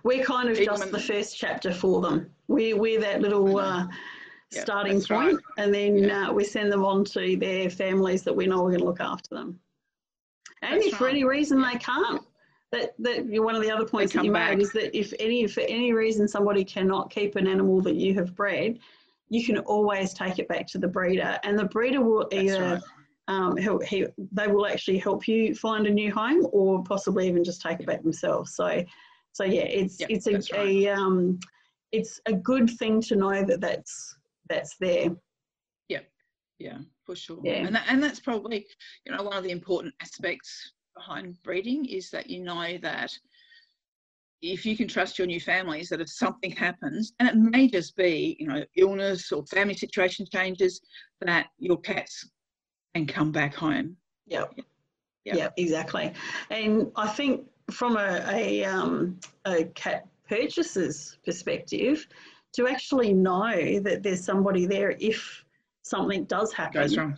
We're 0.04 0.24
kind 0.24 0.48
of 0.48 0.56
Even 0.58 0.64
just 0.66 0.90
the 0.90 0.98
first 0.98 1.36
chapter 1.36 1.72
for 1.72 2.00
them. 2.00 2.30
We 2.48 2.74
we're 2.74 3.00
that 3.00 3.20
little 3.20 3.58
uh, 3.58 3.86
Yeah, 4.50 4.60
starting 4.62 5.00
point, 5.00 5.10
right. 5.10 5.36
and 5.58 5.72
then 5.72 5.96
Yeah. 5.96 6.28
uh, 6.28 6.32
we 6.32 6.44
send 6.44 6.72
them 6.72 6.84
on 6.84 7.04
to 7.06 7.36
their 7.36 7.70
families 7.70 8.22
that 8.24 8.34
we 8.34 8.46
know 8.46 8.64
are 8.64 8.68
going 8.68 8.80
to 8.80 8.84
look 8.84 9.00
after 9.00 9.34
them. 9.34 9.60
And 10.62 10.76
That's 10.80 10.88
if 10.88 10.96
for 10.96 11.08
any 11.08 11.24
reason 11.24 11.60
Yeah. 11.60 11.72
they 11.72 11.78
can't, 11.78 12.22
that 12.72 12.94
that 12.98 13.26
one 13.26 13.54
of 13.54 13.62
the 13.62 13.70
other 13.70 13.84
points 13.84 14.12
that 14.14 14.24
you 14.24 14.32
back. 14.32 14.50
made 14.56 14.62
is 14.62 14.72
that 14.72 14.96
if 14.96 15.12
any 15.18 15.46
for 15.46 15.62
any 15.62 15.92
reason 15.92 16.26
somebody 16.26 16.64
cannot 16.64 17.10
keep 17.10 17.36
an 17.36 17.46
animal 17.46 17.80
that 17.82 17.94
you 17.96 18.14
have 18.14 18.34
bred, 18.34 18.78
you 19.28 19.44
can 19.44 19.58
always 19.58 20.12
take 20.12 20.38
it 20.38 20.48
back 20.48 20.66
to 20.68 20.78
the 20.78 20.88
breeder, 20.88 21.38
and 21.44 21.58
the 21.58 21.64
breeder 21.64 22.02
will 22.02 22.26
That's 22.30 22.34
either 22.34 22.62
right. 22.62 22.82
um, 23.28 23.56
help, 23.56 23.82
he, 23.84 24.06
they 24.32 24.46
will 24.48 24.66
actually 24.66 24.98
help 24.98 25.28
you 25.28 25.54
find 25.54 25.86
a 25.86 25.90
new 25.90 26.12
home, 26.12 26.46
or 26.52 26.82
possibly 26.82 27.28
even 27.28 27.44
just 27.44 27.62
take 27.62 27.80
it 27.80 27.86
back 27.86 28.02
themselves. 28.02 28.54
So, 28.54 28.82
so 29.32 29.44
yeah, 29.44 29.62
it's 29.62 30.00
Yeah, 30.00 30.06
it's 30.10 30.26
a, 30.26 30.32
right. 30.32 30.52
a 30.54 30.88
um, 30.88 31.38
it's 31.90 32.20
a 32.26 32.32
good 32.32 32.70
thing 32.70 33.00
to 33.02 33.16
know 33.16 33.44
that 33.44 33.60
that's 33.60 34.16
that's 34.48 34.76
there. 34.78 35.10
Yeah, 35.88 36.00
yeah, 36.58 36.78
for 37.04 37.16
sure. 37.16 37.40
Yeah. 37.44 37.66
And 37.66 37.74
that, 37.74 37.84
and 37.88 38.02
that's 38.02 38.20
probably 38.20 38.66
you 39.04 39.12
know 39.14 39.22
one 39.22 39.36
of 39.36 39.44
the 39.44 39.50
important 39.50 39.94
aspects 40.00 40.72
behind 40.94 41.42
breeding 41.42 41.86
is 41.86 42.10
that 42.10 42.28
you 42.28 42.42
know 42.42 42.78
that 42.82 43.12
if 44.42 44.66
you 44.66 44.76
can 44.76 44.88
trust 44.88 45.18
your 45.18 45.26
new 45.26 45.40
families 45.40 45.88
that 45.88 46.00
if 46.00 46.10
something 46.10 46.50
happens, 46.50 47.12
and 47.20 47.28
it 47.28 47.36
may 47.36 47.68
just 47.68 47.96
be, 47.96 48.36
you 48.40 48.48
know, 48.48 48.64
illness 48.76 49.30
or 49.30 49.46
family 49.46 49.74
situation 49.74 50.26
changes, 50.32 50.80
that 51.20 51.46
your 51.58 51.78
cats 51.80 52.28
can 52.94 53.06
come 53.06 53.30
back 53.30 53.54
home. 53.54 53.96
Yep. 54.26 54.54
Yeah. 55.24 55.36
Yeah, 55.36 55.48
exactly. 55.56 56.12
And 56.50 56.90
I 56.96 57.08
think 57.08 57.46
from 57.72 57.96
a, 57.96 58.24
a, 58.28 58.64
um, 58.64 59.18
a 59.44 59.64
cat 59.64 60.06
purchaser's 60.28 61.18
perspective, 61.24 62.06
to 62.52 62.68
actually 62.68 63.12
know 63.12 63.80
that 63.80 64.02
there's 64.02 64.24
somebody 64.24 64.66
there 64.66 64.94
if 65.00 65.44
something 65.82 66.24
does 66.24 66.52
happen, 66.52 66.82
Goes 66.82 66.96
wrong. 66.96 67.16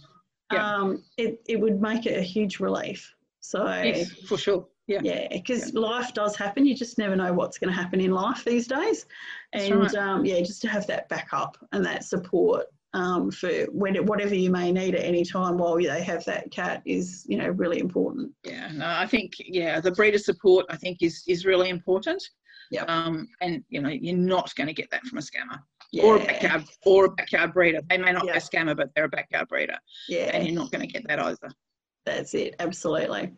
Yeah. 0.53 0.77
um, 0.77 1.03
it, 1.17 1.41
it 1.47 1.61
would 1.61 1.81
make 1.81 2.07
it 2.07 2.17
a 2.19 2.23
huge 2.23 2.61
relief. 2.61 3.15
So, 3.41 3.67
Yes, 3.67 4.11
for 4.27 4.39
sure. 4.39 4.67
Yeah. 4.87 5.01
yeah, 5.03 5.29
because 5.31 5.73
life 5.73 6.13
does 6.13 6.37
happen. 6.37 6.67
You 6.67 6.75
just 6.75 6.99
never 6.99 7.17
know 7.17 7.33
what's 7.33 7.59
going 7.59 7.73
to 7.73 7.81
happen 7.81 8.01
in 8.01 8.11
life 8.11 8.45
these 8.45 8.67
days. 8.67 9.07
And 9.55 9.81
right. 9.81 9.95
um, 9.95 10.27
yeah, 10.27 10.41
just 10.41 10.61
to 10.63 10.69
have 10.69 10.87
that 10.89 11.09
backup 11.09 11.57
and 11.73 11.85
that 11.87 12.05
support 12.05 12.67
um, 12.95 13.30
for 13.30 13.51
when, 13.72 13.97
whatever 14.07 14.34
you 14.34 14.51
may 14.51 14.72
need 14.72 14.95
at 14.95 15.05
any 15.05 15.24
time 15.24 15.59
while 15.59 15.76
they 15.76 16.03
have 16.03 16.24
that 16.24 16.51
cat 16.51 16.80
is, 16.86 17.26
you 17.28 17.36
know, 17.36 17.49
really 17.49 17.80
important. 17.80 18.32
Yeah, 18.45 18.70
no, 18.72 18.86
I 18.86 19.07
think 19.07 19.32
yeah, 19.38 19.80
the 19.80 19.90
breeder 19.90 20.18
support 20.18 20.64
I 20.70 20.76
think 20.76 20.99
is 21.03 21.22
is 21.26 21.45
really 21.45 21.68
important. 21.68 22.22
Yep. 22.70 22.88
Um, 22.88 23.28
and 23.42 23.62
you 23.68 23.82
know, 23.82 23.90
you're 23.90 24.16
not 24.16 24.55
going 24.55 24.68
to 24.68 24.72
get 24.72 24.90
that 24.90 25.03
from 25.05 25.18
a 25.18 25.20
scammer 25.20 25.59
Yeah. 25.92 26.05
or 26.05 26.16
a 26.16 26.18
backyard 26.20 26.64
or 26.86 27.05
a 27.07 27.11
backyard 27.11 27.53
breeder. 27.53 27.80
They 27.90 27.99
may 27.99 28.12
not 28.12 28.24
Yeah. 28.24 28.32
be 28.32 28.38
a 28.38 28.40
scammer, 28.40 28.76
but 28.76 28.90
they're 28.95 29.05
a 29.05 29.09
backyard 29.09 29.49
breeder, 29.49 29.76
Yeah. 30.09 30.30
and 30.32 30.47
you're 30.47 30.55
not 30.55 30.70
going 30.70 30.86
to 30.86 30.92
get 30.92 31.07
that 31.09 31.18
either. 31.18 31.51
That's 32.07 32.32
it, 32.34 32.55
absolutely. 32.61 33.32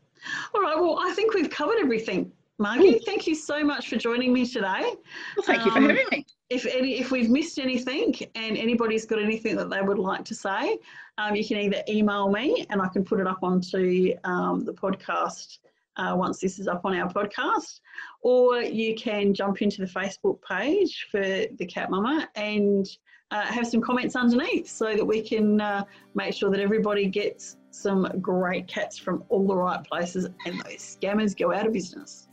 All 0.54 0.61
right, 0.61 0.76
well, 0.76 0.98
I 1.00 1.12
think 1.14 1.34
we've 1.34 1.50
covered 1.50 1.78
everything. 1.80 2.30
Margy, 2.59 2.98
thank 3.04 3.26
you 3.26 3.34
so 3.34 3.62
much 3.64 3.88
for 3.88 3.96
joining 3.96 4.32
me 4.32 4.46
today. 4.46 4.92
Well, 5.36 5.44
thank 5.44 5.64
you 5.64 5.70
for 5.70 5.78
Um, 5.78 5.88
having 5.88 6.07
me. 6.11 6.26
If 6.49 6.64
any, 6.64 7.01
if 7.01 7.11
we've 7.11 7.28
missed 7.28 7.59
anything 7.59 8.14
and 8.36 8.57
anybody's 8.57 9.05
got 9.05 9.20
anything 9.20 9.57
that 9.57 9.68
they 9.68 9.82
would 9.82 9.99
like 9.99 10.24
to 10.26 10.34
say, 10.34 10.78
um, 11.18 11.34
you 11.34 11.44
can 11.44 11.57
either 11.57 11.82
email 11.88 12.30
me 12.30 12.64
and 12.70 12.80
I 12.80 12.88
can 12.88 13.05
put 13.05 13.18
it 13.18 13.26
up 13.26 13.38
onto 13.42 14.14
um, 14.24 14.64
the 14.64 14.72
podcast 14.72 15.59
uh, 15.97 16.14
once 16.16 16.38
this 16.38 16.59
is 16.59 16.68
up 16.68 16.84
on 16.84 16.94
our 16.97 17.12
podcast, 17.12 17.80
or 18.20 18.61
you 18.61 18.94
can 18.94 19.34
jump 19.34 19.62
into 19.62 19.84
the 19.84 19.90
Facebook 19.90 20.38
page 20.42 21.09
for 21.11 21.20
the 21.20 21.66
Cat 21.66 21.90
Mama 21.90 22.28
and 22.36 22.86
uh, 23.30 23.42
have 23.42 23.66
some 23.66 23.80
comments 23.80 24.14
underneath 24.14 24.68
so 24.68 24.94
that 24.94 25.05
we 25.05 25.20
can 25.20 25.61
uh, 25.61 25.84
make 26.14 26.34
sure 26.34 26.51
that 26.51 26.61
everybody 26.61 27.07
gets 27.07 27.57
some 27.70 28.09
great 28.20 28.68
cats 28.68 28.99
from 28.99 29.24
all 29.28 29.47
the 29.47 29.57
right 29.57 29.84
places 29.84 30.26
and 30.47 30.61
those 30.61 30.97
scammers 31.01 31.36
go 31.36 31.53
out 31.53 31.66
of 31.66 31.72
business. 31.72 32.26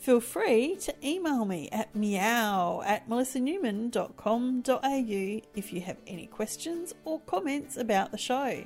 Feel 0.00 0.20
free 0.20 0.76
to 0.76 0.94
email 1.06 1.44
me 1.44 1.68
at 1.70 1.94
meow 1.94 2.80
at 2.86 3.06
melissanewman.com.au 3.06 5.40
if 5.54 5.72
you 5.74 5.82
have 5.82 5.98
any 6.06 6.26
questions 6.26 6.94
or 7.04 7.20
comments 7.20 7.76
about 7.76 8.10
the 8.10 8.16
show. 8.16 8.64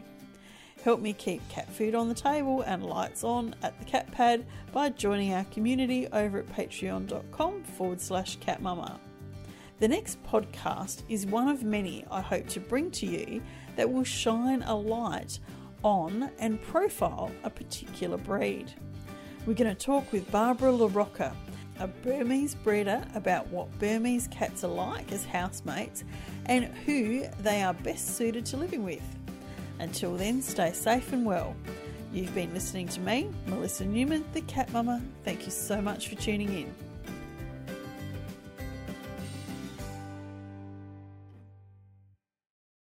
Help 0.85 1.01
me 1.01 1.13
keep 1.13 1.47
cat 1.49 1.69
food 1.73 1.97
on 1.97 2.09
the 2.09 2.15
table 2.15 2.63
and 2.63 2.87
lights 2.87 3.25
on 3.25 3.57
at 3.65 3.77
the 3.81 3.85
cat 3.85 4.13
pad 4.13 4.47
by 4.71 4.91
joining 4.91 5.33
our 5.33 5.43
community 5.47 6.07
over 6.13 6.39
at 6.39 6.47
patreon.com 6.47 7.65
forward 7.65 8.01
slash 8.01 8.39
catmama. 8.39 8.97
The 9.81 9.89
next 9.89 10.23
podcast 10.23 11.03
is 11.09 11.27
one 11.27 11.49
of 11.49 11.65
many 11.65 12.05
I 12.13 12.21
hope 12.21 12.47
to 12.51 12.61
bring 12.61 12.93
to 12.93 13.07
you 13.07 13.43
that 13.75 13.91
will 13.91 14.05
shine 14.05 14.63
a 14.63 14.77
light 14.77 15.41
on 15.83 16.31
and 16.39 16.63
profile 16.63 17.33
a 17.43 17.51
particular 17.51 18.19
breed. 18.19 18.73
We're 19.47 19.53
going 19.53 19.77
to 19.77 19.87
talk 19.87 20.11
with 20.11 20.31
Barbara 20.33 20.73
LaRocca, 20.73 21.35
a 21.79 21.87
Burmese 21.87 22.55
breeder, 22.55 23.07
about 23.15 23.47
what 23.49 23.79
Burmese 23.79 24.27
cats 24.29 24.65
are 24.65 24.69
like 24.69 25.13
as 25.13 25.27
housemates 25.27 26.03
and 26.47 26.65
who 26.65 27.27
they 27.41 27.63
are 27.63 27.75
best 27.75 28.17
suited 28.17 28.47
to 28.47 28.57
living 28.57 28.83
with. 28.85 29.03
Until 29.81 30.17
then, 30.17 30.41
stay 30.41 30.73
safe 30.73 31.13
and 31.13 31.27
well. 31.27 31.55
You've 32.11 32.35
been 32.35 32.55
listening 32.55 32.89
to 32.89 33.01
me, 33.01 33.29
Melissa 33.47 33.85
Newman, 33.85 34.25
the 34.33 34.41
Cat 34.43 34.73
Mama. 34.73 35.03
Thank 35.25 35.45
you 35.45 35.53
so 35.53 35.83
much 35.83 36.09
for 36.09 36.15
tuning 36.15 36.51
in. 36.51 36.94